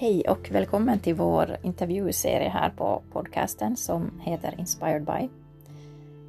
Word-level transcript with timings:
Hej 0.00 0.22
och 0.28 0.50
välkommen 0.50 0.98
till 0.98 1.14
vår 1.14 1.56
intervjuserie 1.62 2.48
här 2.48 2.70
på 2.70 3.02
podcasten 3.12 3.76
som 3.76 4.20
heter 4.20 4.54
Inspired 4.58 5.04
by. 5.04 5.28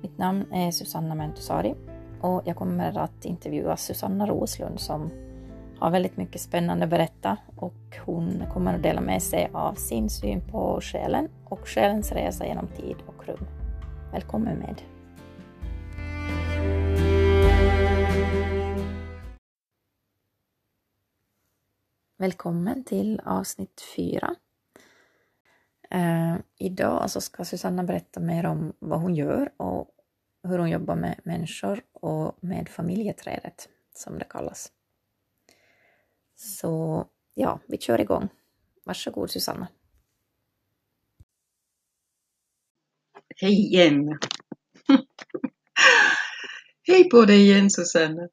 Mitt 0.02 0.18
namn 0.18 0.46
är 0.54 0.72
Susanna 0.72 1.16
Mentusari 1.16 1.76
och 2.22 2.42
jag 2.46 2.56
kommer 2.56 2.98
att 2.98 3.26
intervjua 3.26 3.78
Susanna 3.78 4.28
Roslund 4.28 4.80
som 4.80 5.10
har 5.80 5.92
väldigt 5.92 6.18
mycket 6.18 6.42
spännande 6.42 6.84
att 6.84 6.90
berätta 6.90 7.38
och 7.56 7.98
hon 8.06 8.44
kommer 8.54 8.76
att 8.76 8.84
dela 8.84 9.02
med 9.02 9.24
sig 9.24 9.50
av 9.54 9.74
sin 9.74 10.10
syn 10.10 10.42
på 10.52 10.80
själen 10.82 11.30
och 11.46 11.68
själens 11.68 12.12
resa 12.12 12.46
genom 12.46 12.68
tid 12.68 12.96
och 13.06 13.28
rum. 13.28 13.48
Välkommen 14.12 14.58
med! 14.58 14.82
Välkommen 22.22 22.84
till 22.84 23.22
avsnitt 23.26 23.82
4. 23.96 24.36
Eh, 25.90 26.36
idag 26.58 27.12
så 27.12 27.22
ska 27.22 27.46
Susanna 27.46 27.84
berätta 27.84 28.20
mer 28.20 28.46
om 28.46 28.74
vad 28.80 29.02
hon 29.02 29.16
gör 29.16 29.52
och 29.58 29.90
hur 30.44 30.60
hon 30.60 30.70
jobbar 30.70 30.96
med 30.96 31.20
människor 31.24 31.82
och 31.94 32.38
med 32.42 32.70
familjeträdet, 32.70 33.70
som 33.94 34.20
det 34.20 34.26
kallas. 34.26 34.72
Så 36.36 37.06
ja, 37.34 37.60
vi 37.68 37.78
kör 37.78 38.02
igång. 38.02 38.30
Varsågod 38.84 39.32
Susanna. 39.32 39.68
Hej 43.36 43.54
igen! 43.54 44.20
Hej 46.88 47.10
på 47.10 47.26
dig 47.26 47.42
igen 47.42 47.70
Susanna! 47.70 48.30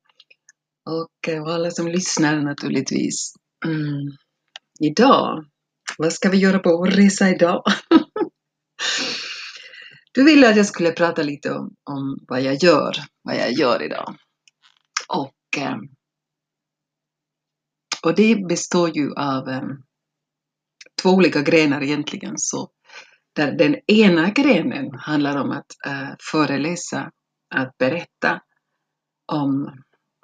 Och 0.84 1.28
eh, 1.28 1.42
alla 1.42 1.70
som 1.70 1.88
lyssnar 1.88 2.40
naturligtvis. 2.40 3.34
Mm. 3.66 4.16
Idag, 4.80 5.44
vad 5.98 6.12
ska 6.12 6.30
vi 6.30 6.38
göra 6.38 6.58
på 6.58 6.76
vår 6.76 6.86
resa 6.86 7.30
idag? 7.30 7.62
du 10.12 10.24
ville 10.24 10.50
att 10.50 10.56
jag 10.56 10.66
skulle 10.66 10.92
prata 10.92 11.22
lite 11.22 11.52
om, 11.52 11.74
om 11.84 12.18
vad 12.28 12.42
jag 12.42 12.54
gör, 12.54 12.92
vad 13.22 13.36
jag 13.36 13.52
gör 13.52 13.82
idag. 13.82 14.16
Och, 15.08 15.62
ehm, 15.62 15.80
och 18.02 18.14
det 18.14 18.46
består 18.48 18.96
ju 18.96 19.14
av 19.14 19.48
ehm, 19.48 19.82
två 21.02 21.10
olika 21.10 21.42
grenar 21.42 21.82
egentligen. 21.82 22.34
Så 22.36 22.70
där 23.32 23.52
den 23.52 23.76
ena 23.86 24.30
grenen 24.30 24.94
handlar 24.98 25.36
om 25.36 25.50
att 25.50 25.86
eh, 25.86 26.14
föreläsa, 26.32 27.10
att 27.54 27.78
berätta 27.78 28.40
om 29.32 29.62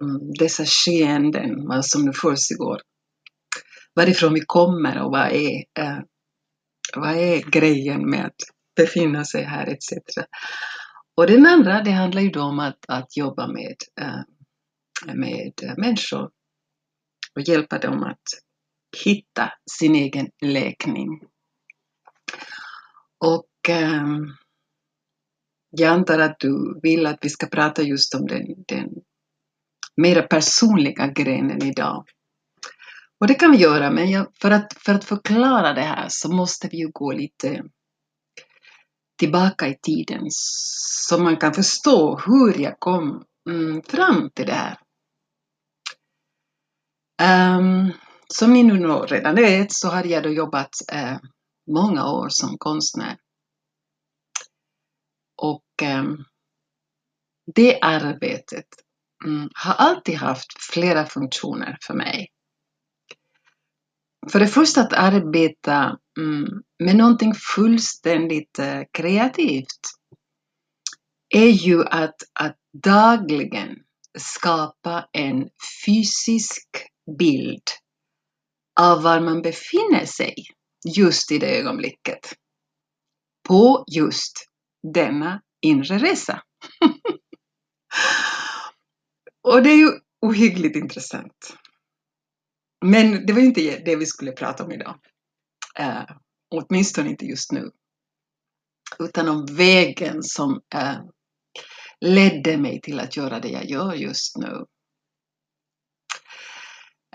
mm, 0.02 0.32
dessa 0.38 0.64
skeenden, 0.64 1.66
vad 1.66 1.86
som 1.86 2.04
nu 2.04 2.12
försiggår 2.12 2.80
varifrån 3.94 4.34
vi 4.34 4.40
kommer 4.40 5.02
och 5.02 5.10
vad 5.10 5.32
är, 5.32 5.64
eh, 5.78 5.98
vad 6.96 7.16
är 7.16 7.50
grejen 7.50 8.10
med 8.10 8.26
att 8.26 8.40
befinna 8.76 9.24
sig 9.24 9.42
här 9.42 9.66
etc. 9.66 9.92
Och 11.16 11.26
den 11.26 11.46
andra, 11.46 11.82
det 11.82 11.90
handlar 11.90 12.22
ju 12.22 12.30
då 12.30 12.42
om 12.42 12.58
att, 12.58 12.78
att 12.88 13.16
jobba 13.16 13.46
med, 13.46 13.76
eh, 14.00 15.14
med 15.14 15.74
människor 15.76 16.30
och 17.34 17.42
hjälpa 17.48 17.78
dem 17.78 18.02
att 18.02 18.22
hitta 19.04 19.52
sin 19.78 19.94
egen 19.94 20.30
läkning. 20.42 21.20
Och 23.18 23.68
eh, 23.68 24.06
jag 25.70 25.92
antar 25.92 26.18
att 26.18 26.38
du 26.38 26.80
vill 26.82 27.06
att 27.06 27.18
vi 27.22 27.28
ska 27.28 27.46
prata 27.46 27.82
just 27.82 28.14
om 28.14 28.26
den, 28.26 28.46
den 28.68 28.88
mera 29.96 30.22
personliga 30.22 31.06
grenen 31.06 31.62
idag. 31.62 32.04
Och 33.24 33.28
det 33.28 33.34
kan 33.34 33.50
vi 33.50 33.56
göra, 33.56 33.90
men 33.90 34.10
jag, 34.10 34.26
för, 34.40 34.50
att, 34.50 34.72
för 34.78 34.94
att 34.94 35.04
förklara 35.04 35.72
det 35.72 35.80
här 35.82 36.06
så 36.10 36.32
måste 36.32 36.68
vi 36.68 36.76
ju 36.76 36.90
gå 36.90 37.12
lite 37.12 37.64
tillbaka 39.18 39.68
i 39.68 39.78
tiden 39.82 40.26
så 40.30 41.18
man 41.18 41.36
kan 41.36 41.54
förstå 41.54 42.18
hur 42.26 42.58
jag 42.60 42.80
kom 42.80 43.24
mm, 43.50 43.82
fram 43.82 44.30
till 44.30 44.46
det 44.46 44.52
här. 44.52 44.78
Um, 47.58 47.92
som 48.28 48.52
ni 48.52 48.62
nu 48.62 48.86
redan 48.88 49.34
vet 49.34 49.72
så 49.72 49.88
har 49.88 50.04
jag 50.04 50.22
då 50.22 50.28
jobbat 50.28 50.70
uh, 50.94 51.18
många 51.70 52.10
år 52.10 52.28
som 52.30 52.58
konstnär. 52.58 53.16
Och 55.42 55.82
um, 55.82 56.24
det 57.54 57.80
arbetet 57.80 58.66
um, 59.26 59.50
har 59.54 59.74
alltid 59.74 60.14
haft 60.14 60.62
flera 60.72 61.06
funktioner 61.06 61.78
för 61.86 61.94
mig. 61.94 62.33
För 64.28 64.40
det 64.40 64.48
första 64.48 64.80
att 64.80 64.92
arbeta 64.92 65.98
mm, 66.18 66.62
med 66.84 66.96
någonting 66.96 67.34
fullständigt 67.34 68.58
eh, 68.58 68.80
kreativt 68.92 69.80
är 71.34 71.48
ju 71.48 71.84
att, 71.84 72.14
att 72.40 72.56
dagligen 72.82 73.76
skapa 74.18 75.08
en 75.12 75.48
fysisk 75.86 76.68
bild 77.18 77.62
av 78.80 79.02
var 79.02 79.20
man 79.20 79.42
befinner 79.42 80.06
sig 80.06 80.34
just 80.96 81.32
i 81.32 81.38
det 81.38 81.58
ögonblicket. 81.58 82.34
På 83.48 83.84
just 83.86 84.46
denna 84.94 85.42
inre 85.60 85.98
resa. 85.98 86.42
Och 89.42 89.62
det 89.62 89.70
är 89.70 89.76
ju 89.76 89.90
ohyggligt 90.20 90.76
intressant. 90.76 91.56
Men 92.84 93.26
det 93.26 93.32
var 93.32 93.40
inte 93.40 93.82
det 93.84 93.96
vi 93.96 94.06
skulle 94.06 94.32
prata 94.32 94.64
om 94.64 94.72
idag. 94.72 94.98
Eh, 95.78 96.04
åtminstone 96.50 97.10
inte 97.10 97.24
just 97.24 97.52
nu. 97.52 97.70
Utan 98.98 99.28
om 99.28 99.46
vägen 99.46 100.22
som 100.22 100.60
eh, 100.74 100.98
ledde 102.00 102.56
mig 102.56 102.80
till 102.80 103.00
att 103.00 103.16
göra 103.16 103.40
det 103.40 103.48
jag 103.48 103.64
gör 103.64 103.94
just 103.94 104.36
nu. 104.36 104.64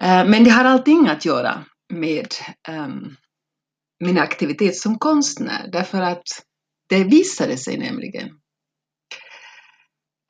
Eh, 0.02 0.28
men 0.28 0.44
det 0.44 0.50
har 0.50 0.66
allting 0.66 1.08
att 1.08 1.26
göra 1.26 1.66
med 1.94 2.28
eh, 2.68 2.88
min 4.00 4.18
aktivitet 4.18 4.76
som 4.76 5.00
konstnär 5.00 5.70
därför 5.72 6.02
att 6.02 6.28
det 6.90 7.04
visade 7.04 7.58
sig 7.58 7.78
nämligen 7.78 8.30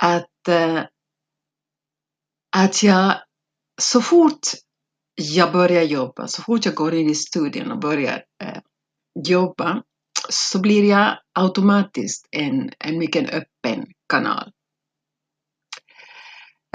att, 0.03 0.47
eh, 0.47 0.83
att 2.55 2.83
jag 2.83 3.21
så 3.81 4.01
fort 4.01 4.47
jag 5.19 5.51
börjar 5.51 5.83
jobba, 5.83 6.27
så 6.27 6.41
fort 6.41 6.65
jag 6.65 6.75
går 6.75 6.93
in 6.93 7.09
i 7.09 7.15
studien 7.15 7.71
och 7.71 7.79
börjar 7.79 8.23
eh, 8.43 8.61
jobba 9.27 9.83
så 10.29 10.59
blir 10.59 10.89
jag 10.89 11.17
automatiskt 11.33 12.27
en, 12.31 12.71
en 12.79 12.97
mycket 12.97 13.29
öppen 13.29 13.85
kanal. 14.09 14.51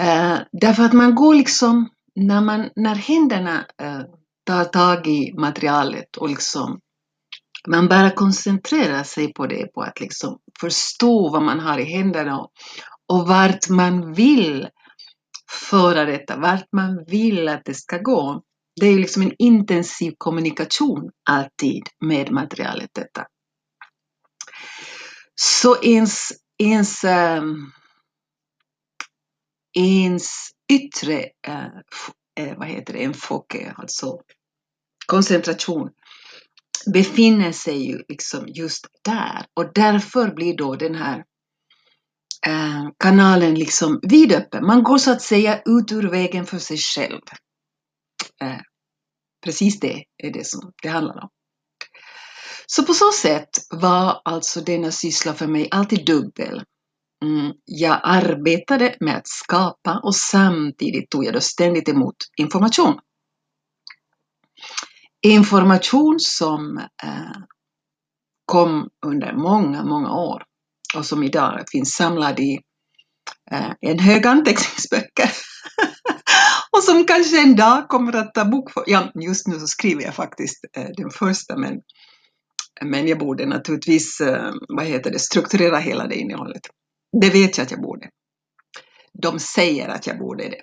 Eh, 0.00 0.38
därför 0.52 0.82
att 0.82 0.92
man 0.92 1.14
går 1.14 1.34
liksom, 1.34 1.88
när, 2.14 2.40
man, 2.40 2.70
när 2.76 2.94
händerna 2.94 3.66
eh, 3.82 4.00
tar 4.46 4.64
tag 4.64 5.06
i 5.06 5.32
materialet 5.38 6.16
och 6.16 6.28
liksom 6.28 6.80
man 7.68 7.88
bara 7.88 8.10
koncentrerar 8.10 9.02
sig 9.02 9.32
på 9.32 9.46
det, 9.46 9.66
på 9.74 9.82
att 9.82 10.00
liksom 10.00 10.38
förstå 10.60 11.30
vad 11.30 11.42
man 11.42 11.60
har 11.60 11.78
i 11.78 11.84
händerna 11.84 12.40
och, 12.40 12.50
och 13.08 13.28
vart 13.28 13.68
man 13.68 14.12
vill 14.12 14.68
föra 15.54 16.04
detta, 16.04 16.36
vart 16.36 16.72
man 16.72 17.04
vill 17.06 17.48
att 17.48 17.64
det 17.64 17.74
ska 17.74 17.98
gå. 17.98 18.42
Det 18.80 18.86
är 18.86 18.98
liksom 18.98 19.22
en 19.22 19.34
intensiv 19.38 20.14
kommunikation 20.18 21.10
alltid 21.30 21.82
med 22.00 22.30
materialet 22.30 22.90
detta. 22.94 23.26
Så 25.34 25.82
ens, 25.82 26.28
ens, 26.58 27.04
äh, 27.04 27.42
ens 29.76 30.30
yttre, 30.72 31.24
äh, 31.46 32.58
vad 32.58 32.68
heter 32.68 32.92
det, 32.92 33.04
enfoke, 33.04 33.74
alltså 33.76 34.20
koncentration, 35.06 35.90
befinner 36.92 37.52
sig 37.52 37.86
ju 37.86 38.02
liksom 38.08 38.48
just 38.48 38.86
där 39.04 39.46
och 39.54 39.72
därför 39.74 40.34
blir 40.34 40.56
då 40.56 40.74
den 40.74 40.94
här 40.94 41.24
Eh, 42.46 42.88
kanalen 42.98 43.54
liksom 43.54 44.00
vidöppen. 44.02 44.66
Man 44.66 44.82
går 44.82 44.98
så 44.98 45.12
att 45.12 45.22
säga 45.22 45.62
ut 45.64 45.92
ur 45.92 46.10
vägen 46.10 46.46
för 46.46 46.58
sig 46.58 46.78
själv. 46.78 47.20
Eh, 48.42 48.60
precis 49.44 49.80
det 49.80 50.04
är 50.22 50.32
det 50.32 50.46
som 50.46 50.72
det 50.82 50.88
handlar 50.88 51.22
om. 51.22 51.28
Så 52.66 52.82
på 52.82 52.94
så 52.94 53.12
sätt 53.12 53.50
var 53.70 54.20
alltså 54.24 54.60
denna 54.60 54.90
syssla 54.90 55.34
för 55.34 55.46
mig 55.46 55.68
alltid 55.70 56.06
dubbel. 56.06 56.64
Mm, 57.24 57.52
jag 57.64 58.00
arbetade 58.02 58.96
med 59.00 59.16
att 59.16 59.28
skapa 59.28 60.00
och 60.04 60.16
samtidigt 60.16 61.10
tog 61.10 61.24
jag 61.24 61.34
då 61.34 61.40
ständigt 61.40 61.88
emot 61.88 62.16
information. 62.36 62.98
Information 65.26 66.16
som 66.20 66.78
eh, 66.78 67.42
kom 68.44 68.88
under 69.06 69.32
många, 69.32 69.84
många 69.84 70.12
år 70.12 70.42
och 70.96 71.06
som 71.06 71.22
idag 71.22 71.64
finns 71.72 71.94
samlad 71.94 72.40
i 72.40 72.60
eh, 73.50 73.72
en 73.80 73.98
hög 73.98 74.26
anteckningsböcker. 74.26 75.30
och 76.76 76.82
som 76.82 77.04
kanske 77.04 77.42
en 77.42 77.56
dag 77.56 77.88
kommer 77.88 78.16
att 78.16 78.34
ta 78.34 78.44
bokföring. 78.44 78.92
Ja, 78.92 79.12
just 79.14 79.46
nu 79.46 79.58
så 79.58 79.66
skriver 79.66 80.02
jag 80.02 80.14
faktiskt 80.14 80.64
eh, 80.76 80.88
den 80.96 81.10
första, 81.10 81.56
men, 81.56 81.80
men 82.84 83.08
jag 83.08 83.18
borde 83.18 83.46
naturligtvis 83.46 84.20
eh, 84.20 84.52
vad 84.68 84.86
heter 84.86 85.10
det, 85.10 85.18
strukturera 85.18 85.78
hela 85.78 86.06
det 86.06 86.14
innehållet. 86.14 86.62
Det 87.20 87.30
vet 87.30 87.58
jag 87.58 87.64
att 87.64 87.70
jag 87.70 87.82
borde. 87.82 88.08
De 89.22 89.38
säger 89.38 89.88
att 89.88 90.06
jag 90.06 90.18
borde 90.18 90.44
det. 90.48 90.62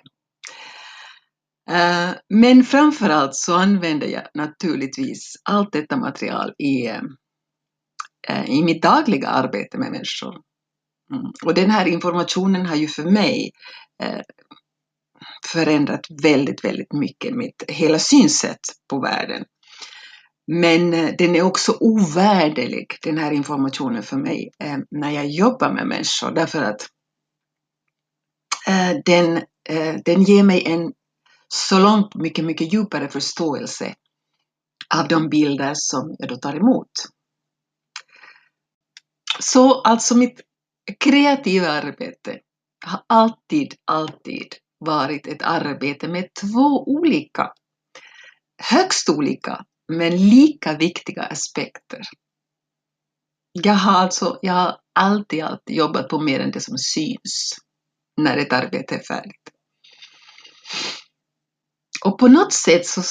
Eh, 1.70 2.10
men 2.28 2.64
framförallt 2.64 3.34
så 3.34 3.54
använder 3.54 4.06
jag 4.06 4.22
naturligtvis 4.34 5.34
allt 5.44 5.72
detta 5.72 5.96
material 5.96 6.54
i, 6.58 6.86
eh, 6.86 7.02
Eh, 8.28 8.50
i 8.50 8.62
mitt 8.62 8.82
dagliga 8.82 9.28
arbete 9.28 9.78
med 9.78 9.92
människor. 9.92 10.34
Mm. 11.12 11.32
Och 11.44 11.54
den 11.54 11.70
här 11.70 11.86
informationen 11.86 12.66
har 12.66 12.76
ju 12.76 12.88
för 12.88 13.04
mig 13.04 13.50
eh, 14.02 14.20
förändrat 15.46 16.06
väldigt, 16.22 16.64
väldigt 16.64 16.92
mycket 16.92 17.34
mitt 17.34 17.62
hela 17.68 17.98
synsätt 17.98 18.60
på 18.90 19.00
världen. 19.00 19.44
Men 20.46 20.94
eh, 20.94 21.14
den 21.18 21.36
är 21.36 21.42
också 21.42 21.76
ovärderlig, 21.80 22.86
den 23.02 23.18
här 23.18 23.32
informationen 23.32 24.02
för 24.02 24.16
mig, 24.16 24.50
när 24.90 25.10
jag 25.10 25.26
jobbar 25.26 25.72
med 25.72 25.86
människor, 25.86 26.30
därför 26.30 26.62
att 26.62 26.86
den, 29.04 29.42
den 30.04 30.22
ger 30.22 30.42
mig 30.42 30.62
en 30.66 30.92
så 31.48 31.78
långt 31.78 32.14
mycket, 32.14 32.44
mycket 32.44 32.72
djupare 32.72 33.08
förståelse 33.08 33.94
av 34.94 35.08
de 35.08 35.28
bilder 35.28 35.72
som 35.74 36.16
jag 36.18 36.28
då 36.28 36.36
tar 36.36 36.56
emot. 36.56 36.90
Så 39.40 39.80
alltså 39.80 40.16
mitt 40.16 40.40
kreativa 41.00 41.68
arbete 41.68 42.40
har 42.86 43.04
alltid, 43.06 43.74
alltid 43.84 44.54
varit 44.78 45.26
ett 45.26 45.42
arbete 45.42 46.08
med 46.08 46.28
två 46.34 46.84
olika, 46.86 47.52
högst 48.62 49.08
olika, 49.08 49.64
men 49.92 50.16
lika 50.16 50.76
viktiga 50.76 51.22
aspekter. 51.22 52.00
Jag 53.52 53.74
har 53.74 53.92
alltså, 53.92 54.38
jag 54.42 54.52
har 54.52 54.78
alltid, 54.94 55.42
alltid 55.44 55.76
jobbat 55.76 56.08
på 56.08 56.20
mer 56.20 56.40
än 56.40 56.50
det 56.50 56.60
som 56.60 56.78
syns 56.78 57.56
när 58.16 58.36
ett 58.36 58.52
arbete 58.52 58.94
är 58.94 59.02
färdigt. 59.02 59.50
Och 62.04 62.18
på 62.18 62.28
något 62.28 62.52
sätt 62.52 62.86
så 62.86 63.02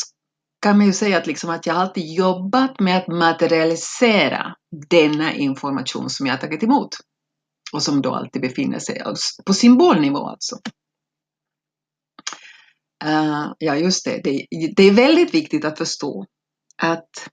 kan 0.61 0.77
man 0.77 0.87
ju 0.87 0.93
säga 0.93 1.17
att, 1.17 1.27
liksom 1.27 1.49
att 1.49 1.65
jag 1.65 1.75
alltid 1.75 2.13
jobbat 2.13 2.79
med 2.79 2.97
att 2.97 3.07
materialisera 3.07 4.55
denna 4.89 5.33
information 5.33 6.09
som 6.09 6.27
jag 6.27 6.41
tagit 6.41 6.63
emot. 6.63 6.89
Och 7.73 7.83
som 7.83 8.01
då 8.01 8.15
alltid 8.15 8.41
befinner 8.41 8.79
sig 8.79 8.99
alltså 8.99 9.43
på 9.43 9.53
symbolnivå 9.53 10.27
alltså. 10.27 10.55
Uh, 13.05 13.53
ja, 13.57 13.75
just 13.75 14.05
det. 14.05 14.21
det. 14.23 14.47
det. 14.75 14.83
är 14.83 14.93
väldigt 14.93 15.33
viktigt 15.33 15.65
att 15.65 15.77
förstå 15.77 16.25
att 16.77 17.29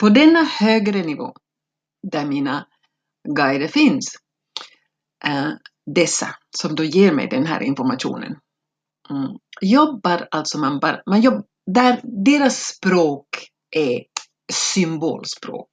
på 0.00 0.08
denna 0.08 0.42
högre 0.42 1.02
nivå, 1.02 1.32
där 2.12 2.26
mina 2.26 2.66
guider 3.36 3.68
finns, 3.68 4.16
uh, 5.26 5.52
dessa 5.94 6.34
som 6.58 6.74
då 6.74 6.84
ger 6.84 7.12
mig 7.12 7.28
den 7.28 7.46
här 7.46 7.62
informationen, 7.62 8.36
mm, 9.10 9.30
jobbar 9.60 10.28
alltså 10.30 10.58
man 10.58 10.78
bara, 10.78 11.02
man 11.06 11.20
jobb, 11.20 11.46
där 11.74 12.00
deras 12.24 12.64
språk 12.64 13.26
är 13.76 14.02
symbolspråk. 14.52 15.68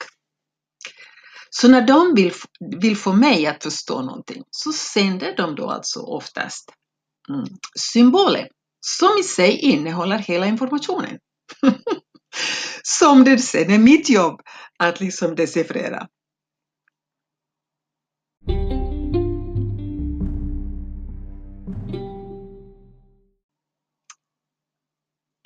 Så 1.50 1.68
när 1.68 1.81
de 1.81 2.15
vill, 2.15 2.33
vill 2.81 2.97
få 2.97 3.13
mig 3.13 3.47
att 3.47 3.63
förstå 3.63 4.01
någonting 4.01 4.44
så 4.51 4.71
sänder 4.74 5.36
de 5.38 5.56
då 5.56 5.69
alltså 5.69 6.00
oftast 6.00 6.71
mm, 7.30 7.45
symboler 7.80 8.47
som 8.80 9.18
i 9.19 9.24
sig 9.24 9.57
innehåller 9.57 10.18
hela 10.18 10.45
informationen. 10.45 11.19
som 12.83 13.24
det 13.24 13.38
sen 13.38 13.71
är 13.71 13.77
mitt 13.77 14.09
jobb 14.09 14.42
att 14.80 15.00
liksom 15.00 15.36
decifrera. 15.36 16.07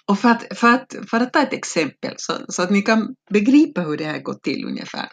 Och 0.10 0.20
för 0.20 0.30
att, 0.30 0.58
för 0.58 0.68
att, 0.68 0.96
för 1.10 1.20
att 1.20 1.34
ta 1.34 1.42
ett 1.42 1.54
exempel 1.54 2.14
så, 2.18 2.34
så 2.50 2.62
att 2.62 2.70
ni 2.70 2.82
kan 2.82 3.16
begripa 3.30 3.82
hur 3.82 3.98
det 3.98 4.06
här 4.06 4.20
går 4.20 4.34
till 4.34 4.66
ungefär. 4.66 5.12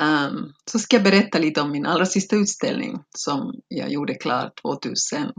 Um, 0.00 0.52
så 0.70 0.78
ska 0.78 0.96
jag 0.96 1.04
berätta 1.04 1.38
lite 1.38 1.60
om 1.60 1.70
min 1.70 1.86
allra 1.86 2.06
sista 2.06 2.36
utställning 2.36 2.98
som 3.16 3.60
jag 3.68 3.90
gjorde 3.90 4.14
klar 4.14 4.52
2000, 4.62 5.32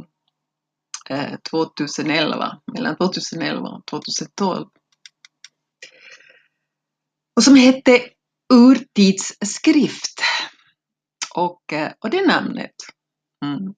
eh, 1.09 1.35
2011, 1.49 2.61
mellan 2.73 2.97
2011 2.97 3.69
och 3.69 3.85
2012. 3.85 4.67
Och 7.35 7.43
som 7.43 7.55
hette 7.55 8.01
Urtidsskrift. 8.53 10.21
Och, 11.35 11.73
eh, 11.73 11.91
och 11.99 12.09
det 12.09 12.27
namnet 12.27 12.75
mm, 13.45 13.73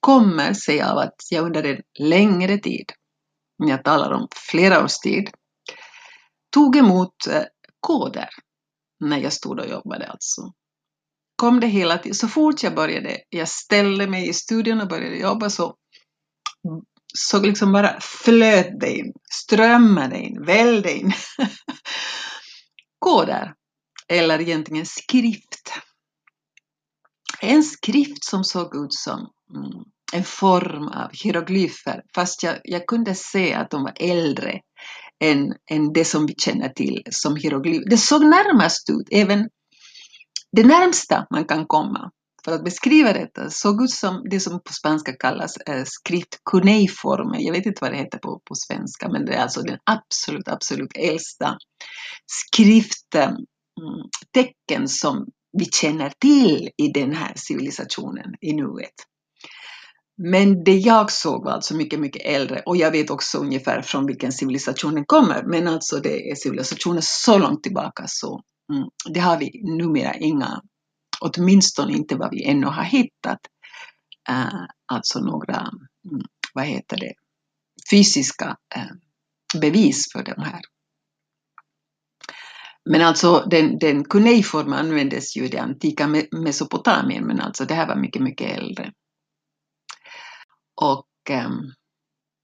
kommer 0.00 0.52
sig 0.52 0.82
av 0.82 0.98
att 0.98 1.16
jag 1.30 1.44
under 1.44 1.64
en 1.64 1.82
längre 1.98 2.58
tid 2.58 2.92
jag 3.56 3.84
talar 3.84 4.10
om 4.12 4.28
flera 4.50 4.84
års 4.84 4.98
tid, 4.98 5.30
tog 6.50 6.76
emot 6.76 7.26
eh, 7.26 7.42
koder 7.80 8.28
när 9.00 9.18
jag 9.18 9.32
stod 9.32 9.60
och 9.60 9.68
jobbade 9.68 10.10
alltså. 10.10 10.52
Kom 11.36 11.60
det 11.60 11.66
hela 11.66 11.98
tiden, 11.98 12.14
så 12.14 12.28
fort 12.28 12.62
jag 12.62 12.74
började, 12.74 13.20
jag 13.28 13.48
ställde 13.48 14.06
mig 14.06 14.28
i 14.28 14.32
studion 14.32 14.80
och 14.80 14.88
började 14.88 15.16
jobba 15.16 15.50
så, 15.50 15.76
så 17.18 17.40
liksom 17.40 17.72
bara 17.72 18.00
flöt 18.00 18.80
det 18.80 18.96
in, 18.96 19.12
strömmade 19.30 20.18
in, 20.18 20.44
vällde 20.44 20.92
in 20.92 21.12
koder, 22.98 23.54
eller 24.08 24.40
egentligen 24.40 24.86
skrift. 24.86 25.72
En 27.40 27.62
skrift 27.62 28.24
som 28.24 28.44
såg 28.44 28.76
ut 28.84 28.92
som 28.92 29.30
mm, 29.54 29.84
en 30.12 30.24
form 30.24 30.88
av 30.88 31.10
hieroglyfer, 31.12 32.02
fast 32.14 32.42
jag, 32.42 32.56
jag 32.64 32.86
kunde 32.86 33.14
se 33.14 33.54
att 33.54 33.70
de 33.70 33.82
var 33.82 33.92
äldre 33.96 34.60
än, 35.24 35.54
än 35.70 35.92
det 35.92 36.04
som 36.04 36.26
vi 36.26 36.34
känner 36.34 36.68
till 36.68 37.02
som 37.10 37.36
hieroglyfer. 37.36 37.90
Det 37.90 37.98
såg 37.98 38.22
närmast 38.22 38.90
ut, 38.90 39.08
även 39.10 39.48
det 40.52 40.64
närmsta 40.66 41.26
man 41.30 41.44
kan 41.44 41.66
komma 41.66 42.10
för 42.44 42.52
att 42.52 42.64
beskriva 42.64 43.12
detta 43.12 43.50
såg 43.50 43.82
ut 43.82 43.90
som 43.90 44.26
det 44.30 44.40
som 44.40 44.60
på 44.60 44.72
spanska 44.72 45.12
kallas 45.12 45.56
eh, 45.56 45.84
skrift 45.84 46.40
cuneiforme. 46.50 47.38
Jag 47.40 47.52
vet 47.52 47.66
inte 47.66 47.78
vad 47.80 47.92
det 47.92 47.96
heter 47.96 48.18
på, 48.18 48.40
på 48.44 48.54
svenska, 48.54 49.08
men 49.08 49.24
det 49.24 49.34
är 49.34 49.42
alltså 49.42 49.62
den 49.62 49.78
absolut, 49.84 50.48
absolut 50.48 50.96
äldsta 50.96 51.58
skrifttecken 52.26 53.46
mm, 54.76 54.88
som 54.88 55.26
vi 55.58 55.64
känner 55.64 56.12
till 56.18 56.70
i 56.76 56.88
den 56.88 57.14
här 57.14 57.32
civilisationen 57.36 58.34
i 58.40 58.52
nuet. 58.52 58.94
Men 60.16 60.64
det 60.64 60.76
jag 60.76 61.12
såg 61.12 61.44
var 61.44 61.52
alltså 61.52 61.74
mycket, 61.74 62.00
mycket 62.00 62.22
äldre 62.24 62.62
och 62.66 62.76
jag 62.76 62.90
vet 62.90 63.10
också 63.10 63.38
ungefär 63.38 63.82
från 63.82 64.06
vilken 64.06 64.32
civilisation 64.32 64.94
den 64.94 65.04
kommer. 65.04 65.42
Men 65.42 65.68
alltså 65.68 65.96
det 66.00 66.30
är 66.30 66.34
civilisationer 66.34 67.00
så 67.02 67.38
långt 67.38 67.62
tillbaka 67.62 68.04
så 68.06 68.42
mm, 68.72 68.88
det 69.08 69.20
har 69.20 69.38
vi 69.38 69.62
numera 69.62 70.14
inga, 70.14 70.62
åtminstone 71.20 71.92
inte 71.92 72.16
vad 72.16 72.30
vi 72.30 72.44
ännu 72.44 72.66
har 72.66 72.82
hittat, 72.82 73.38
uh, 74.30 74.64
alltså 74.86 75.20
några, 75.20 75.56
mm, 75.56 76.24
vad 76.54 76.64
heter 76.64 76.96
det, 76.96 77.12
fysiska 77.90 78.56
uh, 78.76 78.92
bevis 79.60 80.12
för 80.12 80.22
de 80.22 80.42
här. 80.42 80.60
Men 82.90 83.02
alltså 83.02 83.46
den, 83.50 83.78
den 83.78 84.04
kuneiformen 84.04 84.78
användes 84.78 85.36
ju 85.36 85.44
i 85.44 85.48
det 85.48 85.58
antika 85.58 86.08
Mesopotamien, 86.32 87.24
men 87.24 87.40
alltså 87.40 87.64
det 87.64 87.74
här 87.74 87.88
var 87.88 87.96
mycket, 87.96 88.22
mycket 88.22 88.58
äldre. 88.58 88.92
Och 90.82 91.30
eh, 91.30 91.50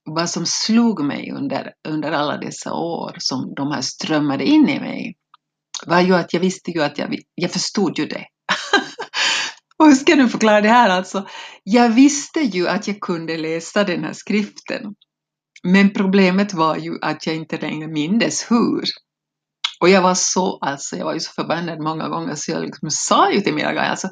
vad 0.04 0.30
som 0.30 0.46
slog 0.46 1.04
mig 1.04 1.32
under, 1.32 1.72
under 1.88 2.12
alla 2.12 2.36
dessa 2.36 2.72
år 2.72 3.14
som 3.18 3.54
de 3.54 3.72
här 3.72 3.80
strömmade 3.80 4.44
in 4.44 4.68
i 4.68 4.80
mig 4.80 5.16
var 5.86 6.00
ju 6.00 6.14
att 6.14 6.32
jag 6.32 6.40
visste 6.40 6.70
ju 6.70 6.82
att 6.82 6.98
jag, 6.98 7.18
jag 7.34 7.50
förstod 7.50 7.98
ju 7.98 8.06
det. 8.06 8.26
Och 9.78 9.86
hur 9.86 9.94
ska 9.94 10.16
jag 10.16 10.30
förklara 10.30 10.60
det 10.60 10.68
här 10.68 10.90
alltså? 10.90 11.26
Jag 11.62 11.88
visste 11.88 12.40
ju 12.40 12.68
att 12.68 12.88
jag 12.88 13.00
kunde 13.00 13.36
läsa 13.36 13.84
den 13.84 14.04
här 14.04 14.12
skriften. 14.12 14.82
Men 15.62 15.92
problemet 15.92 16.54
var 16.54 16.76
ju 16.76 16.98
att 17.02 17.26
jag 17.26 17.36
inte 17.36 17.58
längre 17.58 17.88
mindes 17.88 18.50
hur. 18.50 18.84
Och 19.80 19.88
jag 19.88 20.02
var 20.02 20.14
så, 20.14 20.58
alltså 20.58 20.96
jag 20.96 21.04
var 21.04 21.14
ju 21.14 21.20
så 21.20 21.32
förbannad 21.32 21.80
många 21.80 22.08
gånger 22.08 22.34
så 22.34 22.50
jag 22.50 22.62
liksom 22.62 22.90
sa 22.90 23.32
ju 23.32 23.40
till 23.40 23.54
mina 23.54 23.72
guider, 23.72 23.90
alltså 23.90 24.08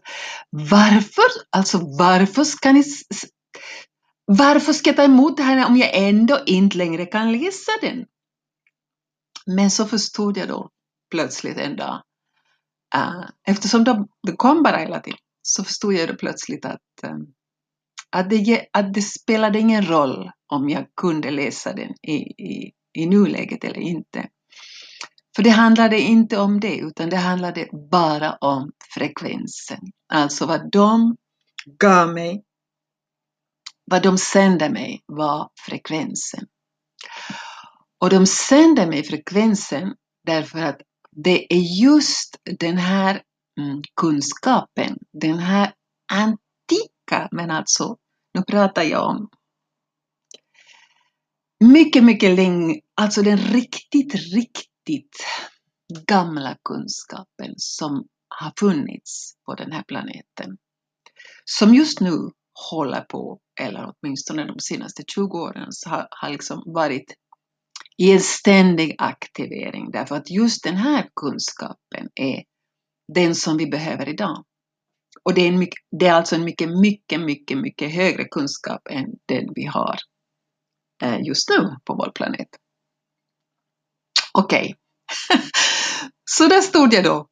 varför, 0.50 1.24
alltså 1.50 1.78
varför 1.98 2.44
ska 2.44 2.72
ni 2.72 2.84
varför 4.30 4.72
ska 4.72 4.90
jag 4.90 4.96
ta 4.96 5.04
emot 5.04 5.36
det 5.36 5.42
här 5.42 5.66
om 5.66 5.76
jag 5.76 5.90
ändå 5.94 6.38
inte 6.46 6.78
längre 6.78 7.06
kan 7.06 7.32
läsa 7.32 7.72
den? 7.80 8.06
Men 9.46 9.70
så 9.70 9.86
förstod 9.86 10.36
jag 10.36 10.48
då 10.48 10.70
plötsligt 11.10 11.58
en 11.58 11.76
dag, 11.76 12.02
uh, 12.96 13.24
eftersom 13.46 13.84
de, 13.84 14.08
de 14.26 14.36
kom 14.36 14.62
bara 14.62 14.76
hela 14.76 15.00
tiden, 15.00 15.18
så 15.42 15.64
förstod 15.64 15.94
jag 15.94 16.08
då 16.08 16.14
plötsligt 16.14 16.64
att, 16.64 17.02
eh, 17.02 17.16
att 18.10 18.30
det, 18.30 18.66
att 18.72 18.94
det 18.94 19.02
spelade 19.02 19.58
ingen 19.58 19.86
roll 19.86 20.30
om 20.46 20.68
jag 20.68 20.86
kunde 20.96 21.30
läsa 21.30 21.72
den 21.72 21.90
i, 22.02 22.16
i, 22.42 22.72
i 22.92 23.06
nuläget 23.06 23.64
eller 23.64 23.80
inte. 23.80 24.28
För 25.36 25.42
det 25.42 25.50
handlade 25.50 26.00
inte 26.00 26.38
om 26.38 26.60
det, 26.60 26.76
utan 26.76 27.10
det 27.10 27.16
handlade 27.16 27.68
bara 27.90 28.32
om 28.32 28.72
frekvensen. 28.94 29.80
Alltså 30.12 30.46
vad 30.46 30.70
de 30.70 31.16
gav 31.78 32.14
mig, 32.14 32.44
vad 33.90 34.02
de 34.02 34.18
sände 34.18 34.70
mig 34.70 35.02
var 35.06 35.50
frekvensen. 35.66 36.46
Och 38.00 38.10
de 38.10 38.26
sände 38.26 38.86
mig 38.86 39.04
frekvensen 39.04 39.94
därför 40.26 40.58
att 40.58 40.80
det 41.10 41.54
är 41.54 41.82
just 41.82 42.36
den 42.58 42.78
här 42.78 43.22
mm, 43.60 43.82
kunskapen, 44.00 44.98
den 45.12 45.38
här 45.38 45.72
antika, 46.12 47.28
men 47.32 47.50
alltså, 47.50 47.96
nu 48.34 48.42
pratar 48.42 48.82
jag 48.82 49.08
om 49.08 49.28
mycket, 51.64 52.04
mycket 52.04 52.36
länge, 52.36 52.80
alltså 52.94 53.22
den 53.22 53.38
riktigt, 53.38 54.14
riktigt 54.14 55.16
gamla 56.06 56.56
kunskapen 56.64 57.54
som 57.56 58.06
har 58.28 58.52
funnits 58.60 59.34
på 59.46 59.54
den 59.54 59.72
här 59.72 59.82
planeten. 59.82 60.58
Som 61.44 61.74
just 61.74 62.00
nu 62.00 62.30
håller 62.70 63.00
på, 63.00 63.40
eller 63.60 63.92
åtminstone 63.92 64.44
de 64.44 64.60
senaste 64.60 65.02
20 65.14 65.38
åren, 65.38 65.70
har, 65.86 66.08
har 66.10 66.30
liksom 66.30 66.62
varit 66.66 67.14
i 67.96 68.12
en 68.12 68.20
ständig 68.20 68.94
aktivering 68.98 69.90
därför 69.90 70.16
att 70.16 70.30
just 70.30 70.64
den 70.64 70.76
här 70.76 71.08
kunskapen 71.16 72.08
är 72.14 72.44
den 73.14 73.34
som 73.34 73.56
vi 73.56 73.66
behöver 73.66 74.08
idag. 74.08 74.44
Och 75.22 75.34
det 75.34 75.40
är, 75.40 75.48
en 75.48 75.58
mycket, 75.58 75.80
det 76.00 76.06
är 76.06 76.12
alltså 76.12 76.34
en 76.34 76.44
mycket, 76.44 76.68
mycket, 76.68 77.20
mycket, 77.20 77.58
mycket 77.58 77.94
högre 77.94 78.24
kunskap 78.24 78.80
än 78.90 79.04
den 79.26 79.48
vi 79.54 79.64
har 79.64 79.96
eh, 81.02 81.20
just 81.26 81.50
nu 81.50 81.76
på 81.84 81.94
vår 81.94 82.12
planet. 82.14 82.48
Okej, 84.32 84.74
okay. 85.30 85.40
så 86.30 86.46
där 86.46 86.60
stod 86.60 86.94
jag 86.94 87.04
då 87.04 87.28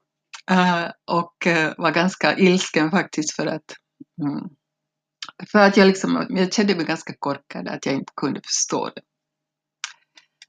eh, 0.50 0.90
och 1.10 1.46
eh, 1.46 1.74
var 1.78 1.90
ganska 1.90 2.38
ilsken 2.38 2.90
faktiskt 2.90 3.36
för 3.36 3.46
att 3.46 3.74
mm, 4.22 4.50
för 5.44 5.58
att 5.58 5.76
jag 5.76 5.86
liksom, 5.86 6.26
jag 6.30 6.52
kände 6.52 6.76
mig 6.76 6.84
ganska 6.84 7.14
korkad 7.18 7.68
att 7.68 7.86
jag 7.86 7.94
inte 7.94 8.12
kunde 8.16 8.40
förstå 8.44 8.90
det. 8.94 9.02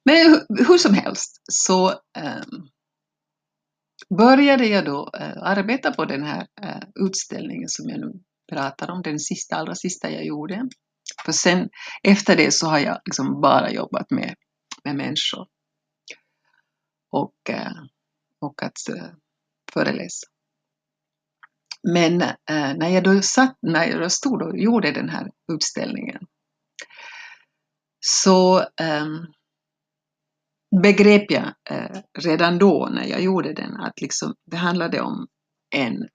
Men 0.05 0.45
hur 0.67 0.77
som 0.77 0.93
helst 0.93 1.41
så 1.51 1.89
um, 1.89 2.69
började 4.17 4.65
jag 4.65 4.85
då 4.85 5.11
uh, 5.19 5.43
arbeta 5.43 5.91
på 5.91 6.05
den 6.05 6.23
här 6.23 6.47
uh, 6.63 7.05
utställningen 7.05 7.69
som 7.69 7.89
jag 7.89 7.99
nu 7.99 8.11
pratar 8.51 8.91
om, 8.91 9.01
den 9.01 9.19
sista, 9.19 9.55
allra 9.55 9.75
sista 9.75 10.11
jag 10.11 10.25
gjorde. 10.25 10.69
För 11.25 11.31
sen 11.31 11.69
efter 12.03 12.37
det 12.37 12.51
så 12.51 12.67
har 12.67 12.79
jag 12.79 13.01
liksom 13.05 13.41
bara 13.41 13.71
jobbat 13.71 14.11
med, 14.11 14.35
med 14.83 14.95
människor 14.95 15.47
och, 17.11 17.35
uh, 17.49 17.83
och 18.41 18.63
att 18.63 18.77
föreläsa. 19.73 20.27
Men 21.93 22.21
eh, 22.21 22.35
när 22.49 22.89
jag 22.89 23.03
då 23.03 23.21
satt, 23.21 23.57
när 23.61 23.85
jag 23.85 24.01
då 24.01 24.09
stod 24.09 24.41
och 24.41 24.59
gjorde 24.59 24.91
den 24.91 25.09
här 25.09 25.31
utställningen 25.53 26.27
så 27.99 28.59
ehm, 28.81 29.25
begrep 30.81 31.31
jag 31.31 31.53
eh, 31.69 32.01
redan 32.19 32.57
då 32.57 32.89
när 32.91 33.05
jag 33.05 33.21
gjorde 33.21 33.53
den 33.53 33.75
att 33.77 34.01
liksom, 34.01 34.35
det 34.45 34.57
handlade 34.57 35.01
om 35.01 35.27
en, 35.75 36.07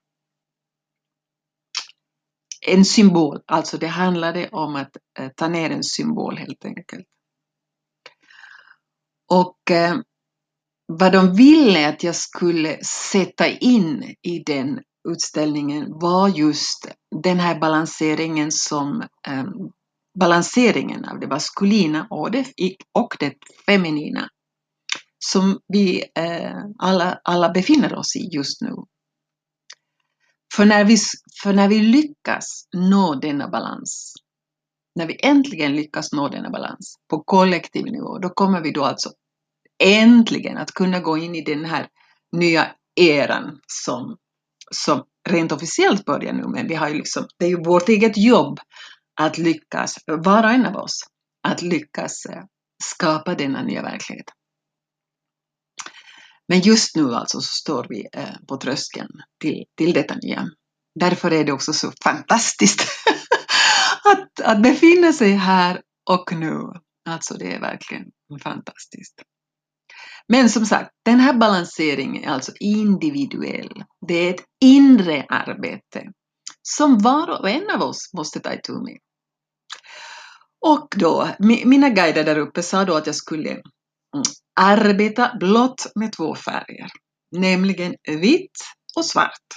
en 2.67 2.85
symbol, 2.85 3.41
alltså 3.47 3.77
det 3.77 3.87
handlade 3.87 4.49
om 4.49 4.75
att 4.75 4.97
eh, 5.19 5.29
ta 5.35 5.47
ner 5.47 5.69
en 5.69 5.83
symbol 5.83 6.37
helt 6.37 6.65
enkelt. 6.65 7.07
Och 9.31 9.71
eh, 9.71 9.95
vad 10.85 11.11
de 11.11 11.35
ville 11.35 11.89
att 11.89 12.03
jag 12.03 12.15
skulle 12.15 12.83
sätta 12.83 13.47
in 13.47 14.15
i 14.21 14.39
den 14.45 14.79
utställningen 15.09 15.85
var 15.89 16.29
just 16.29 16.87
den 17.23 17.39
här 17.39 17.59
balanseringen 17.59 18.51
som 18.51 19.03
um, 19.29 19.71
balanseringen 20.19 21.05
av 21.05 21.19
det 21.19 21.27
maskulina 21.27 22.07
och 22.09 22.31
det, 22.31 22.45
och 22.93 23.17
det 23.19 23.33
feminina 23.65 24.29
som 25.19 25.59
vi 25.67 26.03
eh, 26.15 26.63
alla, 26.79 27.19
alla 27.23 27.49
befinner 27.49 27.95
oss 27.95 28.15
i 28.15 28.29
just 28.31 28.61
nu. 28.61 28.75
För 30.55 30.65
när, 30.65 30.83
vi, 30.83 30.97
för 31.43 31.53
när 31.53 31.67
vi 31.67 31.79
lyckas 31.79 32.67
nå 32.75 33.15
denna 33.15 33.49
balans, 33.49 34.13
när 34.95 35.07
vi 35.07 35.19
äntligen 35.23 35.75
lyckas 35.75 36.13
nå 36.13 36.29
denna 36.29 36.49
balans 36.49 36.95
på 37.09 37.23
kollektiv 37.23 37.85
nivå, 37.85 38.19
då 38.19 38.29
kommer 38.29 38.61
vi 38.61 38.71
då 38.71 38.83
alltså 38.83 39.09
äntligen 39.83 40.57
att 40.57 40.71
kunna 40.71 40.99
gå 40.99 41.17
in 41.17 41.35
i 41.35 41.41
den 41.41 41.65
här 41.65 41.87
nya 42.31 42.67
eran 42.95 43.59
som, 43.67 44.17
som 44.75 45.03
rent 45.29 45.51
officiellt 45.51 46.05
börjar 46.05 46.33
nu, 46.33 46.47
men 46.47 46.67
vi 46.67 46.75
har 46.75 46.89
ju 46.89 46.95
liksom, 46.95 47.27
det 47.37 47.45
är 47.45 47.49
ju 47.49 47.63
vårt 47.63 47.89
eget 47.89 48.17
jobb 48.17 48.59
att 49.21 49.37
lyckas, 49.37 49.95
var 50.05 50.43
och 50.43 50.49
en 50.49 50.65
av 50.65 50.75
oss, 50.75 51.03
att 51.47 51.61
lyckas 51.61 52.25
eh, 52.25 52.43
skapa 52.83 53.35
denna 53.35 53.63
nya 53.63 53.81
verklighet. 53.81 54.25
Men 56.47 56.59
just 56.59 56.95
nu 56.95 57.13
alltså 57.13 57.41
så 57.41 57.55
står 57.55 57.85
vi 57.89 58.07
eh, 58.13 58.35
på 58.47 58.57
tröskeln 58.57 59.09
till, 59.41 59.63
till 59.77 59.93
detta 59.93 60.15
nya. 60.15 60.45
Därför 60.99 61.31
är 61.33 61.43
det 61.43 61.51
också 61.51 61.73
så 61.73 61.91
fantastiskt 62.03 62.81
att, 64.03 64.39
att 64.41 64.63
befinna 64.63 65.13
sig 65.13 65.31
här 65.31 65.81
och 66.09 66.33
nu. 66.35 66.59
Alltså 67.09 67.33
det 67.33 67.53
är 67.53 67.59
verkligen 67.59 68.05
fantastiskt. 68.43 69.21
Men 70.27 70.49
som 70.49 70.65
sagt, 70.65 70.89
den 71.05 71.19
här 71.19 71.33
balanseringen 71.33 72.23
är 72.23 72.27
alltså 72.27 72.51
individuell. 72.59 73.83
Det 74.07 74.13
är 74.13 74.33
ett 74.33 74.43
inre 74.61 75.25
arbete 75.29 76.03
som 76.61 76.97
var 76.97 77.39
och 77.39 77.49
en 77.49 77.69
av 77.69 77.81
oss 77.81 78.13
måste 78.13 78.39
ta 78.39 78.53
itu 78.53 78.73
med. 78.73 78.97
Och 80.65 80.87
då, 80.95 81.29
mina 81.39 81.89
guider 81.89 82.23
där 82.23 82.37
uppe 82.37 82.63
sa 82.63 82.85
då 82.85 82.95
att 82.95 83.05
jag 83.05 83.15
skulle 83.15 83.49
mm, 83.49 83.63
arbeta 84.59 85.35
blått 85.39 85.91
med 85.95 86.13
två 86.13 86.35
färger, 86.35 86.89
nämligen 87.31 87.95
vitt 88.07 88.57
och 88.95 89.05
svart. 89.05 89.47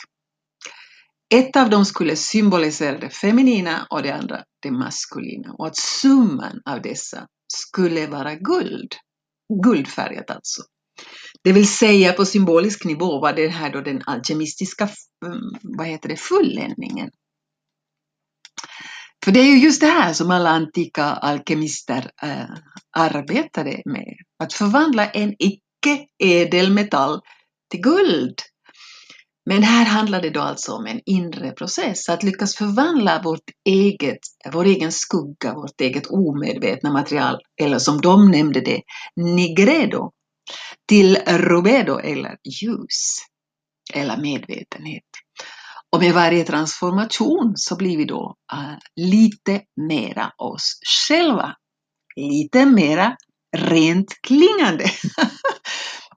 Ett 1.34 1.56
av 1.56 1.70
dem 1.70 1.84
skulle 1.84 2.16
symbolisera 2.16 2.98
det 2.98 3.10
feminina 3.10 3.86
och 3.90 4.02
det 4.02 4.10
andra 4.10 4.44
det 4.62 4.70
maskulina 4.70 5.52
och 5.52 5.66
att 5.66 5.76
summan 5.76 6.60
av 6.64 6.82
dessa 6.82 7.26
skulle 7.52 8.06
vara 8.06 8.34
guld. 8.34 8.94
Guldfärgat 9.64 10.30
alltså. 10.30 10.62
Det 11.44 11.52
vill 11.52 11.68
säga 11.68 12.12
på 12.12 12.24
symbolisk 12.24 12.84
nivå 12.84 13.20
var 13.20 13.32
det 13.32 13.48
här 13.48 13.72
då 13.72 13.80
den 13.80 14.02
alkemistiska 14.06 14.88
mm, 15.26 15.40
vad 15.62 15.86
heter 15.86 16.08
det, 16.08 16.16
fulländningen. 16.16 17.10
För 19.24 19.32
det 19.32 19.40
är 19.40 19.44
ju 19.44 19.58
just 19.58 19.80
det 19.80 19.86
här 19.86 20.12
som 20.12 20.30
alla 20.30 20.50
antika 20.50 21.04
alkemister 21.04 22.10
äh, 22.22 22.56
arbetade 22.96 23.82
med. 23.84 24.16
Att 24.42 24.52
förvandla 24.52 25.10
en 25.10 25.34
icke-ädelmetall 25.38 27.20
till 27.70 27.80
guld. 27.80 28.34
Men 29.48 29.62
här 29.62 29.84
handlar 29.84 30.22
det 30.22 30.30
då 30.30 30.40
alltså 30.40 30.72
om 30.72 30.86
en 30.86 31.00
inre 31.06 31.52
process, 31.52 32.08
att 32.08 32.22
lyckas 32.22 32.54
förvandla 32.54 33.22
vårt 33.22 33.50
eget, 33.64 34.18
vår 34.52 34.64
egen 34.64 34.92
skugga, 34.92 35.54
vårt 35.54 35.80
eget 35.80 36.06
omedvetna 36.06 36.92
material, 36.92 37.38
eller 37.62 37.78
som 37.78 38.00
de 38.00 38.30
nämnde 38.30 38.60
det, 38.60 38.82
nigredo, 39.16 40.10
till 40.88 41.16
rubedo 41.26 41.98
eller 41.98 42.36
ljus, 42.62 43.16
eller 43.94 44.16
medvetenhet. 44.16 45.04
Och 45.92 46.02
med 46.02 46.14
varje 46.14 46.44
transformation 46.44 47.52
så 47.56 47.76
blir 47.76 47.96
vi 47.96 48.04
då 48.04 48.34
uh, 48.52 48.76
lite 48.96 49.60
mera 49.88 50.32
oss 50.38 50.80
själva. 51.08 51.54
Lite 52.16 52.66
mera 52.66 53.16
rent 53.56 54.14
klingande. 54.22 54.84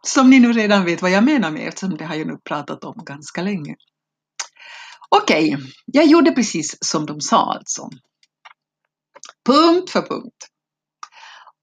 som 0.07 0.29
ni 0.29 0.39
nu 0.39 0.53
redan 0.53 0.85
vet 0.85 1.01
vad 1.01 1.11
jag 1.11 1.23
menar 1.23 1.51
med 1.51 1.67
eftersom 1.67 1.97
det 1.97 2.05
har 2.05 2.15
jag 2.15 2.27
nu 2.27 2.37
pratat 2.43 2.83
om 2.83 3.03
ganska 3.05 3.41
länge. 3.41 3.75
Okej, 5.09 5.55
okay, 5.55 5.67
jag 5.85 6.05
gjorde 6.05 6.31
precis 6.31 6.77
som 6.81 7.05
de 7.05 7.21
sa 7.21 7.53
alltså. 7.53 7.89
Punkt 9.45 9.89
för 9.89 10.01
punkt. 10.01 10.47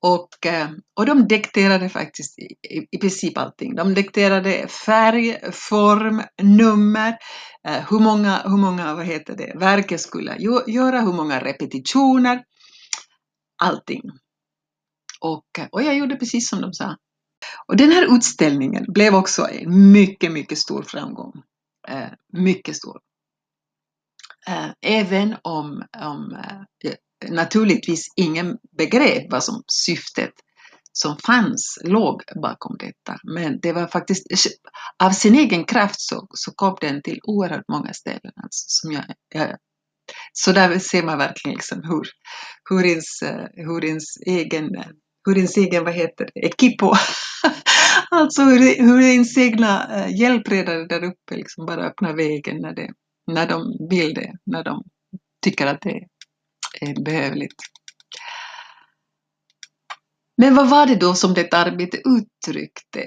Och, 0.03 0.47
eh, 0.47 0.69
och 0.95 1.07
de 1.07 1.29
dikterade 1.29 1.89
faktiskt 1.89 2.39
i, 2.39 2.57
i, 2.91 2.99
princip 2.99 3.39
allting. 3.39 3.75
De 3.75 3.95
dikterade 3.95 4.69
färg, 4.69 5.53
form, 5.53 6.23
nummer, 6.43 7.17
eh, 7.69 7.91
hur 7.91 7.99
många, 7.99 8.43
hur 8.45 8.57
många 8.57 8.95
vad 8.95 9.07
heter 9.07 9.37
det, 9.37 9.53
verket 9.59 10.01
skulle 10.01 10.37
göra, 10.67 11.01
hur 11.01 11.13
många 11.13 11.41
repetitioner, 11.41 12.45
allting. 13.63 14.03
Och, 15.21 15.47
och 15.73 15.83
jag 15.83 15.97
gjorde 15.97 16.17
precis 16.17 16.49
som 16.49 16.61
de 16.61 16.73
sa. 16.73 16.97
Och 17.67 17.77
den 17.77 17.93
här 17.93 18.17
utställningen 18.17 18.85
blev 18.89 19.15
också 19.15 19.49
en 19.51 19.93
mycket, 19.93 20.33
mycket 20.33 20.59
stor 20.59 20.83
framgång. 20.83 21.33
Eh, 21.89 22.09
mycket 22.33 22.77
stor. 22.77 23.01
eh, 24.49 24.71
även 24.83 25.37
om, 25.43 25.85
om 25.99 26.39
eh, 26.85 26.95
naturligtvis 27.31 28.09
ingen 28.17 28.59
begrep 28.79 29.27
vad 29.33 29.45
som 29.45 29.63
syftet 29.87 30.33
som 30.93 31.19
fanns 31.19 31.79
låg 31.85 32.23
bakom 32.43 32.77
detta. 32.79 33.21
Men 33.25 33.61
det 33.61 33.73
var 33.73 33.87
faktiskt, 33.87 34.27
av 35.05 35.11
sin 35.11 35.35
egen 35.35 35.65
kraft 35.65 36.01
så, 36.01 36.29
så 36.35 36.53
kom 36.53 36.77
den 36.81 37.03
till 37.03 37.21
oerhört 37.25 37.65
många 37.69 37.95
ställen. 37.95 38.33
Alltså, 38.37 38.65
som 38.69 38.93
jag, 38.93 39.05
jag, 39.35 39.57
så 40.33 40.53
där 40.53 40.79
ser 40.79 41.03
man 41.03 41.19
verkligen 41.19 41.57
liksom 41.57 41.83
hur, 41.85 42.09
hur, 42.71 42.87
ens, 42.87 43.23
eh, 43.23 43.47
hur 43.53 43.85
ens 43.85 44.17
egen, 44.27 44.75
eh, 44.77 44.87
hur 45.27 45.37
ens 45.37 45.57
egen 45.57 45.85
vad 45.85 45.95
heter 45.95 46.31
det, 46.35 46.41
ekipo, 46.41 46.93
alltså 48.11 48.43
hur, 48.43 48.83
hur 48.83 49.01
ens 49.01 49.39
egna 49.39 49.97
eh, 49.97 50.17
hjälpredare 50.21 50.87
där 50.87 51.05
uppe 51.05 51.37
liksom 51.37 51.67
bara 51.67 51.87
öppnar 51.87 52.17
vägen 52.17 52.57
när, 52.61 52.75
det, 52.75 52.93
när 53.27 53.49
de 53.49 53.89
vill 53.91 54.15
det, 54.15 54.33
när 54.45 54.65
de 54.65 54.85
tycker 55.43 55.67
att 55.67 55.81
det 55.81 56.01
är 56.81 57.05
behövligt. 57.05 57.57
Men 60.37 60.55
vad 60.55 60.71
var 60.71 60.87
det 60.87 60.97
då 60.97 61.15
som 61.15 61.35
detta 61.35 61.59
arbete 61.59 61.97
uttryckte? 61.97 63.01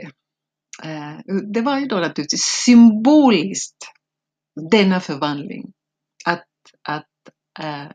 Eh, 0.84 1.36
det 1.54 1.62
var 1.62 1.80
ju 1.80 1.86
då 1.86 1.96
naturligtvis 1.96 2.44
symboliskt, 2.66 3.78
denna 4.72 5.00
förvandling. 5.00 5.74
Att, 6.26 6.46
att, 6.88 7.06
eh, 7.60 7.86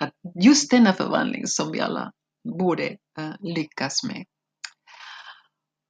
att 0.00 0.14
just 0.44 0.70
denna 0.70 0.92
förvandling 0.92 1.46
som 1.46 1.72
vi 1.72 1.80
alla 1.80 2.12
borde 2.58 2.86
eh, 3.18 3.32
lyckas 3.40 4.04
med. 4.04 4.24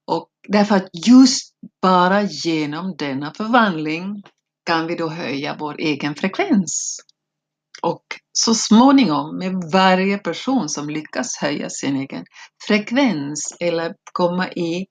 Och 0.06 0.28
därför 0.48 0.76
att 0.76 1.06
just 1.06 1.54
bara 1.82 2.22
genom 2.22 2.96
denna 2.98 3.34
förvandling 3.34 4.22
kan 4.66 4.86
vi 4.86 4.94
då 4.94 5.08
höja 5.08 5.56
vår 5.58 5.80
egen 5.80 6.14
frekvens. 6.14 6.96
Och 7.82 8.04
så 8.32 8.54
småningom 8.54 9.38
med 9.38 9.52
varje 9.72 10.18
person 10.18 10.68
som 10.68 10.90
lyckas 10.90 11.36
höja 11.36 11.70
sin 11.70 11.96
egen 11.96 12.24
frekvens 12.66 13.56
eller 13.60 13.94
komma 14.12 14.52
i, 14.52 14.86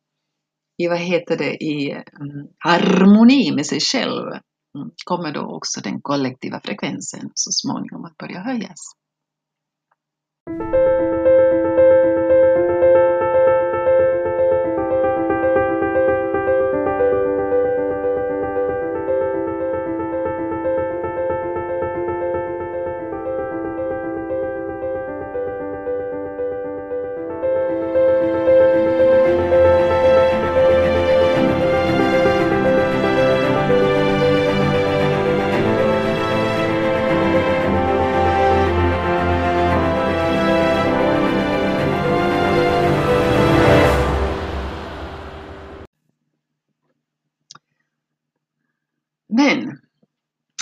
i 0.77 0.88
vad 0.88 1.00
heter 1.00 1.38
det, 1.38 1.63
i 1.63 1.91
mm, 1.91 2.47
harmoni 2.57 3.51
med 3.55 3.65
sig 3.65 3.79
själv 3.79 4.27
mm, 4.27 4.89
kommer 5.05 5.31
då 5.31 5.41
också 5.41 5.81
den 5.81 6.01
kollektiva 6.01 6.62
frekvensen 6.63 7.31
så 7.33 7.51
småningom 7.51 8.05
att 8.05 8.17
börja 8.17 8.39
höjas. 8.39 8.79
Men 49.29 49.67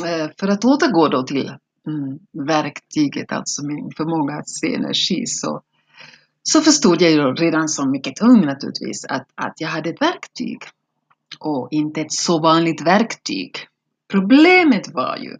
eh, 0.05 0.29
för 0.39 0.47
att 0.47 0.65
återgå 0.65 1.07
då 1.07 1.23
till 1.23 1.53
mm, 1.87 2.19
verktyget, 2.47 3.31
alltså 3.31 3.65
min 3.65 3.91
förmåga 3.97 4.33
att 4.33 4.49
se 4.49 4.75
energi, 4.75 5.25
så, 5.25 5.61
så 6.43 6.61
förstod 6.61 7.01
jag 7.01 7.11
ju 7.11 7.21
redan 7.21 7.69
som 7.69 7.91
mycket 7.91 8.21
ung 8.21 8.45
naturligtvis 8.45 9.05
att, 9.05 9.27
att 9.35 9.53
jag 9.57 9.69
hade 9.69 9.89
ett 9.89 10.01
verktyg. 10.01 10.59
Och 11.39 11.67
inte 11.71 12.01
ett 12.01 12.13
så 12.13 12.41
vanligt 12.41 12.81
verktyg. 12.81 13.51
Problemet 14.11 14.93
var 14.93 15.17
ju 15.17 15.37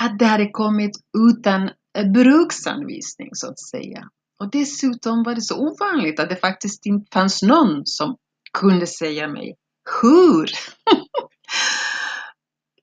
att 0.00 0.18
det 0.18 0.26
hade 0.26 0.50
kommit 0.50 0.92
utan 1.30 1.70
eh, 1.98 2.12
bruksanvisning 2.12 3.28
så 3.32 3.50
att 3.50 3.60
säga. 3.60 4.08
Och 4.38 4.50
dessutom 4.50 5.22
var 5.22 5.34
det 5.34 5.42
så 5.42 5.58
ovanligt 5.58 6.20
att 6.20 6.28
det 6.28 6.36
faktiskt 6.36 6.86
inte 6.86 7.10
fanns 7.12 7.42
någon 7.42 7.86
som 7.86 8.16
kunde 8.52 8.86
säga 8.86 9.28
mig 9.28 9.56
hur 10.02 10.50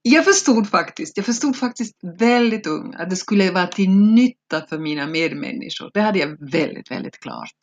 Jag 0.02 0.26
förstod 0.26 0.70
faktiskt, 0.70 1.18
jag 1.18 1.26
förstod 1.26 1.58
faktiskt 1.58 1.96
väldigt 2.20 2.68
ung 2.68 2.94
att 2.96 3.10
det 3.10 3.16
skulle 3.16 3.52
vara 3.52 3.68
till 3.68 3.90
nytta 3.90 4.68
för 4.68 4.80
mina 4.80 5.08
medmänniskor. 5.08 5.92
Det 5.94 6.02
hade 6.02 6.20
jag 6.20 6.52
väldigt, 6.52 6.92
väldigt 6.92 7.20
klart. 7.20 7.58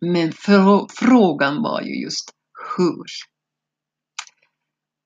Men 0.00 0.32
för, 0.32 0.86
frågan 0.94 1.62
var 1.62 1.80
ju 1.80 2.02
just 2.02 2.30
hur. 2.76 3.04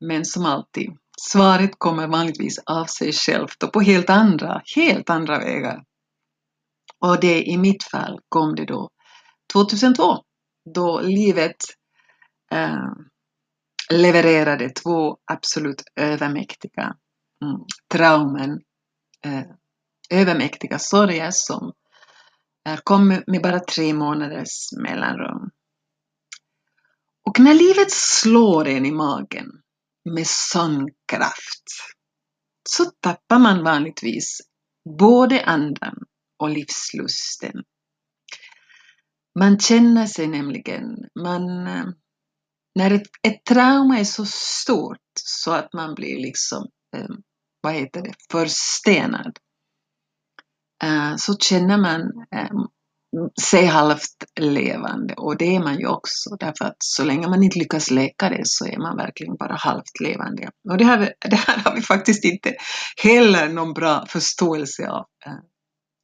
Men 0.09 0.25
som 0.25 0.47
alltid, 0.47 0.91
svaret 1.21 1.71
kommer 1.79 2.07
vanligtvis 2.07 2.59
av 2.59 2.85
sig 2.85 3.13
självt 3.13 3.63
och 3.63 3.73
på 3.73 3.81
helt 3.81 4.11
andra, 4.11 4.63
helt 4.77 5.11
andra 5.11 5.39
vägar. 5.39 5.85
Och 6.99 7.21
det 7.21 7.43
i 7.43 7.57
mitt 7.57 7.85
fall 7.85 8.19
kom 8.29 8.55
det 8.55 8.65
då 8.65 8.91
2002, 9.53 10.19
då 10.75 11.01
livet 11.01 11.57
eh, 12.53 12.93
levererade 13.93 14.71
två 14.71 15.17
absolut 15.25 15.83
övermäktiga 15.97 16.97
mm, 17.43 17.65
traumen, 17.93 18.61
eh, 19.25 19.45
övermäktiga 20.11 20.79
sorger 20.79 21.31
som 21.31 21.73
eh, 22.69 22.79
kom 22.85 23.09
med 23.27 23.43
bara 23.43 23.61
tre 23.61 23.95
månaders 23.95 24.73
mellanrum. 24.83 25.51
Och 27.27 27.41
när 27.41 27.55
livet 27.55 27.91
slår 27.91 28.69
en 28.69 28.87
i 28.87 28.93
magen 28.93 29.47
med 30.05 30.27
sån 30.27 30.89
kraft 31.09 31.65
så 32.69 32.85
tappar 32.85 33.39
man 33.39 33.65
vanligtvis 33.65 34.41
både 34.99 35.45
andan 35.45 35.95
och 36.39 36.51
livslusten. 36.51 37.65
Man 39.39 39.59
känner 39.59 40.07
sig 40.07 40.27
nämligen, 40.27 40.97
man 41.15 41.67
eh, 41.67 41.85
när 42.75 42.91
ett, 42.91 43.07
ett 43.23 43.45
trauma 43.45 43.99
är 43.99 44.05
så 44.05 44.25
stort 44.27 44.99
så 45.21 45.53
att 45.53 45.73
man 45.73 45.95
blir 45.95 46.19
liksom, 46.19 46.67
eh, 46.97 47.17
vad 47.61 47.73
heter 47.73 48.03
det, 48.03 48.15
förstenad, 48.31 49.39
eh, 50.83 51.17
så 51.17 51.37
känner 51.37 51.79
man 51.79 52.01
eh, 52.35 52.51
sig 53.41 53.67
halvt 53.67 54.25
levande 54.41 55.15
och 55.15 55.37
det 55.37 55.57
är 55.57 55.61
man 55.61 55.79
ju 55.79 55.87
också 55.87 56.37
därför 56.41 56.65
att 56.65 56.77
så 56.79 57.05
länge 57.05 57.29
man 57.29 57.43
inte 57.43 57.59
lyckas 57.59 57.91
läka 57.91 58.29
det 58.29 58.43
så 58.45 58.67
är 58.67 58.79
man 58.79 58.97
verkligen 58.97 59.37
bara 59.37 59.55
halvt 59.55 60.01
levande. 60.01 60.51
Och 60.71 60.79
det 60.79 60.85
här, 60.85 61.15
det 61.31 61.37
här 61.37 61.59
har 61.59 61.75
vi 61.75 61.83
faktiskt 61.83 62.25
inte 62.25 62.55
heller 63.03 63.49
någon 63.49 63.73
bra 63.73 64.07
förståelse 64.09 64.89
av 64.89 65.05
eh, 65.27 65.33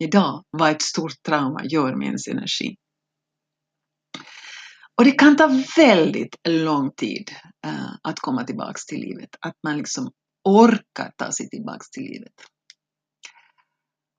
idag, 0.04 0.44
vad 0.50 0.70
ett 0.70 0.82
stort 0.82 1.22
trauma 1.26 1.64
gör 1.64 1.94
med 1.94 2.06
ens 2.06 2.28
energi. 2.28 2.76
Och 5.00 5.04
det 5.04 5.12
kan 5.12 5.36
ta 5.36 5.50
väldigt 5.76 6.36
lång 6.48 6.90
tid 6.90 7.30
uh, 7.66 7.92
att 8.02 8.20
komma 8.20 8.44
tillbaks 8.44 8.86
till 8.86 9.00
livet. 9.00 9.28
Att 9.40 9.56
man 9.62 9.76
liksom 9.76 10.10
orkar 10.44 11.12
ta 11.16 11.32
sig 11.32 11.48
tillbaks 11.48 11.90
till 11.90 12.02
livet. 12.02 12.32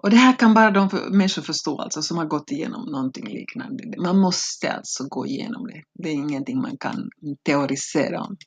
Och 0.03 0.09
det 0.09 0.15
här 0.15 0.39
kan 0.39 0.53
bara 0.53 0.71
de 0.71 0.89
människor 1.11 1.41
förstå 1.41 1.81
alltså, 1.81 2.01
som 2.01 2.17
har 2.17 2.25
gått 2.25 2.51
igenom 2.51 2.91
någonting 2.91 3.27
liknande. 3.27 3.83
Man 4.01 4.19
måste 4.19 4.71
alltså 4.71 5.07
gå 5.07 5.27
igenom 5.27 5.67
det. 5.67 5.83
Det 6.03 6.09
är 6.09 6.13
ingenting 6.13 6.61
man 6.61 6.77
kan 6.77 7.09
teorisera 7.45 8.21
om. 8.21 8.37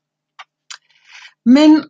Men 1.44 1.82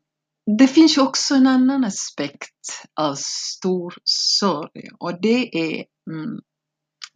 det 0.58 0.68
finns 0.68 0.96
ju 0.96 1.02
också 1.02 1.34
en 1.34 1.46
annan 1.46 1.84
aspekt 1.84 2.82
av 3.00 3.14
stor 3.18 3.94
sorg 4.04 4.88
och 4.98 5.20
det 5.20 5.56
är, 5.58 5.84
mm, 6.10 6.40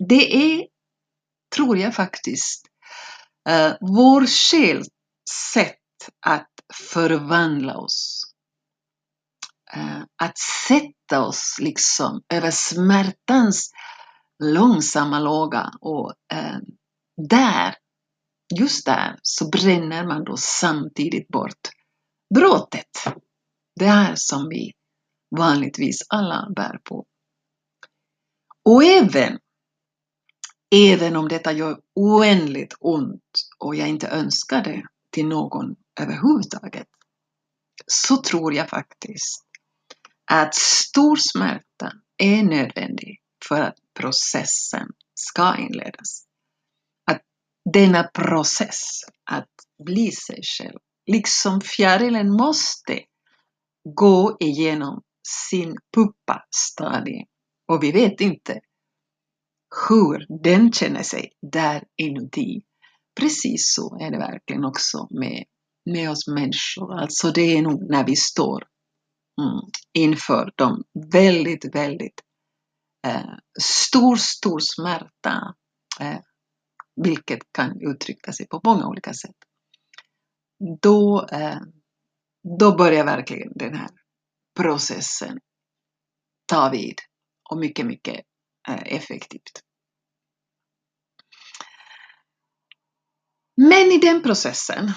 det 0.08 0.36
är, 0.36 0.66
tror 1.56 1.78
jag 1.78 1.94
faktiskt, 1.94 2.67
Uh, 3.50 3.76
vår 3.80 4.26
själs 4.26 4.88
sätt 5.54 5.78
att 6.26 6.50
förvandla 6.74 7.76
oss. 7.76 8.24
Uh, 9.76 10.02
att 10.22 10.38
sätta 10.68 11.26
oss 11.26 11.56
liksom 11.60 12.22
över 12.34 12.50
smärtans 12.50 13.70
långsamma 14.44 15.18
låga 15.18 15.70
och 15.80 16.12
uh, 16.34 16.58
där, 17.28 17.74
just 18.58 18.86
där, 18.86 19.18
så 19.22 19.48
bränner 19.48 20.06
man 20.06 20.24
då 20.24 20.36
samtidigt 20.36 21.28
bort 21.28 21.68
bråtet. 22.34 22.90
Det 23.80 23.86
här 23.86 24.14
som 24.16 24.48
vi 24.48 24.72
vanligtvis 25.36 25.98
alla 26.08 26.48
bär 26.56 26.80
på. 26.84 27.06
Och 28.64 28.84
även 28.84 29.38
Även 30.74 31.16
om 31.16 31.28
detta 31.28 31.52
gör 31.52 31.80
oändligt 31.94 32.74
ont 32.80 33.22
och 33.58 33.74
jag 33.74 33.88
inte 33.88 34.08
önskar 34.08 34.64
det 34.64 34.82
till 35.12 35.26
någon 35.26 35.76
överhuvudtaget, 36.00 36.86
så 37.86 38.16
tror 38.16 38.54
jag 38.54 38.68
faktiskt 38.68 39.44
att 40.30 40.54
stor 40.54 41.16
smärta 41.16 41.92
är 42.16 42.42
nödvändig 42.42 43.20
för 43.48 43.60
att 43.60 43.76
processen 43.98 44.88
ska 45.14 45.56
inledas. 45.56 46.24
Att 47.10 47.22
denna 47.72 48.02
process, 48.04 49.00
att 49.30 49.50
bli 49.84 50.12
sig 50.12 50.40
själv, 50.42 50.78
liksom 51.06 51.60
fjärilen 51.60 52.30
måste 52.30 53.00
gå 53.94 54.36
igenom 54.40 55.02
sin 55.48 55.76
puppa-stadie. 55.94 57.26
Och 57.68 57.82
vi 57.82 57.92
vet 57.92 58.20
inte 58.20 58.60
hur 59.88 60.42
den 60.42 60.72
känner 60.72 61.02
sig 61.02 61.32
där 61.52 61.84
inuti. 61.96 62.62
Precis 63.20 63.74
så 63.74 63.98
är 64.00 64.10
det 64.10 64.18
verkligen 64.18 64.64
också 64.64 65.08
med, 65.10 65.44
med 65.90 66.10
oss 66.10 66.28
människor. 66.28 66.94
Alltså 67.00 67.30
det 67.30 67.56
är 67.56 67.62
nog 67.62 67.90
när 67.90 68.06
vi 68.06 68.16
står 68.16 68.64
mm, 69.40 69.60
inför 69.92 70.52
de 70.56 70.84
väldigt, 71.12 71.74
väldigt 71.74 72.20
eh, 73.06 73.34
stor, 73.60 74.16
stor 74.16 74.58
smärta, 74.60 75.54
eh, 76.00 76.18
vilket 76.96 77.52
kan 77.52 77.80
uttrycka 77.80 78.32
sig 78.32 78.48
på 78.48 78.60
många 78.64 78.86
olika 78.86 79.14
sätt. 79.14 79.36
Då, 80.82 81.26
eh, 81.32 81.58
då 82.58 82.76
börjar 82.76 83.04
verkligen 83.04 83.52
den 83.54 83.74
här 83.74 83.90
processen 84.58 85.38
ta 86.46 86.70
vid 86.70 86.94
och 87.50 87.58
mycket, 87.58 87.86
mycket 87.86 88.24
effektivt. 88.76 89.62
Men 93.56 93.92
i 93.92 93.98
den 93.98 94.22
processen 94.22 94.92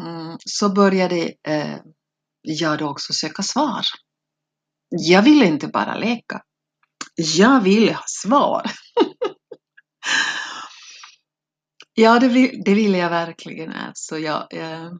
mm, 0.00 0.36
så 0.44 0.74
började 0.74 1.34
eh, 1.48 1.78
jag 2.42 2.78
då 2.78 2.90
också 2.90 3.12
söka 3.12 3.42
svar. 3.42 3.82
Jag 4.88 5.22
ville 5.22 5.46
inte 5.46 5.68
bara 5.68 5.96
leka. 5.96 6.42
Jag 7.16 7.60
ville 7.60 7.92
ha 7.92 8.04
svar. 8.06 8.62
ja, 11.94 12.18
det, 12.18 12.28
det 12.64 12.74
ville 12.74 12.98
jag 12.98 13.10
verkligen. 13.10 13.72
Alltså, 13.72 14.18
jag, 14.18 14.54
eh, 14.54 14.92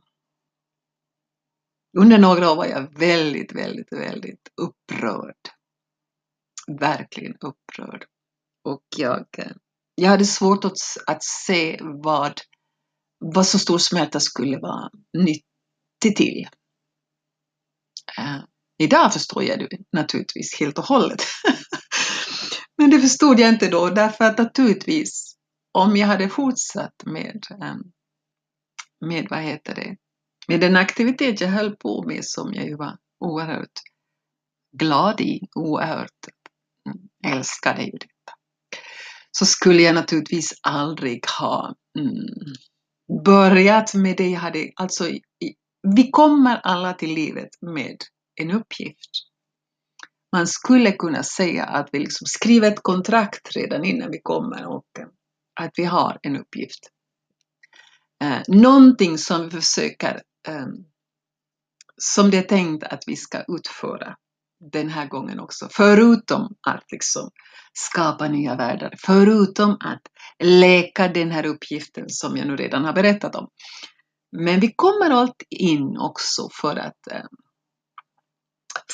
under 1.98 2.18
några 2.18 2.50
år 2.50 2.56
var 2.56 2.66
jag 2.66 2.98
väldigt, 2.98 3.52
väldigt, 3.52 3.92
väldigt 3.92 4.48
upprörd. 4.56 5.53
Verkligen 6.66 7.36
upprörd. 7.40 8.04
Och 8.64 8.82
jag, 8.96 9.26
jag 9.94 10.10
hade 10.10 10.24
svårt 10.24 10.64
att, 10.64 10.78
att 11.06 11.22
se 11.22 11.80
vad, 11.82 12.40
vad 13.18 13.46
så 13.46 13.58
stor 13.58 13.78
smärta 13.78 14.20
skulle 14.20 14.58
vara 14.58 14.90
nyttig 15.18 16.16
till. 16.16 16.48
Uh, 18.18 18.44
idag 18.78 19.12
förstår 19.12 19.42
jag 19.42 19.58
det 19.58 19.68
naturligtvis 19.92 20.60
helt 20.60 20.78
och 20.78 20.84
hållet. 20.84 21.22
Men 22.78 22.90
det 22.90 23.00
förstod 23.00 23.40
jag 23.40 23.48
inte 23.48 23.68
då, 23.68 23.90
därför 23.90 24.24
att 24.24 24.38
naturligtvis, 24.38 25.36
om 25.72 25.96
jag 25.96 26.06
hade 26.06 26.28
fortsatt 26.28 27.04
med, 27.04 27.42
eh, 27.50 27.74
med 29.06 29.26
vad 29.30 29.38
heter 29.38 29.74
det, 29.74 29.96
med 30.48 30.60
den 30.60 30.76
aktivitet 30.76 31.40
jag 31.40 31.48
höll 31.48 31.76
på 31.76 32.04
med 32.06 32.24
som 32.24 32.54
jag 32.54 32.64
ju 32.64 32.76
var 32.76 32.98
oerhört 33.20 33.80
glad 34.72 35.20
i, 35.20 35.40
oerhört 35.54 36.28
Mm, 36.86 37.36
älskade 37.36 37.82
ju 37.82 37.90
detta, 37.90 38.32
så 39.30 39.46
skulle 39.46 39.82
jag 39.82 39.94
naturligtvis 39.94 40.52
aldrig 40.62 41.26
ha 41.26 41.74
mm, 41.98 42.54
börjat 43.24 43.94
med 43.94 44.16
det 44.16 44.28
jag 44.28 44.40
hade, 44.40 44.70
alltså 44.76 45.10
vi 45.96 46.10
kommer 46.10 46.56
alla 46.56 46.92
till 46.92 47.14
livet 47.14 47.48
med 47.60 47.96
en 48.40 48.50
uppgift. 48.50 49.10
Man 50.32 50.46
skulle 50.46 50.92
kunna 50.92 51.22
säga 51.22 51.64
att 51.64 51.88
vi 51.92 51.98
liksom 51.98 52.26
skriver 52.26 52.68
ett 52.68 52.82
kontrakt 52.82 53.56
redan 53.56 53.84
innan 53.84 54.10
vi 54.10 54.20
kommer 54.22 54.66
och 54.66 54.86
eh, 54.98 55.06
att 55.60 55.72
vi 55.76 55.84
har 55.84 56.18
en 56.22 56.36
uppgift. 56.36 56.80
Eh, 58.24 58.42
någonting 58.48 59.18
som 59.18 59.44
vi 59.44 59.50
försöker 59.50 60.22
eh, 60.48 60.66
som 61.96 62.30
det 62.30 62.38
är 62.38 62.42
tänkt 62.42 62.84
att 62.84 63.02
vi 63.06 63.16
ska 63.16 63.44
utföra 63.48 64.16
den 64.72 64.88
här 64.88 65.06
gången 65.06 65.40
också. 65.40 65.68
Förutom 65.70 66.54
att 66.66 66.92
liksom 66.92 67.30
skapa 67.72 68.28
nya 68.28 68.56
världar, 68.56 68.94
förutom 68.98 69.76
att 69.80 70.02
leka 70.38 71.08
den 71.08 71.30
här 71.30 71.46
uppgiften 71.46 72.04
som 72.08 72.36
jag 72.36 72.46
nu 72.46 72.56
redan 72.56 72.84
har 72.84 72.92
berättat 72.92 73.34
om. 73.34 73.48
Men 74.36 74.60
vi 74.60 74.72
kommer 74.76 75.10
alltid 75.10 75.48
in 75.50 75.96
också 75.98 76.48
för 76.52 76.76
att, 76.76 77.06
eh, 77.10 77.24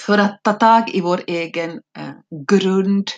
för 0.07 0.19
att 0.19 0.41
ta 0.43 0.53
tag 0.53 0.91
i 0.91 1.01
vår 1.01 1.21
egen 1.27 1.71
eh, 1.99 2.13
grundkunskap. 2.47 3.15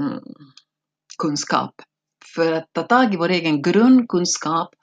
Mm, 0.00 1.86
för 2.34 2.52
att 2.52 2.72
ta 2.72 2.82
tag 2.82 3.14
i 3.14 3.16
vår 3.16 3.28
egen 3.28 3.62
grundkunskap 3.62 4.74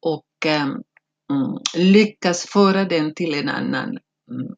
och 0.00 0.46
eh, 0.46 0.62
mm, 0.62 1.58
lyckas 1.74 2.46
föra 2.46 2.84
den 2.84 3.14
till 3.14 3.34
en 3.34 3.48
annan, 3.48 3.88
mm, 4.30 4.54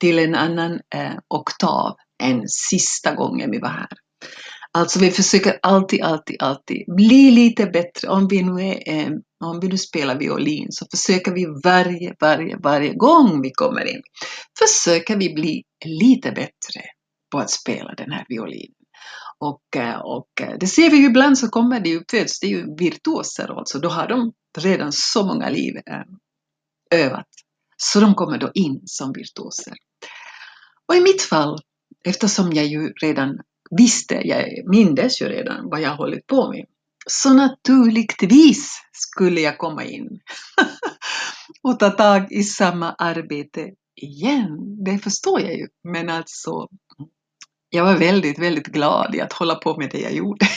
till 0.00 0.18
en 0.18 0.34
annan 0.34 0.72
eh, 0.94 1.14
oktav 1.34 1.96
än 2.22 2.42
sista 2.48 3.14
gången 3.14 3.50
vi 3.50 3.58
var 3.58 3.68
här. 3.68 3.88
Alltså 4.72 4.98
vi 4.98 5.10
försöker 5.10 5.58
alltid, 5.62 6.02
alltid, 6.02 6.36
alltid 6.42 6.84
bli 6.96 7.30
lite 7.30 7.66
bättre. 7.66 8.08
Om 8.08 8.28
vi 8.28 8.42
nu, 8.42 8.62
är, 8.62 8.82
eh, 8.86 9.10
om 9.44 9.60
vi 9.60 9.68
nu 9.68 9.78
spelar 9.78 10.18
violin 10.18 10.66
så 10.70 10.86
försöker 10.90 11.32
vi 11.32 11.46
varje, 11.64 12.14
varje, 12.20 12.56
varje 12.56 12.94
gång 12.94 13.42
vi 13.42 13.50
kommer 13.50 13.84
in, 13.84 14.02
försöker 14.58 15.16
vi 15.16 15.34
bli 15.34 15.62
lite 15.84 16.32
bättre 16.32 16.82
på 17.32 17.38
att 17.38 17.50
spela 17.50 17.94
den 17.94 18.10
här 18.10 18.24
violinen. 18.28 18.74
Och, 19.40 19.76
eh, 19.76 20.00
och 20.00 20.28
eh, 20.40 20.58
det 20.60 20.66
ser 20.66 20.90
vi 20.90 20.96
ju 20.96 21.06
ibland 21.06 21.38
så 21.38 21.48
kommer 21.48 21.80
det 21.80 21.88
ju, 21.88 22.02
föds 22.10 22.40
det 22.40 22.46
ju 22.46 22.76
virtuoser 22.78 23.58
alltså, 23.58 23.78
då 23.78 23.88
har 23.88 24.08
de 24.08 24.32
redan 24.58 24.92
så 24.92 25.26
många 25.26 25.48
liv 25.48 25.76
eh, 25.76 26.02
övat. 27.00 27.26
Så 27.82 28.00
de 28.00 28.14
kommer 28.14 28.38
då 28.38 28.50
in 28.54 28.80
som 28.84 29.12
virtuoser. 29.12 29.74
Och 30.88 30.94
i 30.96 31.00
mitt 31.00 31.22
fall, 31.22 31.58
eftersom 32.04 32.52
jag 32.52 32.66
ju 32.66 32.92
redan 32.92 33.38
visste, 33.70 34.14
jag 34.14 34.68
mindes 34.70 35.22
ju 35.22 35.28
redan 35.28 35.68
vad 35.70 35.80
jag 35.80 35.96
hållit 35.96 36.26
på 36.26 36.50
med, 36.50 36.64
så 37.06 37.32
naturligtvis 37.34 38.80
skulle 38.92 39.40
jag 39.40 39.58
komma 39.58 39.84
in 39.84 40.20
och 41.62 41.78
ta 41.78 41.90
tag 41.90 42.32
i 42.32 42.42
samma 42.42 42.92
arbete 42.92 43.70
igen. 43.96 44.84
Det 44.84 44.98
förstår 44.98 45.40
jag 45.40 45.54
ju, 45.54 45.66
men 45.84 46.10
alltså 46.10 46.68
jag 47.70 47.84
var 47.84 47.96
väldigt, 47.96 48.38
väldigt 48.38 48.66
glad 48.66 49.14
i 49.14 49.20
att 49.20 49.32
hålla 49.32 49.54
på 49.54 49.76
med 49.76 49.90
det 49.90 50.00
jag 50.00 50.12
gjorde. 50.12 50.46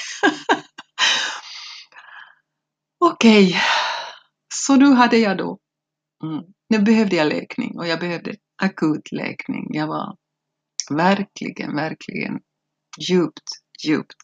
Okej, 3.00 3.48
okay. 3.48 3.62
så 4.54 4.76
nu 4.76 4.94
hade 4.94 5.18
jag 5.18 5.38
då, 5.38 5.58
mm, 6.24 6.44
nu 6.70 6.80
behövde 6.80 7.16
jag 7.16 7.28
läkning 7.28 7.78
och 7.78 7.88
jag 7.88 8.00
behövde 8.00 8.36
akut 8.62 9.12
läkning. 9.12 9.68
Jag 9.70 9.88
var 9.88 10.18
verkligen, 10.90 11.76
verkligen 11.76 12.40
djupt, 13.10 13.50
djupt 13.86 14.22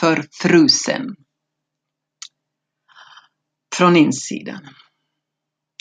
förfrusen 0.00 1.16
från 3.76 3.96
insidan. 3.96 4.68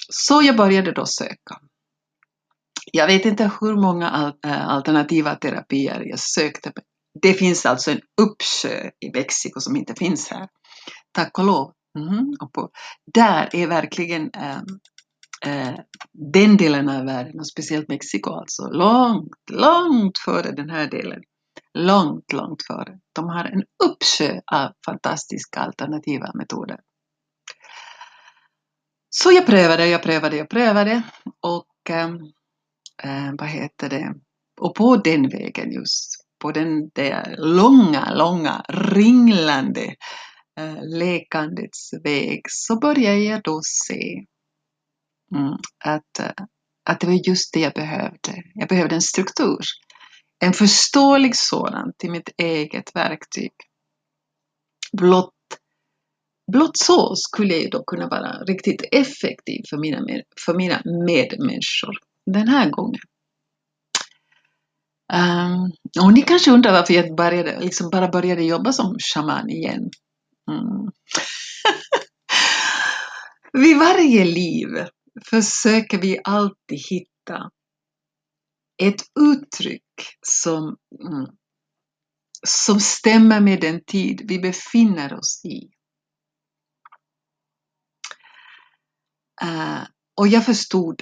Så 0.10 0.42
jag 0.42 0.58
började 0.58 0.92
då 0.92 1.06
söka. 1.06 1.60
Jag 2.92 3.08
vet 3.08 3.26
inte 3.26 3.52
hur 3.62 3.76
många 3.76 4.34
eh, 4.46 4.68
alternativa 4.68 5.36
terapier 5.36 6.02
jag 6.02 6.20
sökte. 6.20 6.72
Det 7.22 7.34
finns 7.34 7.66
alltså 7.66 7.92
en 7.92 8.02
uppsjö 8.22 8.90
i 9.00 9.12
Mexiko 9.14 9.60
som 9.60 9.76
inte 9.76 9.96
finns 9.96 10.30
här. 10.30 10.48
Tack 11.12 11.40
och 11.40 11.46
lov. 11.46 11.72
Mm. 12.00 12.34
Och 12.40 12.54
på, 12.54 12.70
där 13.14 13.50
är 13.56 13.68
verkligen 13.68 14.32
eh, 14.34 14.62
eh, 15.46 15.76
den 16.14 16.58
delen 16.58 16.90
av 16.90 17.06
världen, 17.06 17.40
och 17.40 17.48
speciellt 17.48 17.88
Mexiko 17.88 18.32
alltså, 18.32 18.70
långt, 18.70 19.50
långt 19.52 20.18
före 20.18 20.52
den 20.52 20.70
här 20.70 20.88
delen. 20.88 21.22
Långt, 21.74 22.34
långt 22.34 22.64
före. 22.64 23.00
De 23.14 23.30
har 23.30 23.46
en 23.46 23.64
uppsjö 23.84 24.40
av 24.52 24.72
fantastiska 24.86 25.60
alternativa 25.60 26.32
metoder. 26.34 26.80
Så 29.10 29.32
jag 29.32 29.46
prövade, 29.46 29.88
jag 29.88 30.04
prövade, 30.04 30.38
jag 30.38 30.50
prövade 30.50 31.04
och 31.42 31.90
ehm, 31.90 32.16
eh, 33.04 33.34
vad 33.38 33.48
heter 33.48 33.90
det, 33.90 34.14
och 34.62 34.76
på 34.76 34.96
den 34.98 35.30
vägen 35.30 35.72
just, 35.72 36.26
på 36.40 36.52
den 36.52 36.90
där 36.90 37.36
långa, 37.38 38.14
långa, 38.14 38.66
ringlande 38.70 39.96
eh, 40.60 40.84
lekandets 41.00 41.90
väg 42.04 42.42
så 42.50 42.80
började 42.80 43.20
jag 43.20 43.44
då 43.44 43.60
se 43.64 44.26
mm, 45.36 45.58
att, 45.86 46.20
eh, 46.20 46.46
att 46.90 47.00
det 47.00 47.08
var 47.08 47.28
just 47.28 47.54
det 47.54 47.60
jag 47.60 47.74
behövde. 47.74 48.44
Jag 48.54 48.70
behövde 48.70 48.96
en 48.96 49.02
struktur. 49.02 49.60
En 50.40 50.54
förståelig 50.54 51.36
sådan 51.36 51.94
till 51.98 52.12
mitt 52.12 52.30
eget 52.38 52.96
verktyg. 52.96 53.52
Blott, 54.92 55.34
blott 56.52 56.78
så 56.78 57.16
skulle 57.16 57.58
jag 57.58 57.72
då 57.72 57.84
kunna 57.84 58.08
vara 58.08 58.44
riktigt 58.44 58.84
effektiv 58.92 59.62
för 59.70 59.78
mina, 59.78 60.22
för 60.46 60.54
mina 60.54 60.82
medmänniskor 60.86 61.98
den 62.26 62.48
här 62.48 62.70
gången. 62.70 63.02
Um, 65.14 65.72
och 66.06 66.14
ni 66.14 66.22
kanske 66.22 66.52
undrar 66.52 66.72
varför 66.72 66.94
jag 66.94 67.16
började, 67.16 67.60
liksom 67.60 67.90
bara 67.90 68.08
började 68.08 68.44
jobba 68.44 68.74
som 68.74 68.96
shaman 69.00 69.50
igen. 69.50 69.90
Mm. 70.52 70.92
Vid 73.64 73.78
varje 73.78 74.26
liv 74.26 74.68
försöker 75.30 76.02
vi 76.02 76.20
alltid 76.24 76.80
hitta 76.90 77.52
ett 78.84 79.02
uttryck 79.20 80.18
som, 80.22 80.78
mm, 81.02 81.26
som 82.48 82.80
stämmer 82.80 83.42
med 83.42 83.62
den 83.62 83.84
tid 83.84 84.22
vi 84.28 84.40
befinner 84.40 85.14
oss 85.14 85.46
i. 85.46 85.70
Uh, 89.44 89.84
och 90.18 90.28
jag 90.28 90.46
förstod, 90.46 91.02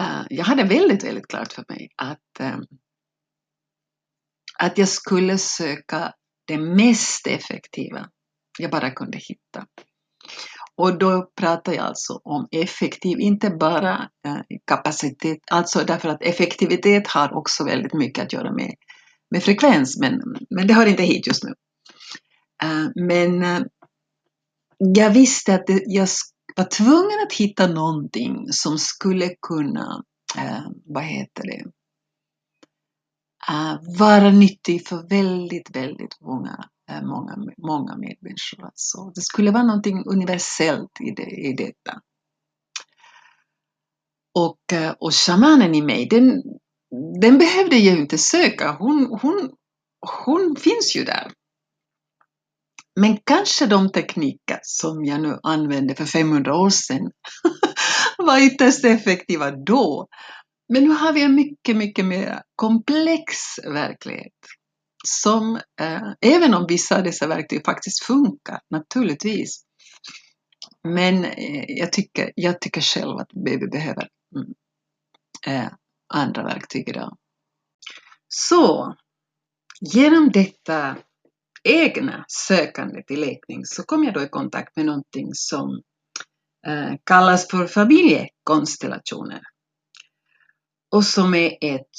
uh, 0.00 0.26
jag 0.30 0.44
hade 0.44 0.64
väldigt, 0.64 1.04
väldigt 1.04 1.28
klart 1.28 1.52
för 1.52 1.64
mig 1.68 1.88
att, 1.96 2.40
uh, 2.40 2.58
att 4.58 4.78
jag 4.78 4.88
skulle 4.88 5.38
söka 5.38 6.12
det 6.46 6.58
mest 6.58 7.26
effektiva 7.26 8.10
jag 8.58 8.70
bara 8.70 8.90
kunde 8.90 9.18
hitta. 9.18 9.66
Och 10.76 10.98
då 10.98 11.30
pratar 11.36 11.72
jag 11.72 11.84
alltså 11.84 12.20
om 12.24 12.48
effektiv, 12.50 13.20
inte 13.20 13.50
bara 13.50 14.08
eh, 14.26 14.38
kapacitet, 14.66 15.38
alltså 15.50 15.84
därför 15.86 16.08
att 16.08 16.22
effektivitet 16.22 17.06
har 17.06 17.34
också 17.34 17.64
väldigt 17.64 17.94
mycket 17.94 18.24
att 18.24 18.32
göra 18.32 18.52
med, 18.52 18.74
med 19.30 19.42
frekvens, 19.42 19.98
men, 20.00 20.20
men 20.50 20.66
det 20.66 20.74
hör 20.74 20.86
inte 20.86 21.02
hit 21.02 21.26
just 21.26 21.44
nu. 21.44 21.54
Eh, 22.62 22.88
men 22.94 23.42
eh, 23.42 23.60
jag 24.78 25.10
visste 25.10 25.54
att 25.54 25.64
jag 25.86 26.08
var 26.56 26.64
tvungen 26.64 27.18
att 27.26 27.32
hitta 27.32 27.66
någonting 27.66 28.46
som 28.50 28.78
skulle 28.78 29.34
kunna, 29.48 30.02
vad 30.84 31.04
heter 31.04 31.42
det, 31.42 31.64
vara 33.98 34.30
nyttig 34.30 34.86
för 34.86 35.08
väldigt, 35.08 35.76
väldigt 35.76 36.20
många 36.20 36.68
Eh, 36.90 37.02
många, 37.02 37.36
många 37.58 37.96
medmänniskor. 37.96 38.64
Alltså. 38.64 39.12
Det 39.14 39.20
skulle 39.20 39.50
vara 39.50 39.62
någonting 39.62 40.04
universellt 40.06 41.00
i, 41.00 41.10
det, 41.10 41.30
i 41.30 41.52
detta. 41.52 42.00
Och, 44.34 44.72
eh, 44.72 44.94
och 45.00 45.14
shamanen 45.14 45.74
i 45.74 45.82
mig, 45.82 46.08
den, 46.08 46.42
den 47.20 47.38
behövde 47.38 47.76
jag 47.76 47.98
inte 47.98 48.18
söka. 48.18 48.72
Hon, 48.72 49.18
hon, 49.22 49.50
hon 50.24 50.56
finns 50.56 50.96
ju 50.96 51.04
där. 51.04 51.32
Men 53.00 53.18
kanske 53.24 53.66
de 53.66 53.92
tekniker 53.92 54.58
som 54.62 55.04
jag 55.04 55.22
nu 55.22 55.38
använde 55.42 55.94
för 55.94 56.04
500 56.04 56.56
år 56.56 56.70
sedan 56.70 57.10
var 58.18 58.46
ytterst 58.46 58.84
effektiva 58.84 59.50
då. 59.50 60.06
Men 60.72 60.84
nu 60.84 60.90
har 60.90 61.12
vi 61.12 61.22
en 61.22 61.34
mycket, 61.34 61.76
mycket 61.76 62.04
mer 62.04 62.42
komplex 62.56 63.32
verklighet 63.64 64.32
som, 65.08 65.56
eh, 65.80 66.12
även 66.20 66.54
om 66.54 66.66
vissa 66.68 66.96
av 66.96 67.02
dessa 67.02 67.26
verktyg 67.26 67.64
faktiskt 67.64 68.04
funkar, 68.04 68.60
naturligtvis. 68.70 69.64
Men 70.88 71.24
eh, 71.24 71.64
jag, 71.68 71.92
tycker, 71.92 72.32
jag 72.36 72.60
tycker 72.60 72.80
själv 72.80 73.16
att 73.16 73.32
BB 73.32 73.66
behöver 73.66 74.08
mm, 74.36 74.54
eh, 75.46 75.72
andra 76.14 76.42
verktyg 76.42 76.88
idag. 76.88 77.16
Så, 78.28 78.94
genom 79.80 80.30
detta 80.30 80.96
egna 81.64 82.24
sökande 82.28 83.02
till 83.02 83.20
läkning 83.20 83.64
så 83.64 83.82
kom 83.82 84.04
jag 84.04 84.14
då 84.14 84.22
i 84.22 84.28
kontakt 84.28 84.76
med 84.76 84.86
någonting 84.86 85.28
som 85.32 85.82
eh, 86.66 86.92
kallas 87.04 87.48
för 87.48 87.66
familjekonstellationer. 87.66 89.42
Och 90.94 91.04
som 91.04 91.34
är 91.34 91.58
ett 91.60 91.96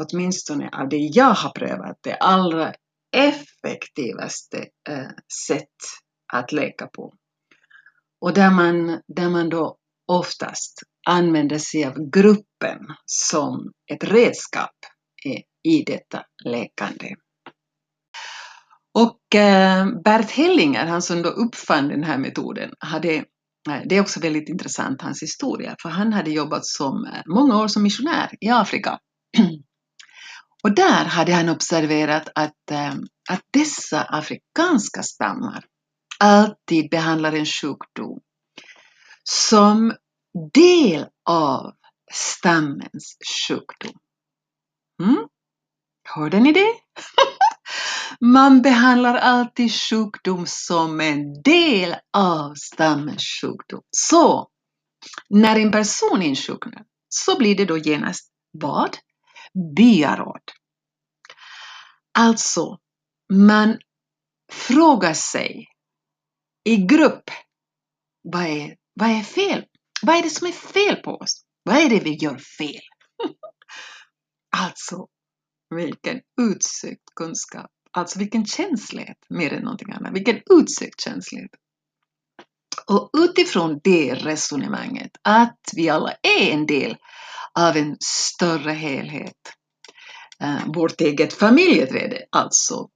åtminstone 0.00 0.68
av 0.72 0.88
det 0.88 0.96
jag 0.96 1.34
har 1.34 1.50
prövat, 1.50 1.98
det 2.00 2.14
allra 2.14 2.74
effektivaste 3.16 4.58
eh, 4.88 5.10
sätt 5.46 5.76
att 6.32 6.52
leka 6.52 6.86
på. 6.86 7.14
Och 8.20 8.34
där 8.34 8.50
man, 8.50 9.00
där 9.16 9.30
man 9.30 9.48
då 9.48 9.76
oftast 10.06 10.82
använder 11.06 11.58
sig 11.58 11.84
av 11.84 12.10
gruppen 12.10 12.78
som 13.06 13.72
ett 13.92 14.04
redskap 14.04 14.74
i, 15.62 15.84
detta 15.84 16.22
lekande. 16.44 17.14
Och 18.98 19.34
eh, 19.34 19.86
Bert 20.04 20.30
Hellinger, 20.30 20.86
han 20.86 21.02
som 21.02 21.22
då 21.22 21.28
uppfann 21.28 21.88
den 21.88 22.04
här 22.04 22.18
metoden, 22.18 22.70
hade 22.78 23.14
eh, 23.14 23.24
det 23.84 23.96
är 23.96 24.00
också 24.00 24.20
väldigt 24.20 24.48
intressant, 24.48 25.02
hans 25.02 25.22
historia, 25.22 25.76
för 25.82 25.88
han 25.88 26.12
hade 26.12 26.30
jobbat 26.30 26.66
som 26.66 27.04
eh, 27.04 27.22
många 27.26 27.62
år 27.62 27.68
som 27.68 27.82
missionär 27.82 28.30
i 28.40 28.48
Afrika 28.48 28.98
Och 30.62 30.74
där 30.74 31.04
hade 31.04 31.32
han 31.32 31.48
observerat 31.48 32.28
att, 32.34 32.70
eh, 32.70 32.94
att 33.30 33.42
dessa 33.52 34.02
afrikanska 34.02 35.02
stammar 35.02 35.64
alltid 36.18 36.90
behandlar 36.90 37.32
en 37.32 37.46
sjukdom 37.46 38.20
som 39.24 39.94
del 40.52 41.06
av 41.28 41.72
stammens 42.12 43.16
sjukdom. 43.48 43.92
Mm? 45.02 45.28
Hörde 46.08 46.40
ni 46.40 46.52
det? 46.52 46.74
Man 48.20 48.62
behandlar 48.62 49.14
alltid 49.14 49.72
sjukdom 49.72 50.46
som 50.46 51.00
en 51.00 51.42
del 51.42 51.96
av 52.16 52.54
stammens 52.54 53.22
sjukdom. 53.40 53.82
Så 53.90 54.48
när 55.28 55.56
en 55.56 55.72
person 55.72 56.22
insjuknar 56.22 56.82
så 57.08 57.38
blir 57.38 57.56
det 57.56 57.64
då 57.64 57.78
genast 57.78 58.30
vad? 58.52 58.96
Byaråd. 59.76 60.42
Alltså, 62.18 62.78
man 63.32 63.78
frågar 64.52 65.14
sig 65.14 65.66
i 66.64 66.76
grupp, 66.76 67.30
vad 68.22 68.42
är, 68.42 68.76
vad 68.94 69.10
är 69.10 69.22
fel? 69.22 69.64
Vad 70.02 70.16
är 70.16 70.22
det 70.22 70.30
som 70.30 70.46
är 70.46 70.52
fel 70.52 70.96
på 70.96 71.10
oss? 71.10 71.44
Vad 71.62 71.76
är 71.76 71.88
det 71.88 72.00
vi 72.00 72.14
gör 72.14 72.38
fel? 72.38 72.82
alltså, 74.56 75.06
vilken 75.74 76.20
utsökt 76.40 77.14
kunskap. 77.16 77.70
Alltså 77.92 78.18
vilken 78.18 78.46
känslighet, 78.46 79.16
mer 79.28 79.52
än 79.52 79.62
någonting 79.62 79.92
annat. 79.92 80.14
Vilken 80.14 80.40
utsökt 80.50 81.00
känslighet. 81.00 81.50
Och 82.86 83.10
utifrån 83.18 83.80
det 83.84 84.14
resonemanget, 84.14 85.10
att 85.22 85.60
vi 85.76 85.88
alla 85.88 86.12
är 86.12 86.52
en 86.52 86.66
del 86.66 86.96
av 87.58 87.76
en 87.76 87.96
större 88.00 88.72
helhet. 88.72 89.36
Eh, 90.42 90.66
vårt 90.66 91.00
eget 91.00 91.32
familjeträd 91.32 92.14
alltså, 92.30 92.88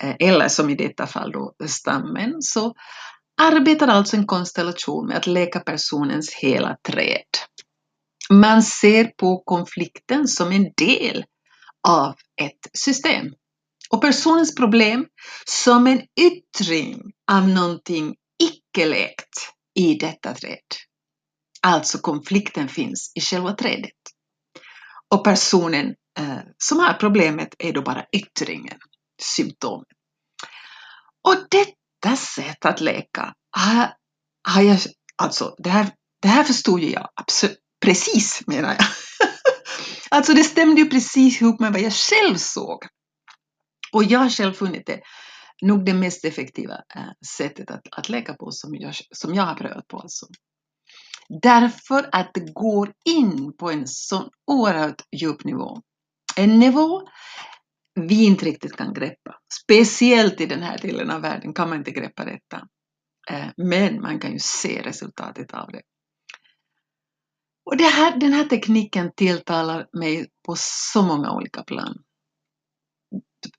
eh, 0.00 0.14
eller 0.18 0.48
som 0.48 0.70
i 0.70 0.74
detta 0.74 1.06
fall 1.06 1.32
då 1.32 1.54
stammen, 1.66 2.34
så 2.40 2.74
arbetar 3.40 3.88
alltså 3.88 4.16
en 4.16 4.26
konstellation 4.26 5.06
med 5.06 5.16
att 5.16 5.26
leka 5.26 5.60
personens 5.60 6.34
hela 6.34 6.76
träd. 6.88 7.26
Man 8.30 8.62
ser 8.62 9.04
på 9.04 9.42
konflikten 9.46 10.28
som 10.28 10.52
en 10.52 10.72
del 10.76 11.24
av 11.88 12.14
ett 12.40 12.78
system 12.78 13.26
och 13.90 14.00
personens 14.00 14.54
problem 14.54 15.06
som 15.46 15.86
en 15.86 16.02
yttring 16.20 17.02
av 17.32 17.48
någonting 17.48 18.14
icke-läkt 18.42 19.52
i 19.74 19.94
detta 19.94 20.34
träd. 20.34 20.58
Alltså 21.66 21.98
konflikten 21.98 22.68
finns 22.68 23.12
i 23.14 23.20
själva 23.20 23.52
trädet. 23.52 23.92
Och 25.14 25.24
personen 25.24 25.94
eh, 26.18 26.38
som 26.58 26.78
har 26.78 26.94
problemet 26.94 27.54
är 27.58 27.72
då 27.72 27.82
bara 27.82 28.04
yttringen, 28.12 28.78
symptomen. 29.22 29.84
Och 31.28 31.36
detta 31.50 32.16
sätt 32.16 32.64
att 32.64 32.80
leka 32.80 33.34
har, 33.56 33.94
har 34.48 34.62
jag, 34.62 34.78
alltså 35.16 35.54
det 35.58 35.70
här, 35.70 35.90
det 36.22 36.28
här 36.28 36.44
förstod 36.44 36.80
ju 36.80 36.90
jag 36.90 37.08
absolut, 37.14 37.58
precis 37.84 38.46
menar 38.46 38.68
jag. 38.68 38.86
alltså 40.10 40.32
det 40.32 40.44
stämde 40.44 40.80
ju 40.80 40.90
precis 40.90 41.42
ihop 41.42 41.60
med 41.60 41.72
vad 41.72 41.82
jag 41.82 41.92
själv 41.92 42.36
såg. 42.36 42.78
Och 43.92 44.04
jag 44.04 44.18
har 44.18 44.30
själv 44.30 44.52
funnit 44.52 44.86
det 44.86 45.00
nog 45.62 45.84
det 45.84 45.94
mest 45.94 46.24
effektiva 46.24 46.74
eh, 46.74 47.12
sättet 47.36 47.70
att, 47.70 47.82
att 47.90 48.08
leka 48.08 48.34
på 48.34 48.50
som 48.50 48.74
jag, 48.74 48.94
som 49.10 49.34
jag 49.34 49.42
har 49.42 49.54
prövat 49.54 49.88
på. 49.88 49.98
Alltså. 49.98 50.26
Därför 51.28 52.08
att 52.12 52.30
det 52.34 52.52
går 52.54 52.92
in 53.04 53.56
på 53.58 53.70
en 53.70 53.86
sån 53.86 54.30
oerhört 54.46 55.02
djup 55.16 55.44
nivå. 55.44 55.80
En 56.36 56.58
nivå 56.58 57.08
vi 57.94 58.24
inte 58.24 58.44
riktigt 58.44 58.76
kan 58.76 58.94
greppa. 58.94 59.34
Speciellt 59.62 60.40
i 60.40 60.46
den 60.46 60.62
här 60.62 60.78
delen 60.78 61.10
av 61.10 61.20
världen 61.20 61.54
kan 61.54 61.68
man 61.68 61.78
inte 61.78 61.90
greppa 61.90 62.24
detta. 62.24 62.68
Eh, 63.30 63.48
men 63.56 64.00
man 64.00 64.20
kan 64.20 64.32
ju 64.32 64.38
se 64.38 64.82
resultatet 64.82 65.54
av 65.54 65.72
det. 65.72 65.82
Och 67.70 67.76
det 67.76 67.84
här, 67.84 68.16
den 68.16 68.32
här 68.32 68.44
tekniken 68.44 69.12
tilltalar 69.16 69.86
mig 69.92 70.26
på 70.46 70.54
så 70.58 71.02
många 71.02 71.32
olika 71.32 71.62
plan. 71.62 71.94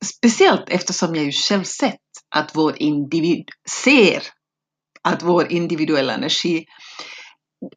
Speciellt 0.05 0.69
eftersom 0.69 1.15
jag 1.15 1.25
ju 1.25 1.31
själv 1.31 1.63
sett 1.63 1.99
att 2.35 2.55
vår 2.55 2.81
individ 2.81 3.49
ser 3.83 4.23
att 5.01 5.23
vår 5.23 5.51
individuella 5.51 6.13
energi 6.13 6.65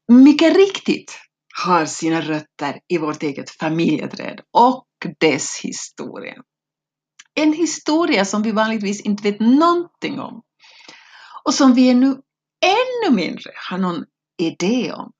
mycket 0.09 0.57
riktigt 0.57 1.18
har 1.64 1.87
sina 1.87 2.20
rötter 2.20 2.81
i 2.88 2.99
vårt 2.99 3.22
eget 3.22 3.51
familjeträd 3.51 4.40
och 4.53 4.87
dess 5.20 5.61
historia. 5.62 6.35
En 7.35 7.53
historia 7.53 8.25
som 8.25 8.42
vi 8.42 8.53
vanligtvis 8.53 9.01
inte 9.01 9.22
vet 9.22 9.40
någonting 9.40 10.20
om 10.20 10.42
och 11.44 11.55
som 11.55 11.75
vi 11.75 11.90
ännu 11.90 12.16
ännu 12.61 13.16
mindre 13.16 13.51
har 13.70 13.79
någon 13.79 14.05
idé 14.38 14.92
om 14.92 15.12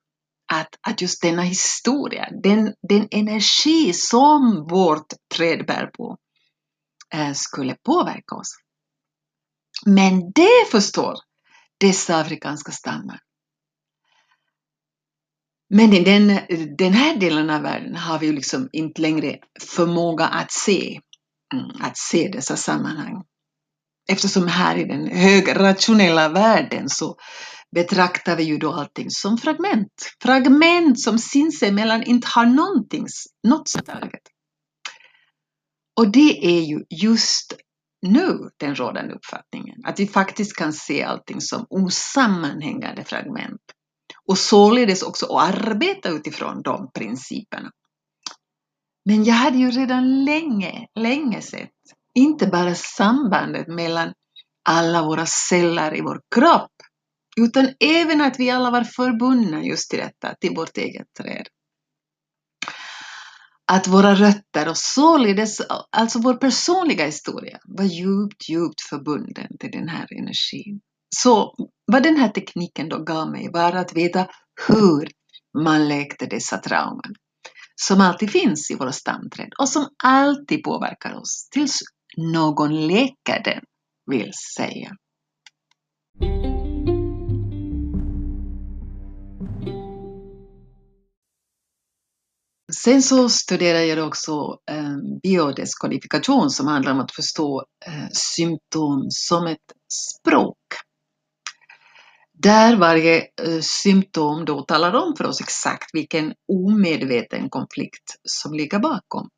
att, 0.53 0.69
att 0.81 1.01
just 1.01 1.21
denna 1.21 1.41
historia, 1.41 2.29
den, 2.43 2.73
den 2.89 3.07
energi 3.11 3.93
som 3.93 4.67
vårt 4.69 5.13
träd 5.35 5.65
bär 5.65 5.87
på, 5.87 6.17
eh, 7.13 7.33
skulle 7.33 7.75
påverka 7.75 8.35
oss. 8.35 8.57
Men 9.85 10.31
det 10.31 10.71
förstår 10.71 11.15
dessa 11.79 12.17
afrikanska 12.17 12.71
stammar. 12.71 13.19
Men 15.69 15.93
i 15.93 16.03
den, 16.03 16.39
den 16.77 16.93
här 16.93 17.15
delen 17.15 17.49
av 17.49 17.61
världen 17.61 17.95
har 17.95 18.19
vi 18.19 18.25
ju 18.25 18.33
liksom 18.33 18.69
inte 18.71 19.01
längre 19.01 19.37
förmåga 19.61 20.25
att 20.25 20.51
se, 20.51 20.99
mm, 21.53 21.71
att 21.79 21.97
se 21.97 22.27
dessa 22.27 22.55
sammanhang. 22.55 23.23
Eftersom 24.09 24.47
här 24.47 24.75
i 24.75 24.83
den 24.83 25.07
högrationella 25.07 26.29
världen 26.29 26.89
så 26.89 27.15
betraktar 27.75 28.35
vi 28.35 28.43
ju 28.43 28.57
då 28.57 28.73
allting 28.73 29.09
som 29.09 29.37
fragment. 29.37 30.15
Fragment 30.21 30.99
som 30.99 31.19
sinsemellan 31.19 32.03
inte 32.03 32.27
har 32.27 32.45
någonting, 32.45 33.05
något 33.47 33.69
sammanhang. 33.69 34.11
Och 35.99 36.11
det 36.11 36.45
är 36.45 36.61
ju 36.61 36.83
just 36.89 37.53
nu 38.01 38.49
den 38.57 38.75
rådande 38.75 39.13
uppfattningen, 39.13 39.75
att 39.85 39.99
vi 39.99 40.07
faktiskt 40.07 40.55
kan 40.55 40.73
se 40.73 41.03
allting 41.03 41.41
som 41.41 41.65
osammanhängande 41.69 43.03
fragment 43.03 43.61
och 44.27 44.37
således 44.37 45.03
också 45.03 45.25
att 45.25 45.55
arbeta 45.55 46.09
utifrån 46.09 46.61
de 46.61 46.91
principerna. 46.93 47.71
Men 49.05 49.23
jag 49.23 49.33
hade 49.33 49.57
ju 49.57 49.71
redan 49.71 50.25
länge, 50.25 50.87
länge 50.95 51.41
sett 51.41 51.71
inte 52.17 52.47
bara 52.47 52.75
sambandet 52.75 53.67
mellan 53.67 54.13
alla 54.69 55.05
våra 55.05 55.25
celler 55.25 55.97
i 55.97 56.01
vår 56.01 56.21
kropp, 56.35 56.71
utan 57.37 57.73
även 57.79 58.21
att 58.21 58.39
vi 58.39 58.49
alla 58.49 58.71
var 58.71 58.83
förbundna 58.83 59.63
just 59.63 59.89
till 59.89 59.99
detta, 59.99 60.35
till 60.39 60.55
vårt 60.55 60.77
eget 60.77 61.07
träd. 61.19 61.47
Att 63.71 63.87
våra 63.87 64.15
rötter 64.15 64.69
och 64.69 64.77
således 64.77 65.61
alltså 65.89 66.19
vår 66.19 66.33
personliga 66.33 67.05
historia 67.05 67.59
var 67.63 67.85
djupt, 67.85 68.49
djupt 68.49 68.81
förbunden 68.81 69.57
till 69.59 69.71
den 69.71 69.89
här 69.89 70.13
energin. 70.13 70.81
Så 71.15 71.55
vad 71.91 72.03
den 72.03 72.17
här 72.17 72.29
tekniken 72.29 72.89
då 72.89 73.03
gav 73.03 73.31
mig 73.31 73.49
var 73.53 73.73
att 73.73 73.95
veta 73.95 74.27
hur 74.67 75.09
man 75.63 75.87
läkte 75.87 76.25
dessa 76.25 76.57
trauman 76.57 77.13
som 77.81 78.01
alltid 78.01 78.31
finns 78.31 78.71
i 78.71 78.75
våra 78.75 78.91
stamträd 78.91 79.49
och 79.59 79.69
som 79.69 79.87
alltid 80.03 80.63
påverkar 80.63 81.13
oss 81.13 81.49
tills 81.51 81.79
någon 82.17 82.87
läker 82.87 83.43
den, 83.43 83.63
vill 84.05 84.31
säga. 84.57 84.91
Sen 92.83 93.01
så 93.01 93.29
studerar 93.29 93.79
jag 93.79 94.07
också 94.07 94.57
eh, 94.71 94.97
biodeskodifikation 95.23 96.49
som 96.49 96.67
handlar 96.67 96.91
om 96.91 96.99
att 96.99 97.11
förstå 97.11 97.65
eh, 97.85 98.07
symptom 98.11 99.05
som 99.09 99.47
ett 99.47 99.73
språk. 99.93 100.57
Där 102.39 102.75
varje 102.75 103.17
eh, 103.17 103.59
symptom 103.61 104.45
då 104.45 104.61
talar 104.61 104.93
om 104.93 105.15
för 105.17 105.25
oss 105.25 105.41
exakt 105.41 105.89
vilken 105.93 106.33
omedveten 106.47 107.49
konflikt 107.49 108.19
som 108.23 108.53
ligger 108.53 108.79
bakom. 108.79 109.29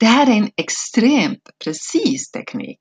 Det 0.00 0.06
här 0.06 0.26
är 0.26 0.36
en 0.36 0.50
extremt 0.56 1.50
precis 1.64 2.30
teknik 2.30 2.80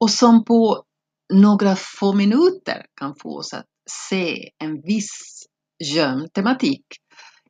och 0.00 0.10
som 0.10 0.44
på 0.44 0.84
några 1.32 1.76
få 1.76 2.12
minuter 2.12 2.86
kan 3.00 3.14
få 3.22 3.38
oss 3.38 3.54
att 3.54 3.66
se 3.90 4.50
en 4.58 4.80
viss 4.80 5.46
gömd 5.94 6.32
tematik 6.32 6.86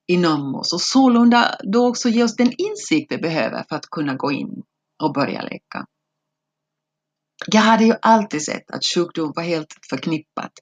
inom 0.06 0.54
oss 0.54 0.72
och 0.72 0.80
sålunda 0.80 1.56
då 1.72 1.88
också 1.88 2.08
ge 2.08 2.22
oss 2.22 2.36
den 2.36 2.52
insikt 2.58 3.12
vi 3.12 3.18
behöver 3.18 3.64
för 3.68 3.76
att 3.76 3.90
kunna 3.90 4.14
gå 4.14 4.32
in 4.32 4.62
och 5.02 5.12
börja 5.12 5.42
leka. 5.42 5.86
Jag 7.46 7.60
hade 7.60 7.84
ju 7.84 7.94
alltid 8.02 8.44
sett 8.44 8.70
att 8.70 8.84
sjukdom 8.94 9.32
var 9.36 9.42
helt 9.42 9.74
förknippat 9.90 10.52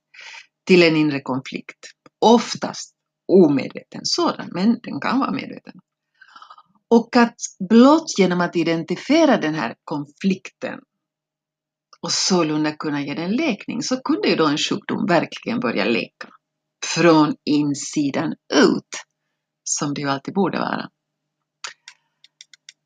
till 0.67 0.83
en 0.83 0.97
inre 0.97 1.21
konflikt. 1.21 1.79
Oftast 2.21 2.95
omedveten 3.29 4.01
sådan, 4.05 4.49
men 4.53 4.79
den 4.83 5.01
kan 5.01 5.19
vara 5.19 5.33
medveten. 5.33 5.75
Och 6.89 7.17
att 7.17 7.37
blott 7.69 8.19
genom 8.19 8.41
att 8.41 8.57
identifiera 8.57 9.37
den 9.37 9.55
här 9.55 9.75
konflikten 9.85 10.79
och 12.01 12.13
sålunda 12.13 12.73
kunna 12.73 13.03
ge 13.03 13.15
den 13.15 13.37
läkning 13.37 13.83
så 13.83 14.01
kunde 14.01 14.29
ju 14.29 14.37
då 14.37 14.47
en 14.47 14.59
sjukdom 14.59 15.07
verkligen 15.07 15.61
börja 15.61 15.85
läka. 15.85 16.29
Från 16.87 17.35
insidan 17.45 18.33
ut, 18.55 18.89
som 19.65 19.95
det 19.95 20.01
ju 20.01 20.09
alltid 20.09 20.35
borde 20.35 20.59
vara. 20.59 20.91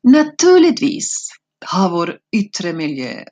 Naturligtvis 0.03 1.29
har 1.65 1.89
vår 1.89 2.19
yttre 2.35 2.73
miljö 2.73 3.23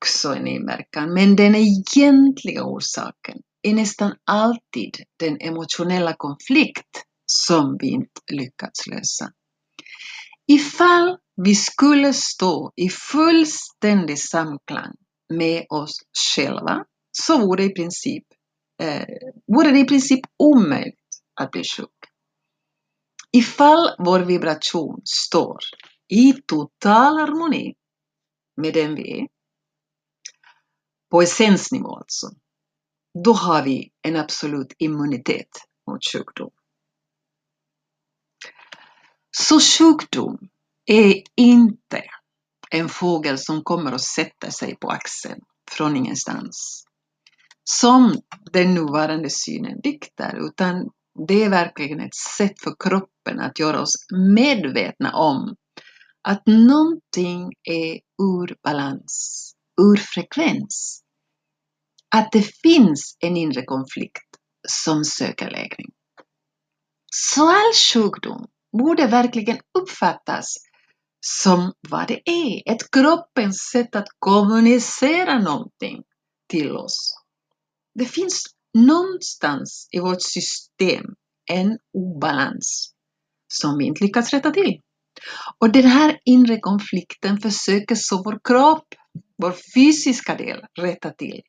också 0.00 0.34
en 0.34 0.46
inverkan, 0.46 1.14
men 1.14 1.36
den 1.36 1.54
egentliga 1.54 2.64
orsaken 2.64 3.38
är 3.62 3.74
nästan 3.74 4.14
alltid 4.24 4.96
den 5.18 5.40
emotionella 5.40 6.14
konflikt 6.16 7.04
som 7.26 7.76
vi 7.80 7.88
inte 7.88 8.20
lyckats 8.32 8.86
lösa. 8.86 9.32
Ifall 10.46 11.16
vi 11.44 11.54
skulle 11.54 12.12
stå 12.12 12.72
i 12.76 12.88
fullständig 12.88 14.18
samklang 14.18 14.94
med 15.34 15.66
oss 15.68 15.98
själva 16.34 16.84
så 17.12 17.38
vore, 17.38 17.64
i 17.64 17.74
princip, 17.74 18.24
eh, 18.82 19.04
vore 19.46 19.70
det 19.70 19.78
i 19.78 19.84
princip 19.84 20.20
omöjligt 20.38 20.94
att 21.40 21.50
bli 21.50 21.62
sjuk. 21.64 21.88
Ifall 23.32 23.90
vår 23.98 24.20
vibration 24.20 25.00
står 25.04 25.58
i 26.08 26.32
total 26.46 27.18
harmoni 27.18 27.74
med 28.56 28.74
den 28.74 28.94
vi 28.94 29.20
är, 29.20 29.26
på 31.10 31.22
essensnivå 31.22 31.96
alltså, 31.96 32.26
då 33.24 33.32
har 33.32 33.62
vi 33.62 33.90
en 34.02 34.16
absolut 34.16 34.72
immunitet 34.78 35.48
mot 35.90 36.04
sjukdom. 36.12 36.50
Så 39.30 39.60
sjukdom 39.60 40.38
är 40.86 41.22
inte 41.36 42.02
en 42.70 42.88
fågel 42.88 43.38
som 43.38 43.62
kommer 43.62 43.94
och 43.94 44.00
sätter 44.00 44.50
sig 44.50 44.76
på 44.76 44.90
axeln 44.90 45.40
från 45.70 45.96
ingenstans. 45.96 46.84
Som 47.64 48.20
den 48.52 48.74
nuvarande 48.74 49.30
synen 49.30 49.80
diktar, 49.82 50.46
utan 50.46 50.90
det 51.28 51.44
är 51.44 51.50
verkligen 51.50 52.00
ett 52.00 52.14
sätt 52.14 52.60
för 52.60 52.74
kroppen 52.84 53.40
att 53.40 53.58
göra 53.58 53.80
oss 53.80 53.94
medvetna 54.34 55.12
om 55.14 55.56
att 56.22 56.42
någonting 56.46 57.52
är 57.62 58.00
ur 58.22 58.56
balans, 58.62 59.52
ur 59.80 59.96
frekvens. 59.96 60.99
Att 62.14 62.32
det 62.32 62.42
finns 62.42 63.16
en 63.20 63.36
inre 63.36 63.64
konflikt 63.64 64.36
som 64.68 65.04
söker 65.04 65.50
läkning. 65.50 65.88
Så 67.12 67.48
all 67.50 67.72
sjukdom 67.74 68.46
borde 68.78 69.06
verkligen 69.06 69.58
uppfattas 69.78 70.56
som 71.26 71.72
vad 71.88 72.08
det 72.08 72.30
är, 72.30 72.72
ett 72.72 72.90
kroppens 72.90 73.70
sätt 73.72 73.96
att 73.96 74.08
kommunicera 74.18 75.38
någonting 75.38 76.02
till 76.48 76.76
oss. 76.76 77.14
Det 77.94 78.04
finns 78.04 78.44
någonstans 78.78 79.88
i 79.90 80.00
vårt 80.00 80.22
system 80.22 81.04
en 81.50 81.78
obalans 81.92 82.94
som 83.52 83.78
vi 83.78 83.84
inte 83.84 84.04
lyckats 84.04 84.32
rätta 84.32 84.50
till. 84.50 84.80
Och 85.58 85.72
den 85.72 85.84
här 85.84 86.18
inre 86.24 86.60
konflikten 86.60 87.38
försöker 87.38 87.94
så 87.94 88.22
vår 88.22 88.40
kropp, 88.44 88.94
vår 89.42 89.54
fysiska 89.74 90.34
del, 90.34 90.60
rätta 90.78 91.10
till. 91.10 91.40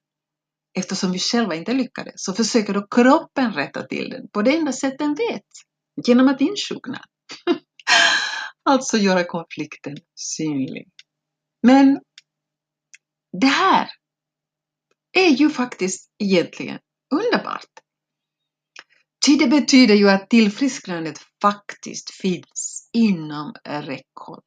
Eftersom 0.73 1.11
vi 1.11 1.19
själva 1.19 1.55
inte 1.55 1.73
lyckades 1.73 2.13
så 2.15 2.33
försöker 2.33 2.73
då 2.73 2.87
kroppen 2.87 3.53
rätta 3.53 3.83
till 3.83 4.09
den 4.09 4.29
på 4.29 4.41
det 4.41 4.57
enda 4.57 4.71
sätt 4.71 4.99
den 4.99 5.13
vet, 5.15 5.47
genom 6.05 6.27
att 6.27 6.41
insjukna. 6.41 7.01
alltså 8.69 8.97
göra 8.97 9.23
konflikten 9.23 9.97
synlig. 10.15 10.87
Men 11.63 11.99
det 13.41 13.47
här 13.47 13.89
är 15.17 15.29
ju 15.29 15.49
faktiskt 15.49 16.11
egentligen 16.23 16.79
underbart. 17.13 17.69
Ty 19.25 19.35
det 19.35 19.47
betyder 19.47 19.95
ju 19.95 20.09
att 20.09 20.29
tillfrisknandet 20.29 21.19
faktiskt 21.41 22.11
finns 22.11 22.89
inom 22.93 23.53
räckhåll. 23.65 24.41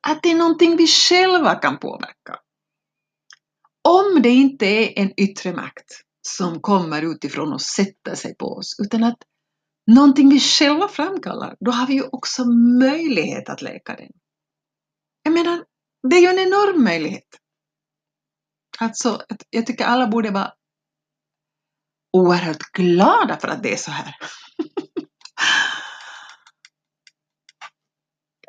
Att 0.00 0.22
det 0.22 0.30
är 0.30 0.34
någonting 0.34 0.76
vi 0.76 0.86
själva 0.86 1.54
kan 1.54 1.78
påverka. 1.78 2.38
Om 3.88 4.22
det 4.22 4.28
inte 4.28 4.66
är 4.66 4.98
en 4.98 5.20
yttre 5.20 5.52
makt 5.52 6.02
som 6.28 6.60
kommer 6.60 7.02
utifrån 7.02 7.52
och 7.52 7.62
sätter 7.62 8.14
sig 8.14 8.36
på 8.36 8.46
oss, 8.46 8.76
utan 8.82 9.04
att 9.04 9.18
någonting 9.86 10.28
vi 10.28 10.40
själva 10.40 10.88
framkallar, 10.88 11.56
då 11.60 11.70
har 11.70 11.86
vi 11.86 11.94
ju 11.94 12.02
också 12.02 12.44
möjlighet 12.80 13.48
att 13.48 13.62
läka 13.62 13.96
den. 13.96 14.10
Jag 15.22 15.34
menar, 15.34 15.64
det 16.10 16.16
är 16.16 16.20
ju 16.20 16.26
en 16.26 16.38
enorm 16.38 16.84
möjlighet. 16.84 17.28
Alltså, 18.78 19.22
jag 19.50 19.66
tycker 19.66 19.84
alla 19.84 20.06
borde 20.06 20.30
vara 20.30 20.52
oerhört 22.12 22.72
glada 22.72 23.38
för 23.40 23.48
att 23.48 23.62
det 23.62 23.72
är 23.72 23.76
så 23.76 23.90
här. 23.90 24.16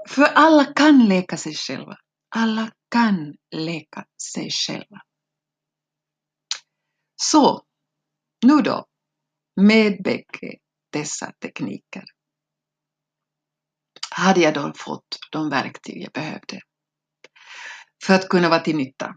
för 0.10 0.24
alla 0.24 0.66
kan 0.66 1.08
läka 1.08 1.38
sig 1.38 1.54
själva. 1.54 1.98
Alla 2.36 2.72
kan 2.92 3.36
läka 3.56 4.06
sig 4.34 4.50
själva. 4.52 5.02
Så, 7.32 7.62
nu 8.46 8.62
då, 8.62 8.86
med 9.62 10.04
bägge 10.04 10.58
dessa 10.92 11.32
tekniker 11.42 12.04
hade 14.10 14.40
jag 14.40 14.54
då 14.54 14.74
fått 14.76 15.18
de 15.32 15.50
verktyg 15.50 16.02
jag 16.02 16.12
behövde 16.12 16.62
för 18.06 18.14
att 18.14 18.30
kunna 18.30 18.50
vara 18.50 18.60
till 18.60 18.76
nytta 18.76 19.16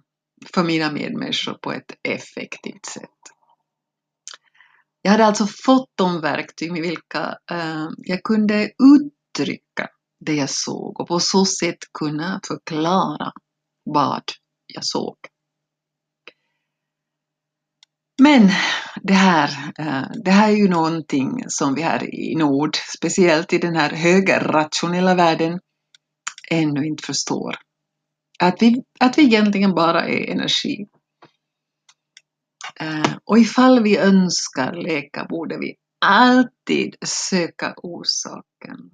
för 0.54 0.64
mina 0.64 0.92
medmänniskor 0.92 1.54
på 1.54 1.72
ett 1.72 1.90
effektivt 2.08 2.86
sätt. 2.86 3.10
Jag 5.02 5.10
hade 5.10 5.26
alltså 5.26 5.46
fått 5.46 5.90
de 5.94 6.20
verktyg 6.20 6.72
med 6.72 6.82
vilka 6.82 7.38
eh, 7.50 7.88
jag 7.96 8.22
kunde 8.22 8.70
uttrycka 8.94 9.88
det 10.20 10.34
jag 10.34 10.50
såg 10.50 11.00
och 11.00 11.08
på 11.08 11.20
så 11.20 11.44
sätt 11.44 11.78
kunna 11.98 12.40
förklara 12.48 13.32
vad 13.84 14.22
jag 14.66 14.84
såg. 14.84 15.16
Men 18.22 18.50
det 19.02 19.14
här, 19.14 19.72
eh, 19.78 20.08
det 20.24 20.30
här 20.30 20.48
är 20.48 20.56
ju 20.56 20.68
någonting 20.68 21.44
som 21.48 21.74
vi 21.74 21.82
här 21.82 22.14
i 22.14 22.34
Nord, 22.34 22.76
speciellt 22.96 23.52
i 23.52 23.58
den 23.58 23.76
här 23.76 23.90
högerrationella 23.90 25.14
världen, 25.14 25.60
ännu 26.50 26.86
inte 26.86 27.06
förstår. 27.06 27.54
Att 28.38 28.62
vi, 28.62 28.82
att 29.00 29.18
vi 29.18 29.22
egentligen 29.22 29.74
bara 29.74 30.08
är 30.08 30.30
energi. 30.30 30.86
Eh, 32.80 33.16
och 33.24 33.38
ifall 33.38 33.82
vi 33.82 33.98
önskar 33.98 34.72
leka 34.72 35.24
borde 35.24 35.58
vi 35.58 35.74
alltid 36.00 36.96
söka 37.04 37.74
orsaken. 37.76 38.90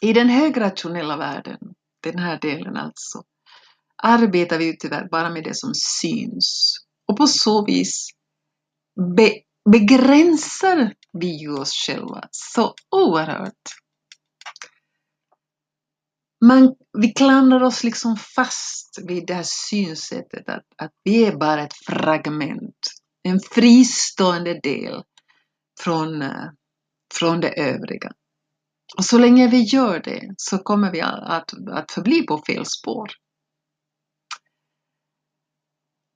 I 0.00 0.12
den 0.12 0.28
högrationella 0.28 1.16
världen, 1.16 1.58
den 2.02 2.18
här 2.18 2.40
delen 2.40 2.76
alltså, 2.76 3.22
arbetar 3.96 4.58
vi 4.58 4.76
tyvärr 4.76 5.08
bara 5.08 5.30
med 5.30 5.44
det 5.44 5.56
som 5.56 5.72
syns. 5.74 6.81
Och 7.12 7.18
på 7.18 7.26
så 7.26 7.64
vis 7.64 8.10
be 9.16 9.32
begränsar 9.70 10.94
vi 11.12 11.48
oss 11.48 11.72
själva 11.72 12.28
så 12.30 12.74
oerhört. 12.96 13.62
Man, 16.44 16.74
vi 16.98 17.12
klamrar 17.12 17.62
oss 17.62 17.84
liksom 17.84 18.16
fast 18.16 18.98
vid 19.08 19.26
det 19.26 19.34
här 19.34 19.44
synsättet 19.46 20.48
att, 20.48 20.64
att 20.76 20.90
vi 21.04 21.24
är 21.24 21.36
bara 21.36 21.62
ett 21.62 21.76
fragment, 21.86 22.86
en 23.22 23.40
fristående 23.40 24.60
del 24.60 25.02
från, 25.80 26.22
eh, 26.22 26.46
från 27.14 27.40
det 27.40 27.60
övriga. 27.60 28.12
Och 28.96 29.04
så 29.04 29.18
länge 29.18 29.48
vi 29.48 29.62
gör 29.62 30.00
det 30.00 30.34
så 30.36 30.58
kommer 30.58 30.92
vi 30.92 31.00
att, 31.00 31.68
att 31.70 31.92
förbli 31.92 32.22
på 32.22 32.42
fel 32.46 32.66
spår. 32.66 33.21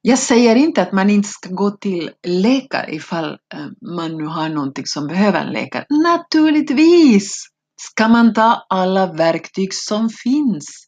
Jag 0.09 0.18
säger 0.18 0.57
inte 0.57 0.82
att 0.82 0.92
man 0.92 1.11
inte 1.11 1.28
ska 1.28 1.50
gå 1.50 1.70
till 1.70 2.11
läkare 2.22 2.94
ifall 2.94 3.32
eh, 3.54 3.66
man 3.94 4.16
nu 4.16 4.24
har 4.24 4.48
någonting 4.48 4.86
som 4.86 5.07
behöver 5.07 5.40
en 5.40 5.52
läkare. 5.52 5.86
Naturligtvis 5.90 7.46
ska 7.80 8.09
man 8.09 8.34
ta 8.34 8.66
alla 8.68 9.12
verktyg 9.12 9.74
som 9.74 10.11
finns. 10.11 10.86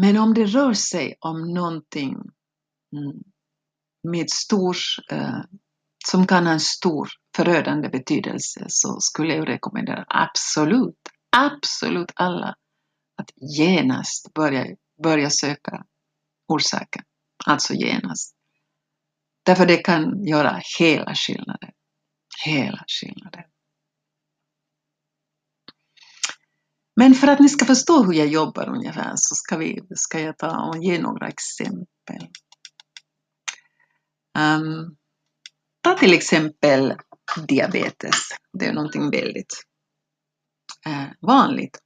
Men 0.00 0.16
om 0.16 0.34
det 0.34 0.44
rör 0.44 0.72
sig 0.72 1.16
om 1.20 1.54
någonting 1.54 2.14
mm, 2.96 3.22
med 4.08 4.30
stor, 4.30 4.76
eh, 5.10 5.40
som 6.06 6.26
kan 6.26 6.46
ha 6.46 6.52
en 6.52 6.60
stor 6.60 7.08
förödande 7.36 7.88
betydelse 7.88 8.64
så 8.68 9.00
skulle 9.00 9.34
jag 9.34 9.48
rekommendera 9.48 10.04
absolut, 10.08 10.98
absolut 11.36 12.12
alla 12.14 12.54
att 13.20 13.30
genast 13.58 14.34
börja, 14.34 14.66
börja 15.02 15.30
söka 15.30 15.84
orsaken. 16.48 17.02
Alltså 17.48 17.74
genast. 17.74 18.34
Därför 19.44 19.66
det 19.66 19.76
kan 19.76 20.24
göra 20.24 20.60
hela 20.78 21.14
skillnaden. 21.14 21.70
Hela 22.44 22.84
skillnaden. 22.86 23.44
Men 26.96 27.14
för 27.14 27.26
att 27.26 27.40
ni 27.40 27.48
ska 27.48 27.64
förstå 27.64 28.02
hur 28.02 28.12
jag 28.12 28.26
jobbar 28.26 28.68
ungefär 28.68 29.12
så 29.16 29.34
ska, 29.34 29.56
vi, 29.56 29.80
ska 29.94 30.20
jag 30.20 30.38
ta 30.38 30.64
och 30.68 30.84
ge 30.84 30.98
några 30.98 31.28
exempel. 31.28 32.28
Um, 34.38 34.96
ta 35.80 35.94
till 35.94 36.14
exempel 36.14 36.94
diabetes. 37.48 38.20
Det 38.58 38.66
är 38.66 38.72
någonting 38.72 39.10
väldigt 39.10 39.64
uh, 40.86 41.06
vanligt. 41.20 41.78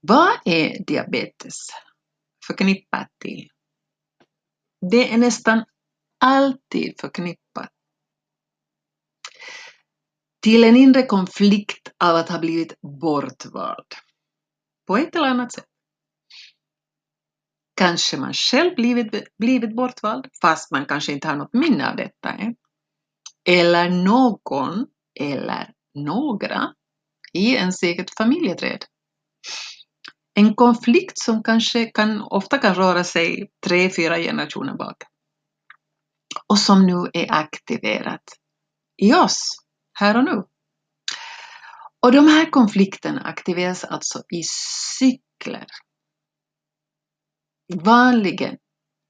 Vad 0.00 0.32
är 0.44 0.84
diabetes 0.84 1.66
förknippat 2.46 3.08
till? 3.18 3.48
Det 4.90 5.12
är 5.12 5.18
nästan 5.18 5.64
alltid 6.18 7.00
förknippat 7.00 7.70
till 10.42 10.64
en 10.64 10.76
inre 10.76 11.02
konflikt 11.06 11.92
av 12.04 12.16
att 12.16 12.28
ha 12.28 12.38
blivit 12.38 12.80
bortvald. 12.80 13.94
På 14.86 14.96
ett 14.96 15.16
eller 15.16 15.28
annat 15.28 15.52
sätt. 15.52 15.64
Kanske 17.76 18.16
man 18.16 18.32
själv 18.34 18.74
blivit, 18.74 19.36
blivit 19.38 19.76
bortvald, 19.76 20.26
fast 20.42 20.70
man 20.70 20.86
kanske 20.86 21.12
inte 21.12 21.28
har 21.28 21.36
något 21.36 21.52
minne 21.52 21.90
av 21.90 21.96
detta. 21.96 22.28
Eh? 22.28 22.50
Eller 23.48 23.90
någon 23.90 24.86
eller 25.20 25.72
några 25.94 26.74
i 27.32 27.54
ens 27.54 27.82
eget 27.82 28.16
familjeträd. 28.16 28.84
En 30.40 30.54
konflikt 30.54 31.18
som 31.18 31.42
kanske 31.42 31.84
kan, 31.84 32.22
ofta 32.22 32.58
kan 32.58 32.74
röra 32.74 33.04
sig 33.04 33.50
tre, 33.66 33.90
fyra 33.90 34.18
generationer 34.18 34.76
bak. 34.76 34.96
Och 36.48 36.58
som 36.58 36.86
nu 36.86 37.10
är 37.12 37.32
aktiverat 37.32 38.22
i 39.02 39.14
oss, 39.14 39.56
här 39.98 40.16
och 40.16 40.24
nu. 40.24 40.42
Och 42.02 42.12
de 42.12 42.28
här 42.28 42.50
konflikterna 42.50 43.20
aktiveras 43.20 43.84
alltså 43.84 44.18
i 44.18 44.42
cykler. 44.98 45.66
Vanligen, 47.74 48.56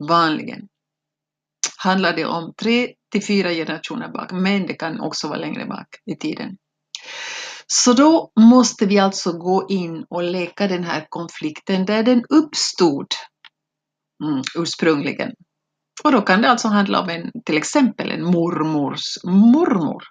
vanligen 0.09 0.69
handlar 1.79 2.17
det 2.17 2.25
om 2.25 2.55
tre 2.57 2.95
till 3.13 3.25
fyra 3.25 3.51
generationer 3.51 4.09
bak, 4.09 4.33
men 4.33 4.67
det 4.67 4.75
kan 4.75 5.01
också 5.01 5.29
vara 5.29 5.39
längre 5.39 5.67
bak 5.67 5.89
i 6.07 6.17
tiden. 6.17 6.57
Så 7.73 7.93
då 7.93 8.33
måste 8.41 8.87
vi 8.87 8.99
alltså 8.99 9.33
gå 9.33 9.67
in 9.69 10.05
och 10.11 10.23
leka 10.23 10.69
den 10.69 10.85
här 10.85 11.07
konflikten 11.09 11.87
där 11.87 12.03
den 12.03 12.25
uppstod 12.29 13.07
mm, 14.25 14.43
ursprungligen. 14.59 15.31
Och 16.05 16.13
då 16.13 16.23
kan 16.23 16.43
det 16.43 16.51
alltså 16.51 16.69
handla 16.69 17.01
om 17.01 17.09
en, 17.09 17.31
till 17.45 17.57
exempel 17.57 18.11
en 18.11 18.25
mormors 18.25 19.25
mormor. 19.25 20.03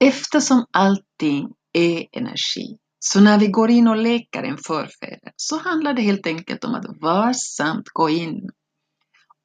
Eftersom 0.00 0.64
allting 0.72 1.48
är 1.72 2.06
energi, 2.12 2.76
så 2.98 3.20
när 3.20 3.38
vi 3.38 3.46
går 3.46 3.70
in 3.70 3.88
och 3.88 3.96
leker 3.96 4.42
en 4.42 4.58
förfäder 4.66 5.32
så 5.36 5.58
handlar 5.58 5.94
det 5.94 6.02
helt 6.02 6.26
enkelt 6.26 6.64
om 6.64 6.74
att 6.74 6.86
varsamt 7.02 7.88
gå 7.92 8.10
in 8.10 8.50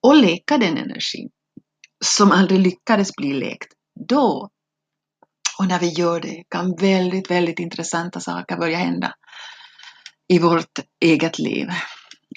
och 0.02 0.16
leka 0.16 0.58
den 0.58 0.78
energin 0.78 1.30
som 2.04 2.32
aldrig 2.32 2.60
lyckades 2.60 3.16
bli 3.16 3.34
lekt. 3.34 3.74
Då 4.08 4.50
och 5.60 5.68
när 5.68 5.80
vi 5.80 5.90
gör 5.90 6.20
det 6.20 6.44
kan 6.50 6.76
väldigt, 6.76 7.32
väldigt 7.32 7.60
intressanta 7.60 8.20
saker 8.20 8.58
börja 8.58 8.78
hända 8.78 9.16
i 10.28 10.40
vårt 10.40 10.80
eget 11.00 11.40
liv 11.40 11.68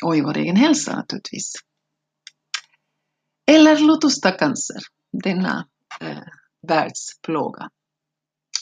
och 0.05 0.17
i 0.17 0.21
vår 0.21 0.37
egen 0.37 0.57
hälsa 0.57 0.97
naturligtvis. 0.97 1.53
Eller 3.47 3.79
låt 3.79 4.05
oss 4.05 4.21
ta 4.21 4.31
cancer, 4.31 4.81
denna 5.25 5.69
eh, 6.01 6.23
världsplåga. 6.69 7.71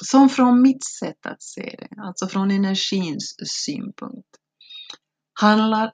Som 0.04 0.28
från 0.28 0.62
mitt 0.62 0.84
sätt 0.84 1.26
att 1.26 1.42
se 1.42 1.76
det, 1.78 1.88
alltså 2.02 2.28
från 2.28 2.50
energins 2.50 3.36
synpunkt, 3.44 4.28
handlar 5.40 5.92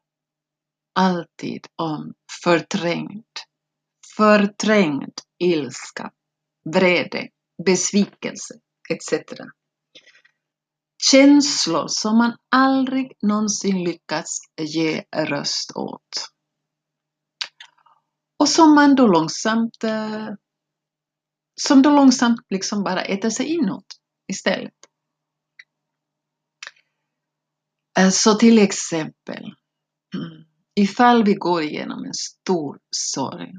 alltid 0.94 1.66
om 1.76 2.14
förträngd, 2.44 3.24
förträngd 4.16 5.20
ilska, 5.38 6.10
vrede, 6.74 7.28
besvikelse 7.64 8.54
etc. 8.90 9.12
Känslor 11.10 11.84
som 11.88 12.18
man 12.18 12.36
aldrig 12.50 13.12
någonsin 13.22 13.84
lyckats 13.84 14.38
ge 14.60 15.04
röst 15.16 15.76
åt. 15.76 16.28
Och 18.38 18.48
som 18.48 18.74
man 18.74 18.94
då 18.94 19.06
långsamt 19.06 19.84
eh, 19.84 20.28
som 21.60 21.82
då 21.82 21.90
långsamt 21.90 22.40
liksom 22.50 22.84
bara 22.84 23.02
äter 23.02 23.30
sig 23.30 23.46
inåt 23.46 23.86
istället. 24.32 24.74
Eh, 27.98 28.10
så 28.10 28.34
till 28.34 28.58
exempel, 28.58 29.44
mm, 30.14 30.44
ifall 30.74 31.24
vi 31.24 31.34
går 31.34 31.62
igenom 31.62 32.04
en 32.04 32.14
stor 32.14 32.78
sorg 32.90 33.52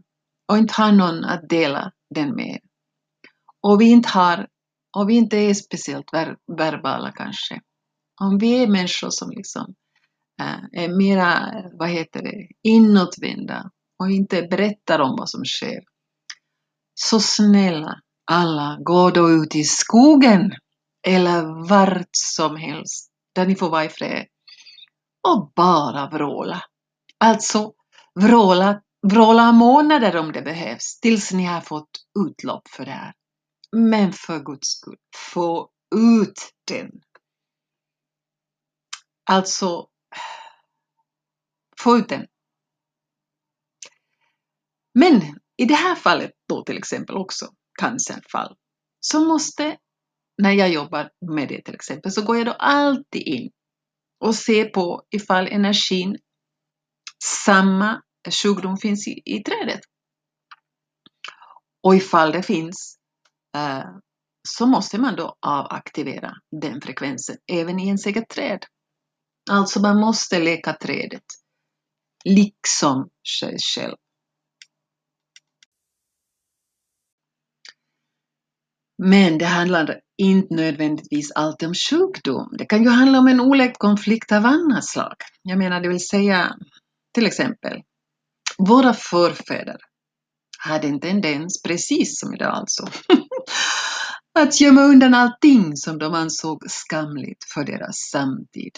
och 0.52 0.58
inte 0.58 0.74
har 0.74 0.92
någon 0.92 1.26
att 1.26 1.50
dela 1.50 1.92
den 2.16 2.36
med 2.36 2.60
och 3.64 3.82
vi 3.82 3.90
inte 3.90 4.10
har 4.10 4.48
och 4.98 5.10
vi 5.10 5.14
inte 5.14 5.38
är 5.38 5.54
speciellt 5.54 6.14
ver 6.14 6.36
verbala 6.58 7.12
kanske. 7.12 7.62
Om 8.22 8.38
vi 8.38 8.64
är 8.64 8.68
människor 8.68 9.10
som 9.10 9.30
liksom 9.30 9.76
äh, 10.42 10.84
är 10.84 10.98
mera, 10.98 11.54
vad 11.80 11.90
heter 11.90 12.22
det, 12.24 12.48
inåtvända 12.64 13.70
och 14.00 14.12
inte 14.12 14.42
berättar 14.42 15.00
om 15.00 15.16
vad 15.18 15.30
som 15.30 15.46
sker. 15.46 15.80
Så 16.96 17.20
snälla 17.20 18.00
alla, 18.32 18.78
gå 18.80 19.10
då 19.10 19.30
ut 19.30 19.56
i 19.56 19.64
skogen 19.64 20.52
eller 21.08 21.68
vart 21.70 22.10
som 22.12 22.56
helst 22.56 23.12
där 23.36 23.46
ni 23.46 23.56
får 23.56 23.70
vara 23.70 23.86
i 23.86 23.90
fred 23.90 24.26
och 25.28 25.52
bara 25.56 26.10
vråla. 26.10 26.62
Alltså 27.18 27.72
vråla, 28.20 28.82
vråla 29.08 29.52
månader 29.52 30.16
om 30.16 30.32
det 30.32 30.42
behövs 30.42 31.00
tills 31.00 31.32
ni 31.32 31.46
har 31.46 31.62
fått 31.62 31.90
utlopp 32.20 32.68
för 32.68 32.86
det 32.86 32.92
här. 32.92 33.14
Men 33.76 34.14
för 34.14 34.40
Guds 34.40 34.68
skull, 34.68 34.98
få 35.34 35.70
ut 35.96 36.54
den. 36.68 36.92
Alltså, 39.24 39.88
få 41.80 41.98
ut 41.98 42.10
den. 42.10 42.28
Men 44.94 45.22
i 45.58 45.66
det 45.66 45.74
här 45.74 45.96
fallet 45.96 46.32
då 46.50 46.64
till 46.64 46.78
exempel 46.78 47.18
också, 47.18 47.54
cancerfall, 47.80 48.56
så 49.00 49.26
måste, 49.26 49.78
när 50.42 50.52
jag 50.52 50.70
jobbar 50.70 51.12
med 51.36 51.50
det 51.50 51.62
till 51.62 51.76
exempel, 51.76 52.12
så 52.12 52.22
går 52.22 52.38
jag 52.38 52.46
då 52.46 52.52
alltid 52.52 53.22
in 53.22 53.52
och 54.20 54.36
ser 54.36 54.66
på 54.66 55.04
ifall 55.10 55.48
energin, 55.48 56.18
samma 57.24 58.02
sjukdom 58.44 58.78
finns 58.78 59.08
i, 59.08 59.22
i 59.26 59.44
trädet. 59.44 59.82
Och 61.84 61.96
ifall 61.96 62.32
det 62.32 62.44
finns 62.44 63.00
Eh, 63.58 63.86
så 64.48 64.66
måste 64.66 64.98
man 64.98 65.16
då 65.16 65.36
avaktivera 65.42 66.34
den 66.62 66.82
frekvensen 66.82 67.38
även 67.52 67.80
i 67.80 67.86
ens 67.86 68.06
eget 68.06 68.30
träd. 68.30 68.66
Alltså 69.52 69.80
man 69.80 70.00
måste 70.00 70.40
leka 70.40 70.74
trädet, 70.74 71.24
liksom 72.26 73.10
sig 73.40 73.58
själv. 73.76 73.96
Men 78.98 79.38
det 79.38 79.46
handlar 79.46 80.00
inte 80.18 80.56
nödvändigtvis 80.56 81.32
alltid 81.32 81.68
om 81.68 81.74
sjukdom. 81.74 82.56
Det 82.58 82.66
kan 82.66 82.84
ju 82.84 82.90
handla 82.90 83.20
om 83.20 83.28
en 83.28 83.40
oläkt 83.40 83.78
konflikt 83.78 84.32
av 84.32 84.46
annat 84.46 84.86
slag. 84.86 85.16
Jag 85.42 85.58
menar, 85.58 85.82
det 85.82 85.90
vill 85.90 86.08
säga 86.08 86.56
till 87.14 87.26
exempel 87.26 87.82
våra 88.58 88.94
förfäder 88.94 89.78
hade 90.66 90.88
en 90.88 91.00
tendens, 91.00 91.62
precis 91.62 92.20
som 92.20 92.34
idag 92.34 92.54
alltså, 92.54 92.88
att 94.40 94.62
gömma 94.62 94.82
undan 94.82 95.14
allting 95.14 95.78
som 95.78 96.00
de 96.00 96.14
ansåg 96.14 96.64
skamligt 96.70 97.44
för 97.54 97.64
deras 97.64 97.98
samtid. 98.12 98.72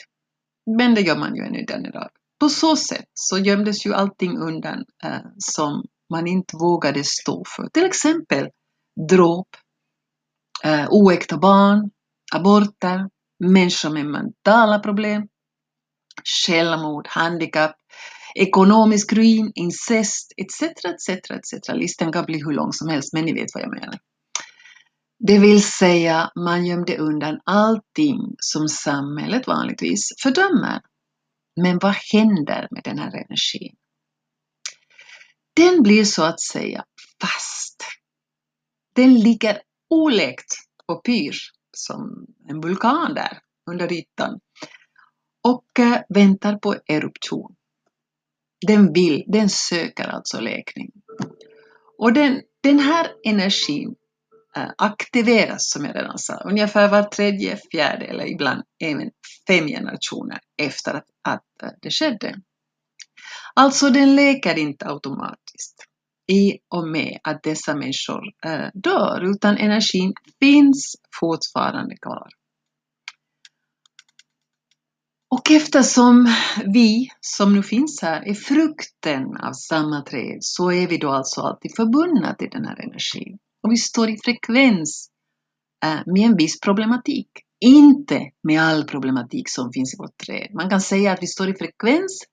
Men 0.78 0.96
det 0.96 1.02
gör 1.02 1.18
man 1.18 1.36
ju 1.36 1.44
ännu 1.44 1.64
den 1.68 1.86
idag. 1.86 2.10
På 2.40 2.50
så 2.50 2.76
sätt 2.76 3.06
så 3.14 3.38
gömdes 3.38 3.86
ju 3.86 3.94
allting 3.94 4.38
undan 4.38 4.86
eh, 5.04 5.22
som 5.38 5.84
man 6.10 6.28
inte 6.28 6.58
vågade 6.58 7.04
stå 7.04 7.44
för. 7.56 7.70
Till 7.70 7.86
exempel 7.86 8.50
dråp, 9.10 9.48
eh, 10.64 10.88
oäkta 10.90 11.38
barn, 11.38 11.90
aborter, 12.34 13.10
människor 13.40 13.90
med 13.90 14.06
mentala 14.06 14.80
problem, 14.80 15.28
självmord, 16.24 17.08
handikapp, 17.08 17.76
ekonomisk 18.36 19.14
ruin, 19.14 19.52
incest 19.56 20.34
etc. 20.38 20.62
etc. 20.62 21.10
etc. 21.10 21.70
Listan 21.74 22.12
kan 22.12 22.26
bli 22.26 22.38
hur 22.38 22.52
lång 22.52 22.74
som 22.74 22.90
helst, 22.90 23.14
men 23.14 23.26
ni 23.26 23.34
vet 23.34 23.50
vad 23.54 23.64
jag 23.64 23.74
menar. 23.74 24.00
Det 25.20 25.40
vill 25.40 25.64
säga, 25.64 26.32
man 26.36 26.66
gömde 26.66 26.98
undan 26.98 27.40
allting 27.46 28.20
som 28.38 28.68
samhället 28.68 29.48
vanligtvis 29.48 30.10
fördömer. 30.24 30.82
Men 31.62 31.80
vad 31.82 31.96
händer 32.14 32.68
med 32.72 32.84
den 32.84 33.00
här 33.00 33.08
energin? 33.08 33.76
Den 35.56 35.84
blir 35.84 36.04
så 36.04 36.24
att 36.24 36.42
säga 36.42 36.84
fast. 37.22 37.84
Den 38.96 39.20
ligger 39.20 39.62
oläkt 39.90 40.56
och 40.86 41.06
pyr 41.06 41.36
som 41.78 42.26
en 42.50 42.62
vulkan 42.62 43.14
där 43.14 43.40
under 43.72 43.94
ytan 43.94 44.40
och 45.44 45.80
eh, 45.80 46.02
väntar 46.10 46.56
på 46.56 46.76
eruption. 46.88 47.56
Den 48.68 48.94
vill, 48.94 49.24
den 49.28 49.50
söker 49.50 50.08
alltså 50.08 50.40
läkning. 50.40 50.92
Och 51.98 52.14
den, 52.14 52.42
den 52.64 52.80
här 52.80 53.08
energin 53.24 53.96
eh, 54.56 54.70
aktiveras, 54.78 55.70
som 55.72 55.86
jag 55.86 55.96
redan 55.96 56.18
sa, 56.18 56.36
ungefär 56.36 56.88
var 56.88 57.04
tredje, 57.04 57.58
fjärde 57.72 58.06
eller 58.06 58.26
ibland 58.26 58.64
även 58.84 59.12
fem 59.48 59.68
generationer 59.68 60.40
efter 60.62 60.94
att, 60.94 61.06
att 61.28 61.64
eh, 61.64 61.70
det 61.82 61.92
skedde. 61.92 62.36
Alltså 63.54 63.90
den 63.90 64.16
läker 64.16 64.58
inte 64.58 64.86
automatiskt 64.88 65.86
i 66.32 66.58
och 66.70 66.88
med 66.88 67.20
att 67.24 67.44
dessa 67.44 67.76
människor 67.76 68.24
eh, 68.46 68.68
dör, 68.74 69.22
utan 69.32 69.58
energin 69.58 70.14
finns 70.40 70.96
fortfarande 71.20 71.98
kvar. 71.98 72.30
Och 75.36 75.52
eftersom 75.52 76.28
vi 76.74 77.10
som 77.22 77.54
nu 77.54 77.64
finns 77.64 78.02
här 78.02 78.28
är 78.28 78.34
frukten 78.34 79.38
av 79.38 79.54
samma 79.54 80.02
träd 80.02 80.38
så 80.40 80.72
är 80.72 80.88
vi 80.88 80.98
då 80.98 81.10
alltså 81.10 81.42
alltid 81.42 81.76
förbundna 81.76 82.36
till 82.36 82.50
den 82.52 82.66
här 82.66 82.80
energin. 82.80 83.38
Och 83.64 83.72
vi 83.72 83.78
står 83.78 84.10
i 84.10 84.18
frekvens 84.24 85.10
eh, 85.86 86.00
med 86.06 86.26
en 86.26 86.38
viss 86.38 86.60
problematik. 86.60 87.28
Inte 87.66 88.22
med 88.44 88.62
all 88.62 88.84
problematik 88.84 89.50
som 89.50 89.72
finns 89.74 89.94
i 89.94 89.98
vårt 89.98 90.18
träd. 90.26 90.50
Man 90.54 90.70
kan 90.70 90.82
säga 90.82 91.12
att 91.12 91.24
vi 91.24 91.28
står 91.28 91.50
i 91.50 91.56
frekvens 91.56 92.24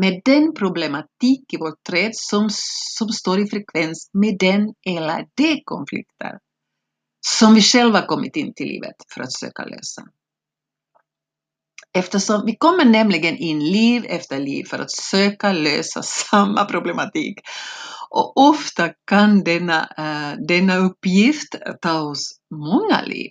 med 0.00 0.20
den 0.24 0.54
problematik 0.54 1.52
i 1.52 1.56
vårt 1.56 1.82
träd 1.88 2.10
som, 2.14 2.48
som 2.98 3.08
står 3.08 3.40
i 3.40 3.46
frekvens 3.46 4.10
med 4.12 4.36
den 4.38 4.74
eller 4.86 5.26
de 5.34 5.62
konflikter 5.64 6.38
som 7.26 7.54
vi 7.54 7.62
själva 7.62 8.06
kommit 8.06 8.36
in 8.36 8.54
till 8.54 8.66
livet 8.66 8.96
för 9.14 9.20
att 9.20 9.32
söka 9.32 9.64
lösa. 9.64 10.02
Eftersom 11.94 12.42
vi 12.46 12.56
kommer 12.56 12.84
nämligen 12.84 13.36
in 13.36 13.58
liv 13.60 14.04
efter 14.08 14.38
liv 14.38 14.64
för 14.64 14.78
att 14.78 14.90
söka 14.90 15.52
lösa 15.52 16.02
samma 16.30 16.64
problematik. 16.64 17.40
Och 18.10 18.36
ofta 18.36 18.90
kan 19.06 19.44
denna, 19.44 19.80
eh, 19.98 20.38
denna 20.48 20.76
uppgift 20.76 21.54
ta 21.80 22.00
oss 22.00 22.40
många 22.54 23.02
liv. 23.02 23.30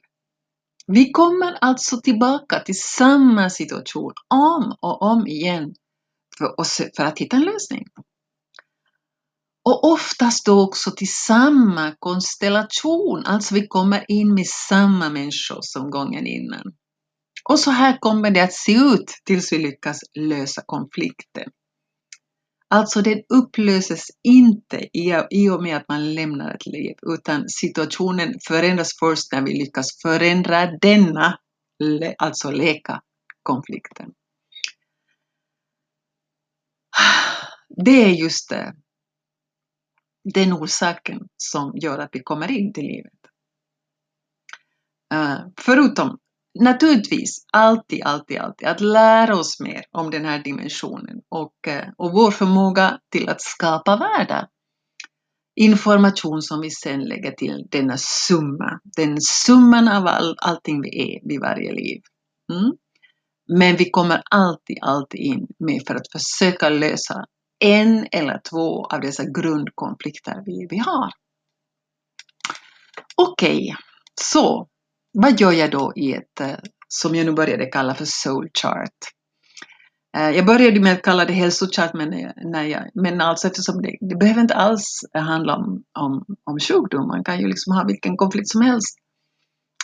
Vi 0.88 1.12
kommer 1.12 1.58
alltså 1.62 2.02
tillbaka 2.02 2.60
till 2.60 2.80
samma 2.80 3.50
situation 3.50 4.14
om 4.34 4.76
och 4.82 5.02
om 5.02 5.28
igen 5.28 5.74
för, 6.38 6.60
oss, 6.60 6.82
för 6.98 7.04
att 7.04 7.20
hitta 7.20 7.36
en 7.36 7.46
lösning. 7.46 7.86
Och 9.66 9.92
oftast 9.92 10.46
då 10.46 10.62
också 10.62 10.92
till 10.92 11.14
samma 11.14 11.96
konstellation, 12.00 13.24
alltså 13.26 13.56
vi 13.56 13.68
kommer 13.68 14.12
in 14.12 14.34
med 14.34 14.48
samma 14.48 15.10
människor 15.10 15.60
som 15.62 15.90
gången 15.90 16.28
innan. 16.28 16.64
Och 17.50 17.60
så 17.60 17.72
här 17.72 17.98
kommer 18.00 18.32
det 18.32 18.44
att 18.44 18.54
se 18.54 18.72
ut 18.72 19.22
tills 19.24 19.54
vi 19.54 19.58
lyckas 19.58 20.00
lösa 20.14 20.64
konflikten. 20.66 21.52
Alltså 22.70 23.02
den 23.02 23.22
upplöses 23.30 24.06
inte 24.24 24.90
i 25.32 25.50
och 25.50 25.64
med 25.64 25.78
att 25.78 25.90
man 25.90 26.14
lämnar 26.16 26.56
ett 26.56 26.66
liv, 26.66 26.96
utan 27.02 27.50
situationen 27.50 28.34
förändras 28.48 28.98
först 29.00 29.32
när 29.32 29.42
vi 29.42 29.54
lyckas 29.60 30.02
förändra 30.02 30.78
denna, 30.82 31.40
alltså 32.18 32.52
läka 32.52 33.02
konflikten. 33.44 34.12
Det 37.86 38.04
är 38.04 38.10
just 38.10 38.50
det, 38.50 38.76
den 40.34 40.54
orsaken 40.54 41.20
som 41.38 41.74
gör 41.76 42.00
att 42.00 42.10
vi 42.12 42.24
kommer 42.24 42.52
in 42.52 42.74
till 42.74 42.86
livet. 42.86 43.14
Eh, 45.14 45.40
förutom 45.58 46.20
naturligtvis 46.62 47.46
alltid, 47.54 48.04
alltid, 48.04 48.38
alltid 48.38 48.68
att 48.68 48.82
lära 48.82 49.36
oss 49.36 49.60
mer 49.60 49.86
om 49.92 50.12
den 50.12 50.26
här 50.26 50.44
dimensionen 50.44 51.22
och, 51.30 51.68
eh, 51.68 51.88
och 51.98 52.12
vår 52.12 52.32
förmåga 52.32 53.00
till 53.12 53.30
att 53.30 53.42
skapa 53.42 53.98
världar. 53.98 54.48
Information 55.56 56.42
som 56.42 56.62
vi 56.62 56.72
sen 56.72 57.04
lägger 57.04 57.32
till 57.32 57.68
denna 57.72 57.98
summa, 57.98 58.80
den 58.98 59.22
summan 59.22 59.88
av 59.88 60.08
all, 60.08 60.36
allting 60.42 60.82
vi 60.82 61.02
är 61.02 61.28
vid 61.30 61.40
varje 61.40 61.74
liv. 61.74 62.02
Mm? 62.54 62.72
Men 63.60 63.76
vi 63.76 63.90
kommer 63.90 64.22
alltid, 64.32 64.78
alltid 64.82 65.22
in 65.22 65.48
med 65.60 65.82
för 65.88 65.96
att 65.96 66.12
försöka 66.12 66.70
lösa 66.70 67.26
en 67.60 68.08
eller 68.12 68.42
två 68.50 68.86
av 68.86 69.02
dessa 69.02 69.24
grundkonflikter 69.24 70.44
vi, 70.46 70.68
vi 70.70 70.78
har. 70.78 71.12
Okej, 73.16 73.58
okay. 73.58 73.76
så 74.22 74.68
vad 75.22 75.40
gör 75.40 75.52
jag 75.52 75.72
då 75.72 75.94
i 75.96 76.14
ett, 76.14 76.42
eh, 76.42 76.58
som 76.88 77.16
jag 77.16 77.26
nu 77.26 77.32
började 77.32 77.66
kalla 77.66 77.96
för 77.96 78.06
soul 78.06 78.50
chart? 78.62 78.98
Eh, 80.18 80.30
jag 80.30 80.46
började 80.46 80.80
med 80.80 80.94
att 80.94 81.02
kalla 81.02 81.26
det 81.26 81.34
hälsochart, 81.34 81.94
men, 81.94 82.14
eh, 82.14 82.32
när 82.36 82.64
jag, 82.64 82.90
men 82.94 83.22
alltså 83.22 83.48
eftersom 83.48 83.82
det, 83.82 83.98
det 84.02 84.16
behöver 84.16 84.42
inte 84.42 84.56
alls 84.56 85.02
handla 85.14 85.56
om, 85.56 85.84
om, 86.00 86.26
om 86.44 86.60
sjukdom, 86.60 87.08
man 87.08 87.24
kan 87.24 87.40
ju 87.40 87.48
liksom 87.48 87.74
ha 87.74 87.84
vilken 87.84 88.18
konflikt 88.18 88.50
som 88.50 88.62
helst 88.62 88.98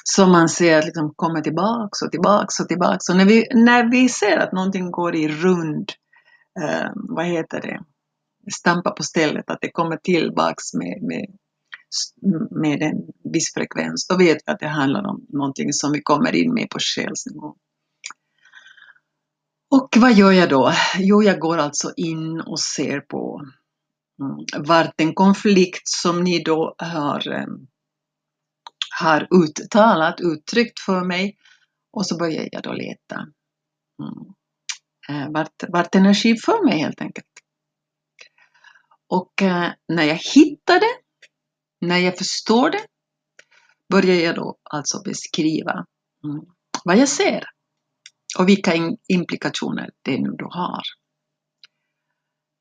som 0.04 0.32
man 0.32 0.50
ser 0.50 0.82
liksom 0.82 1.14
kommer 1.16 1.42
tillbaks 1.42 2.02
och 2.02 2.12
tillbaks 2.12 2.60
och 2.60 2.68
tillbaks. 2.68 3.10
Och 3.10 3.18
när 3.18 3.26
vi, 3.26 3.48
när 3.54 3.92
vi 3.92 4.10
ser 4.10 4.38
att 4.38 4.54
någonting 4.54 4.92
går 4.92 5.16
i 5.16 5.28
rund, 5.28 5.92
eh, 6.62 6.90
vad 6.96 7.26
heter 7.26 7.62
det, 7.62 7.80
stampa 8.52 8.92
på 8.92 9.04
stället, 9.04 9.50
att 9.50 9.62
det 9.62 9.72
kommer 9.72 9.98
tillbaks 9.98 10.74
med, 10.74 11.02
med, 11.02 11.26
med 12.52 12.82
en 12.82 12.98
viss 13.34 13.54
frekvens, 13.54 14.08
då 14.08 14.18
vet 14.18 14.38
vi 14.46 14.52
att 14.52 14.60
det 14.60 14.68
handlar 14.68 15.08
om 15.08 15.26
någonting 15.30 15.74
som 15.74 15.92
vi 15.92 16.02
kommer 16.02 16.36
in 16.36 16.54
med 16.54 16.70
på 16.70 16.80
själsnivå. 16.80 17.56
Och 19.72 19.90
vad 19.98 20.14
gör 20.14 20.32
jag 20.32 20.50
då? 20.50 20.74
Jo, 20.98 21.24
jag 21.24 21.40
går 21.40 21.58
alltså 21.58 21.94
in 21.98 22.42
och 22.42 22.60
ser 22.60 23.00
på 23.00 23.42
mm, 24.22 24.66
vart 24.68 25.02
en 25.02 25.14
konflikt 25.14 25.88
som 25.88 26.24
ni 26.24 26.44
då 26.44 26.76
har, 26.78 27.32
eh, 27.32 27.48
har 29.02 29.28
uttalat, 29.44 30.22
uttryckt 30.22 30.80
för 30.80 31.04
mig 31.06 31.38
och 31.94 32.06
så 32.06 32.18
börjar 32.18 32.50
jag 32.52 32.64
då 32.64 32.74
leta 32.74 33.16
mm. 34.02 34.34
Eh, 35.10 35.32
vart, 35.32 35.64
vart 35.70 35.96
energi 35.96 36.38
för 36.38 36.66
mig 36.66 36.80
helt 36.80 37.02
enkelt. 37.02 37.28
Och 39.10 39.42
eh, 39.42 39.72
när 39.88 40.04
jag 40.04 40.16
hittar 40.16 40.80
den 40.80 41.03
när 41.88 41.98
jag 41.98 42.18
förstår 42.18 42.70
det, 42.70 42.86
börjar 43.90 44.16
jag 44.16 44.36
då 44.36 44.58
alltså 44.64 45.02
beskriva 45.02 45.86
mm, 46.24 46.46
vad 46.84 46.98
jag 46.98 47.10
ser 47.10 47.44
och 48.40 48.50
vilka 48.50 48.74
implikationer 49.08 49.90
det 50.02 50.18
nu 50.18 50.30
då 50.38 50.46
har. 50.52 50.82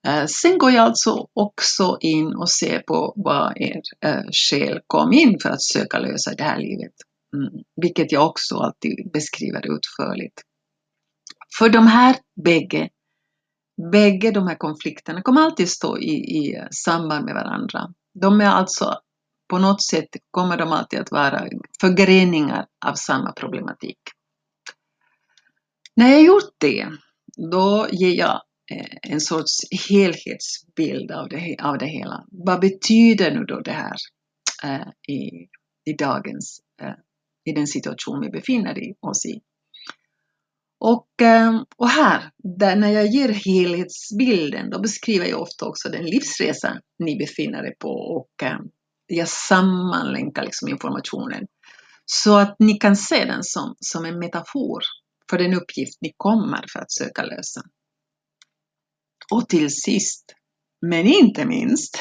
Eh, 0.07 0.27
sen 0.27 0.59
går 0.59 0.71
jag 0.71 0.85
alltså 0.85 1.27
också 1.33 1.97
in 2.01 2.35
och 2.37 2.51
ser 2.51 2.79
på 2.79 3.13
vad 3.17 3.53
er 3.57 3.81
eh, 4.01 4.25
själ 4.33 4.81
kom 4.87 5.13
in 5.13 5.39
för 5.43 5.51
att 5.51 5.63
söka 5.63 5.99
lösa 5.99 6.35
det 6.35 6.43
här 6.43 6.59
livet. 6.59 6.95
Mm, 7.37 7.65
vilket 7.77 8.13
jag 8.13 8.27
också 8.27 8.57
alltid 8.57 9.11
beskriver 9.13 9.77
utförligt. 9.77 10.43
För 11.59 11.69
de 11.69 11.87
här 11.87 12.17
bägge, 12.45 12.89
bägge 13.93 14.31
de 14.31 14.47
här 14.47 14.55
konflikterna 14.55 15.23
kommer 15.23 15.41
alltid 15.41 15.69
stå 15.69 15.99
i, 15.99 16.13
i 16.13 16.67
samband 16.71 17.25
med 17.25 17.35
varandra. 17.35 17.95
De 18.21 18.41
är 18.41 18.51
alltså, 18.51 19.01
på 19.53 19.59
något 19.59 19.83
sätt 19.83 20.09
kommer 20.31 20.57
de 20.57 20.73
alltid 20.73 21.01
att 21.01 21.11
vara 21.11 21.49
förgreningar 21.81 22.67
av 22.87 22.95
samma 22.95 23.33
problematik. 23.33 23.99
När 25.97 26.09
jag 26.09 26.23
gjort 26.23 26.55
det, 26.59 26.89
då 27.51 27.89
ger 27.93 28.19
jag 28.19 28.43
eh, 28.73 28.99
en 29.03 29.21
sorts 29.21 29.61
helhetsbild 29.89 31.11
av 31.11 31.29
det, 31.29 31.57
av 31.63 31.79
det 31.79 31.87
hela. 31.87 32.25
Vad 32.31 32.61
betyder 32.61 33.31
nu 33.35 33.45
då 33.45 33.61
det 33.61 33.73
här 33.73 33.97
eh, 34.65 35.15
i, 35.15 35.49
i 35.85 35.93
dagens, 35.99 36.61
eh, 36.83 36.95
i 37.45 37.53
den 37.53 37.67
situation 37.67 38.21
vi 38.21 38.31
befinner 38.31 38.77
oss 39.01 39.27
i? 39.27 39.41
Och, 40.81 41.23
eh, 41.23 41.63
och 41.77 41.89
här, 41.89 42.31
där 42.59 42.77
när 42.77 42.91
jag 42.91 43.07
ger 43.07 43.29
helhetsbilden, 43.29 44.71
då 44.71 44.81
beskriver 44.81 45.27
jag 45.27 45.43
ofta 45.43 45.67
också 45.67 45.89
den 45.89 46.05
livsresa 46.05 46.81
ni 46.99 47.17
befinner 47.17 47.65
er 47.65 47.75
på 47.79 47.91
och 47.91 48.43
eh, 48.43 48.59
jag 49.17 49.29
sammanlänkar 49.29 50.43
liksom 50.43 50.69
informationen 50.69 51.47
så 52.05 52.39
att 52.39 52.57
ni 52.59 52.75
kan 52.75 52.97
se 52.97 53.25
den 53.25 53.43
som, 53.43 53.75
som 53.81 54.05
en 54.05 54.19
metafor 54.19 54.83
för 55.31 55.39
den 55.39 55.55
uppgift 55.55 55.99
ni 56.01 56.13
kommer 56.17 56.65
för 56.73 56.81
att 56.81 56.93
söka 56.93 57.23
lösa. 57.23 57.63
Och 59.31 59.49
till 59.49 59.71
sist, 59.71 60.25
men 60.87 61.07
inte 61.07 61.45
minst, 61.45 61.99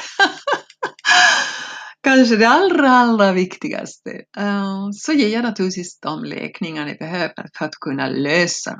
kanske 2.03 2.35
det 2.35 2.47
allra, 2.47 2.89
allra 2.89 3.31
viktigaste, 3.31 4.11
eh, 4.37 4.89
så 4.93 5.13
ger 5.13 5.29
jag 5.29 5.43
naturligtvis 5.43 5.99
de 5.99 6.23
läkningar 6.23 6.85
ni 6.85 6.95
behöver 6.95 7.49
för 7.57 7.65
att 7.65 7.75
kunna 7.75 8.07
lösa 8.07 8.79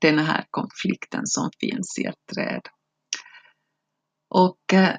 den 0.00 0.18
här 0.18 0.44
konflikten 0.50 1.26
som 1.26 1.50
finns 1.60 1.98
i 1.98 2.04
ert 2.04 2.34
träd. 2.34 2.62
Och 4.30 4.72
eh, 4.72 4.94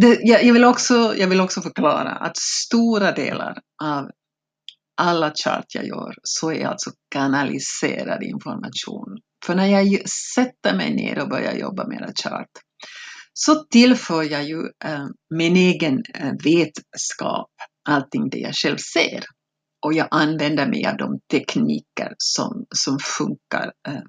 det, 0.00 0.18
jag, 0.22 0.52
vill 0.52 0.64
också, 0.64 1.14
jag 1.16 1.28
vill 1.28 1.40
också 1.40 1.60
förklara 1.60 2.10
att 2.10 2.36
stora 2.36 3.12
delar 3.12 3.58
av 3.82 4.10
alla 5.00 5.32
chart 5.44 5.64
jag 5.74 5.86
gör 5.86 6.14
så 6.22 6.52
är 6.52 6.66
alltså 6.66 6.90
kanaliserad 7.10 8.22
information. 8.22 9.18
För 9.46 9.54
när 9.54 9.66
jag 9.66 10.08
sätter 10.08 10.76
mig 10.76 10.94
ner 10.94 11.22
och 11.22 11.28
börjar 11.28 11.54
jobba 11.54 11.86
med 11.86 12.02
en 12.02 12.14
chart 12.14 12.50
så 13.32 13.54
tillför 13.54 14.22
jag 14.22 14.44
ju 14.44 14.58
eh, 14.84 15.06
min 15.34 15.56
egen 15.56 16.02
eh, 16.14 16.32
vetskap, 16.44 17.50
allting 17.88 18.30
det 18.30 18.38
jag 18.38 18.54
själv 18.54 18.76
ser. 18.76 19.24
Och 19.86 19.92
jag 19.92 20.08
använder 20.10 20.66
mig 20.66 20.86
av 20.86 20.96
de 20.96 21.20
tekniker 21.30 22.14
som, 22.18 22.66
som 22.74 22.98
funkar 22.98 23.72
eh, 23.88 24.02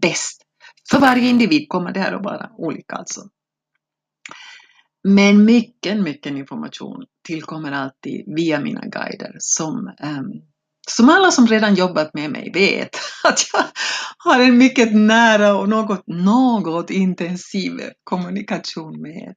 bäst. 0.00 0.42
För 0.90 1.00
varje 1.00 1.28
individ 1.28 1.68
kommer 1.68 1.92
det 1.92 2.00
här 2.00 2.12
att 2.12 2.24
vara 2.24 2.50
olika 2.56 2.96
alltså. 2.96 3.20
Men 5.04 5.44
mycket, 5.44 6.00
mycket 6.00 6.32
information 6.32 7.04
tillkommer 7.26 7.72
alltid 7.72 8.24
via 8.36 8.60
mina 8.60 8.80
guider 8.80 9.36
som, 9.38 9.76
um, 10.02 10.42
som 10.88 11.08
alla 11.08 11.30
som 11.30 11.46
redan 11.46 11.74
jobbat 11.74 12.14
med 12.14 12.30
mig 12.30 12.50
vet 12.54 12.90
att 13.24 13.40
jag 13.52 13.64
har 14.18 14.40
en 14.40 14.58
mycket 14.58 14.94
nära 14.94 15.54
och 15.56 15.68
något, 15.68 16.06
något 16.06 16.90
intensiv 16.90 17.80
kommunikation 18.04 19.02
med. 19.02 19.34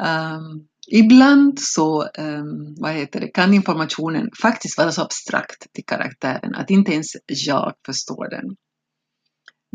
Um, 0.00 0.68
ibland 0.90 1.60
så 1.60 2.02
um, 2.18 2.74
vad 2.78 2.92
heter 2.92 3.20
det, 3.20 3.28
kan 3.28 3.54
informationen 3.54 4.30
faktiskt 4.42 4.78
vara 4.78 4.92
så 4.92 5.02
abstrakt 5.02 5.72
till 5.72 5.84
karaktären 5.86 6.54
att 6.54 6.70
inte 6.70 6.92
ens 6.92 7.06
jag 7.26 7.74
förstår 7.86 8.30
den. 8.30 8.56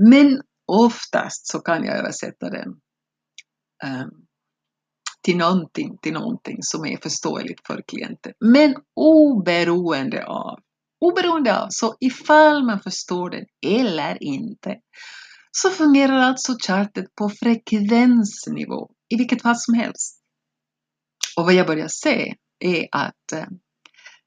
Men 0.09 0.41
oftast 0.67 1.47
så 1.47 1.59
kan 1.59 1.83
jag 1.83 1.97
översätta 1.97 2.49
den 2.49 2.73
Ehm, 3.83 4.27
till 5.27 5.37
någonting, 5.37 5.97
till 6.01 6.13
någonting 6.13 6.57
som 6.61 6.85
är 6.85 6.97
förståeligt 6.97 7.67
för 7.67 7.83
klienten. 7.87 8.33
Men 8.39 8.75
oberoende 8.95 10.25
av, 10.25 10.59
oberoende 11.05 11.61
av, 11.61 11.67
så 11.69 11.95
ifall 11.99 12.63
man 12.63 12.79
förstår 12.79 13.29
den 13.29 13.45
eller 13.65 14.23
inte, 14.23 14.75
så 15.51 15.69
fungerar 15.69 16.17
alltså 16.17 16.55
chartet 16.67 17.15
på 17.15 17.29
frekvensnivå 17.29 18.89
i 19.09 19.17
vilket 19.17 19.41
fall 19.41 19.57
som 19.57 19.73
helst. 19.73 20.19
Och 21.37 21.43
vad 21.43 21.53
jag 21.53 21.67
börjar 21.67 21.87
se 21.87 22.35
är 22.59 22.87
att 22.91 23.31
eh, 23.33 23.45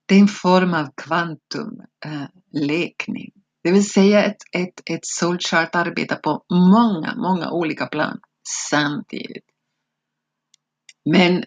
det 0.06 0.14
är 0.14 0.20
en 0.20 0.28
form 0.28 0.74
av 0.74 0.88
kvantumlekning. 0.96 3.26
Eh, 3.26 3.32
det 3.62 3.72
vill 3.72 3.90
säga 3.90 4.24
ett, 4.24 4.42
ett, 4.56 4.80
ett 4.90 5.06
soulchart 5.06 5.74
arbetar 5.74 6.16
på 6.16 6.44
många, 6.50 7.14
många 7.16 7.50
olika 7.50 7.86
plan 7.86 8.20
samtidigt. 8.70 9.44
Men 11.10 11.44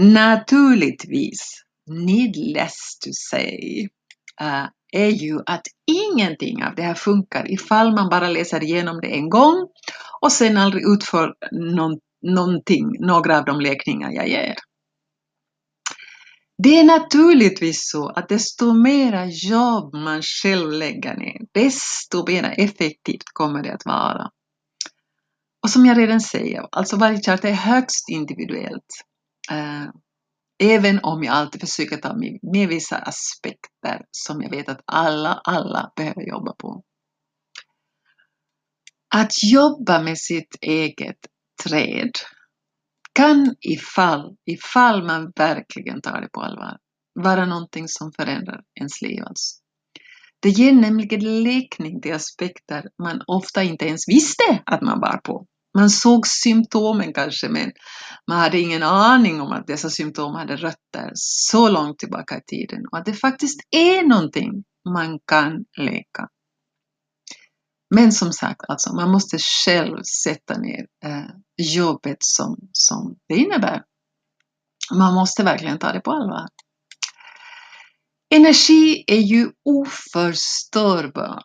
naturligtvis, 0.00 1.64
needless 1.90 2.98
to 2.98 3.10
say, 3.12 3.88
eh, 4.40 4.66
är 4.92 5.08
ju 5.08 5.40
att 5.46 5.62
ingenting 5.86 6.64
av 6.64 6.74
det 6.74 6.82
här 6.82 6.94
funkar 6.94 7.50
ifall 7.50 7.94
man 7.94 8.08
bara 8.08 8.28
läser 8.28 8.62
igenom 8.62 9.00
det 9.00 9.16
en 9.16 9.28
gång 9.28 9.68
och 10.20 10.32
sen 10.32 10.56
aldrig 10.56 10.84
utför 10.86 11.34
någon, 11.52 11.98
någonting, 12.22 12.86
några 13.00 13.38
av 13.38 13.44
de 13.44 13.60
läkningar 13.60 14.10
jag 14.10 14.28
ger. 14.28 14.54
Det 16.62 16.78
är 16.78 16.84
naturligtvis 16.84 17.90
så 17.90 18.08
att 18.08 18.28
desto 18.28 18.72
mera 18.74 19.26
jobb 19.26 19.94
man 19.94 20.22
själv 20.22 20.72
lägger 20.72 21.16
ner, 21.16 21.40
desto 21.52 22.26
mer 22.26 22.54
effektivt 22.56 23.24
kommer 23.32 23.62
det 23.62 23.74
att 23.74 23.86
vara. 23.86 24.30
Och 25.62 25.70
som 25.70 25.86
jag 25.86 25.98
redan 25.98 26.20
säger, 26.20 26.68
alltså 26.72 26.96
varje 26.96 27.22
chart 27.22 27.44
är 27.44 27.52
högst 27.52 28.08
individuellt. 28.08 29.04
Eh, 29.50 29.88
även 30.62 31.00
om 31.02 31.22
jag 31.22 31.34
alltid 31.34 31.60
försöker 31.60 31.96
ta 31.96 32.16
med 32.52 32.68
vissa 32.68 32.96
aspekter 32.96 34.04
som 34.10 34.42
jag 34.42 34.50
vet 34.50 34.68
att 34.68 34.82
alla, 34.86 35.40
alla 35.44 35.92
behöver 35.96 36.28
jobba 36.28 36.52
på. 36.52 36.82
Att 39.14 39.32
jobba 39.52 40.02
med 40.02 40.18
sitt 40.18 40.56
eget 40.60 41.18
träd 41.64 42.10
kan 43.12 43.54
ifall, 43.60 44.36
ifall 44.44 45.06
man 45.06 45.32
verkligen 45.36 46.00
tar 46.00 46.20
det 46.20 46.28
på 46.28 46.40
allvar, 46.40 46.78
vara 47.14 47.46
någonting 47.46 47.88
som 47.88 48.12
förändrar 48.12 48.60
ens 48.80 49.02
liv. 49.02 49.22
Alltså. 49.24 49.59
Det 50.42 50.48
ger 50.48 50.72
nämligen 50.72 51.42
läkning 51.42 52.00
till 52.00 52.14
aspekter 52.14 52.84
man 53.02 53.22
ofta 53.26 53.62
inte 53.62 53.86
ens 53.86 54.08
visste 54.08 54.62
att 54.66 54.82
man 54.82 55.00
bar 55.00 55.20
på. 55.24 55.46
Man 55.74 55.90
såg 55.90 56.26
symptomen 56.26 57.12
kanske, 57.12 57.48
men 57.48 57.72
man 58.28 58.38
hade 58.38 58.60
ingen 58.60 58.82
aning 58.82 59.40
om 59.40 59.52
att 59.52 59.66
dessa 59.66 59.90
symptom 59.90 60.34
hade 60.34 60.56
rötter 60.56 61.10
så 61.14 61.68
långt 61.68 61.98
tillbaka 61.98 62.38
i 62.38 62.42
tiden 62.46 62.86
och 62.92 62.98
att 62.98 63.04
det 63.04 63.14
faktiskt 63.14 63.60
är 63.70 64.06
någonting 64.08 64.64
man 64.88 65.18
kan 65.26 65.64
läka. 65.78 66.28
Men 67.94 68.12
som 68.12 68.32
sagt, 68.32 68.60
alltså, 68.68 68.94
man 68.94 69.10
måste 69.10 69.38
själv 69.38 70.02
sätta 70.02 70.58
ner 70.58 70.86
eh, 71.04 71.30
jobbet 71.74 72.16
som, 72.20 72.56
som 72.72 73.16
det 73.28 73.36
innebär. 73.36 73.82
Man 74.94 75.14
måste 75.14 75.42
verkligen 75.42 75.78
ta 75.78 75.92
det 75.92 76.00
på 76.00 76.10
allvar. 76.10 76.48
Energi 78.34 79.04
är 79.06 79.20
ju 79.20 79.50
oförstörbar, 79.64 81.42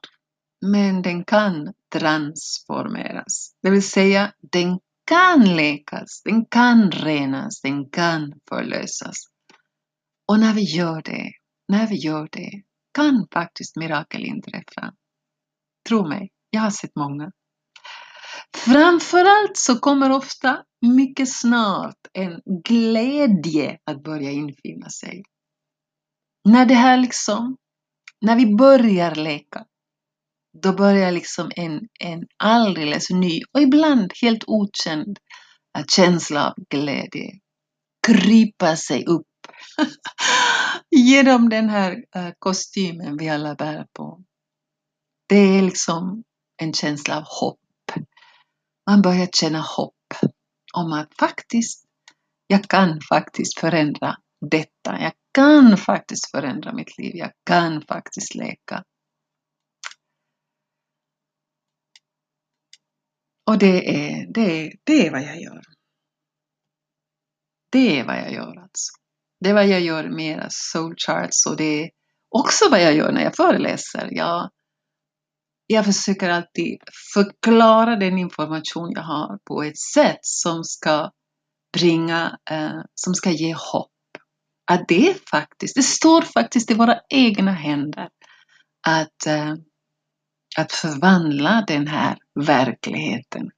men 0.66 1.02
den 1.02 1.26
kan 1.26 1.74
transformeras. 1.94 3.56
Det 3.62 3.70
vill 3.70 3.90
säga, 3.90 4.34
den 4.52 4.80
kan 5.08 5.56
läkas, 5.56 6.22
den 6.24 6.46
kan 6.46 6.92
renas, 6.92 7.62
den 7.62 7.90
kan 7.90 8.34
förlösas. 8.50 9.16
Och 10.28 10.40
när 10.40 10.54
vi 10.54 10.62
gör 10.62 11.02
det, 11.02 11.32
när 11.68 11.88
vi 11.88 11.96
gör 11.96 12.30
det, 12.32 12.52
kan 12.94 13.28
faktiskt 13.34 13.76
mirakel 13.76 14.26
inträffa. 14.26 14.94
Tro 15.90 16.08
mig, 16.08 16.32
jag 16.50 16.62
har 16.62 16.70
sett 16.70 16.96
många. 16.96 17.32
Framförallt 18.58 19.58
så 19.58 19.80
kommer 19.80 20.12
ofta 20.12 20.64
mycket 20.82 21.30
snart 21.30 22.00
en 22.14 22.42
glädje 22.64 23.78
att 23.84 24.04
börja 24.04 24.32
infinna 24.32 24.90
sig. 24.90 25.24
När 26.46 26.66
det 26.66 26.74
här 26.74 26.98
liksom, 26.98 27.58
när 28.22 28.36
vi 28.36 28.56
börjar 28.56 29.16
leka, 29.16 29.66
då 30.64 30.74
börjar 30.74 31.12
liksom 31.12 31.52
en, 31.56 31.88
en 32.00 32.28
alldeles 32.38 33.10
ny 33.10 33.42
och 33.54 33.62
ibland 33.62 34.12
helt 34.22 34.44
okänd 34.48 35.20
eh, 35.78 35.86
känsla 35.88 36.48
av 36.48 36.54
glädje 36.70 37.32
krypa 38.08 38.76
sig 38.76 39.06
upp 39.06 39.28
genom 40.90 41.50
den 41.50 41.70
här 41.70 42.04
eh, 42.16 42.32
kostymen 42.40 43.18
vi 43.18 43.30
alla 43.30 43.56
bär 43.56 43.88
på. 43.94 44.24
Det 45.30 45.58
är 45.58 45.62
liksom 45.62 46.24
en 46.62 46.74
känsla 46.74 47.18
av 47.18 47.24
hopp. 47.24 47.60
Man 48.90 49.02
börjar 49.02 49.28
känna 49.34 49.60
hopp 49.62 49.94
om 50.74 50.94
att 50.94 51.10
faktiskt, 51.20 51.86
jag 52.48 52.64
kan 52.64 53.02
faktiskt 53.10 53.60
förändra 53.60 54.16
detta. 54.52 55.02
Jag 55.02 55.14
kan 55.36 55.78
faktiskt 55.78 56.32
förändra 56.32 56.74
mitt 56.74 56.98
liv. 56.98 57.16
Jag 57.16 57.32
kan 57.46 57.82
faktiskt 57.82 58.36
läka. 58.36 58.84
Och 63.50 63.58
det 63.58 63.96
är, 63.96 64.34
det, 64.34 64.42
är, 64.42 64.74
det 64.84 65.08
är 65.08 65.12
vad 65.12 65.22
jag 65.22 65.42
gör. 65.42 65.62
Det 67.72 68.00
är 68.00 68.06
vad 68.06 68.18
jag 68.18 68.34
gör 68.34 68.62
alltså. 68.62 68.92
Det 69.40 69.50
är 69.50 69.54
vad 69.54 69.68
jag 69.68 69.82
gör 69.82 70.10
med 70.10 70.48
soul 70.50 70.96
charts 70.98 71.46
och 71.46 71.58
det 71.58 71.84
är 71.84 71.90
också 72.30 72.70
vad 72.72 72.82
jag 72.82 72.96
gör 72.96 73.12
när 73.12 73.24
jag 73.24 73.36
föreläser. 73.36 74.10
Jag, 74.12 74.50
jag 75.68 75.86
försöker 75.86 76.30
alltid 76.30 76.78
förklara 77.14 77.96
den 77.96 78.18
information 78.18 78.92
jag 78.92 79.04
har 79.04 79.40
på 79.46 79.64
ett 79.64 79.78
sätt 79.78 80.20
som 80.22 80.64
ska 80.64 81.12
bringa, 81.74 82.38
eh, 82.52 82.82
som 82.96 83.14
ska 83.14 83.32
ge 83.32 83.54
hopp. 83.54 83.95
Att 84.72 84.88
det 84.88 85.30
faktiskt, 85.30 85.76
det 85.76 85.84
står 85.84 86.22
faktiskt 86.22 86.72
i 86.72 86.74
våra 86.74 87.00
egna 87.10 87.52
händer 87.52 88.10
att, 88.88 89.26
eh, 89.28 89.54
att 90.58 90.72
förvandla 90.72 91.64
den 91.68 91.88
här 91.88 92.18
verkligheten. 92.40 93.50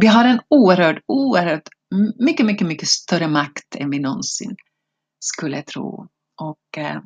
Vi 0.00 0.06
har 0.06 0.24
en 0.24 0.40
oerhört, 0.48 0.98
oerhört 1.06 1.68
mycket, 2.18 2.46
mycket, 2.46 2.66
mycket 2.66 2.88
större 2.88 3.28
makt 3.28 3.76
än 3.76 3.90
vi 3.90 3.98
någonsin 3.98 4.56
skulle 5.20 5.62
tro. 5.62 6.08
Och 6.40 6.78
eh, 6.78 7.00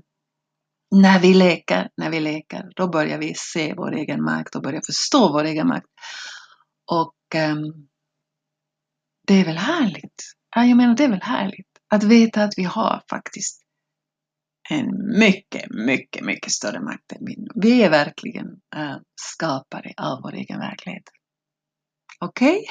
när 0.94 1.20
vi 1.20 1.34
leker, 1.34 1.90
när 1.96 2.10
vi 2.10 2.20
leker, 2.20 2.70
då 2.76 2.88
börjar 2.88 3.18
vi 3.18 3.34
se 3.36 3.74
vår 3.74 3.94
egen 3.94 4.24
makt 4.24 4.54
och 4.54 4.62
börjar 4.62 4.82
förstå 4.86 5.32
vår 5.32 5.44
egen 5.44 5.68
makt. 5.68 5.86
Och 6.90 7.34
eh, 7.34 7.56
det 9.26 9.34
är 9.34 9.44
väl 9.44 9.58
härligt? 9.58 10.22
Ja, 10.56 10.64
jag 10.64 10.76
menar, 10.76 10.96
det 10.96 11.04
är 11.04 11.08
väl 11.08 11.22
härligt 11.22 11.71
att 11.94 12.04
veta 12.04 12.42
att 12.44 12.54
vi 12.56 12.62
har 12.62 13.02
faktiskt 13.10 13.62
en 14.70 15.18
mycket, 15.18 15.70
mycket, 15.70 16.24
mycket 16.24 16.52
större 16.52 16.80
makt 16.80 17.12
än 17.12 17.18
vi. 17.26 17.46
Vi 17.54 17.82
är 17.82 17.90
verkligen 17.90 18.46
äh, 18.76 18.96
skapare 19.20 19.92
av 19.96 20.22
vår 20.22 20.34
egen 20.34 20.58
verklighet. 20.58 21.02
Okej? 22.20 22.56
Okay? 22.56 22.64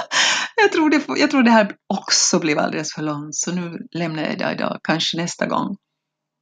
jag, 0.56 0.72
tror 0.72 0.90
det, 0.90 1.04
jag 1.20 1.30
tror 1.30 1.42
det 1.42 1.50
här 1.50 1.76
också 1.86 2.38
blev 2.38 2.58
alldeles 2.58 2.94
för 2.94 3.02
långt, 3.02 3.34
så 3.34 3.52
nu 3.52 3.78
lämnar 3.90 4.22
jag 4.22 4.38
det 4.38 4.52
idag. 4.52 4.80
Kanske 4.82 5.16
nästa 5.16 5.46
gång. 5.46 5.76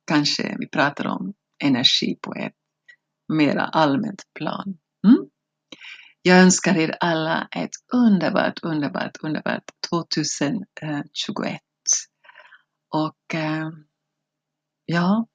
Kanske 0.07 0.57
vi 0.59 0.69
pratar 0.69 1.07
om 1.07 1.35
energi 1.65 2.19
på 2.23 2.35
ett 2.35 2.55
mera 3.33 3.65
allmänt 3.65 4.23
plan. 4.39 4.79
Mm? 5.07 5.19
Jag 6.23 6.39
önskar 6.41 6.79
er 6.79 6.97
alla 7.01 7.49
ett 7.57 7.71
underbart, 7.93 8.59
underbart, 8.63 9.17
underbart 9.23 9.65
2021. 9.91 11.61
Och 12.91 13.35
eh, 13.35 13.71
ja, 14.85 15.27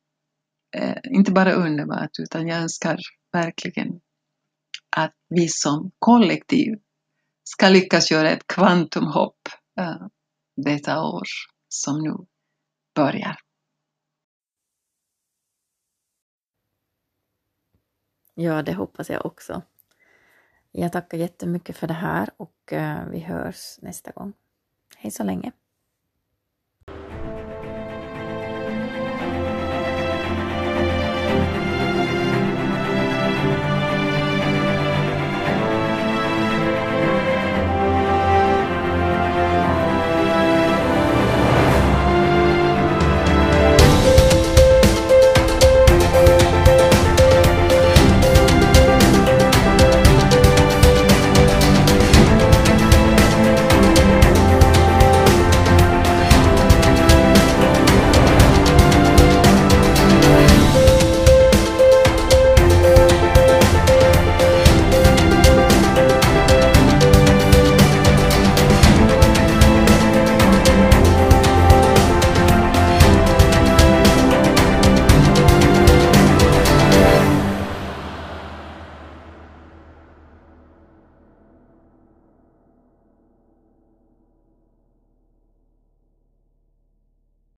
eh, 0.75 0.97
inte 1.03 1.31
bara 1.31 1.53
underbart, 1.53 2.19
utan 2.19 2.47
jag 2.47 2.57
önskar 2.57 2.99
verkligen 3.31 4.01
att 4.89 5.13
vi 5.29 5.47
som 5.47 5.91
kollektiv 5.99 6.79
ska 7.43 7.69
lyckas 7.69 8.11
göra 8.11 8.29
ett 8.29 8.47
kvantumhopp 8.47 9.49
uh, 9.79 10.07
detta 10.55 11.03
år 11.03 11.23
som 11.69 12.03
nu 12.03 12.13
börjar. 12.95 13.37
Ja, 18.33 18.61
det 18.61 18.73
hoppas 18.73 19.09
jag 19.09 19.25
också. 19.25 19.61
Jag 20.71 20.91
tackar 20.91 21.17
jättemycket 21.17 21.77
för 21.77 21.87
det 21.87 21.93
här 21.93 22.29
och 22.37 22.73
eh, 22.73 23.05
vi 23.09 23.19
hörs 23.19 23.79
nästa 23.81 24.11
gång. 24.11 24.33
Hej 24.97 25.11
så 25.11 25.23
länge! 25.23 25.51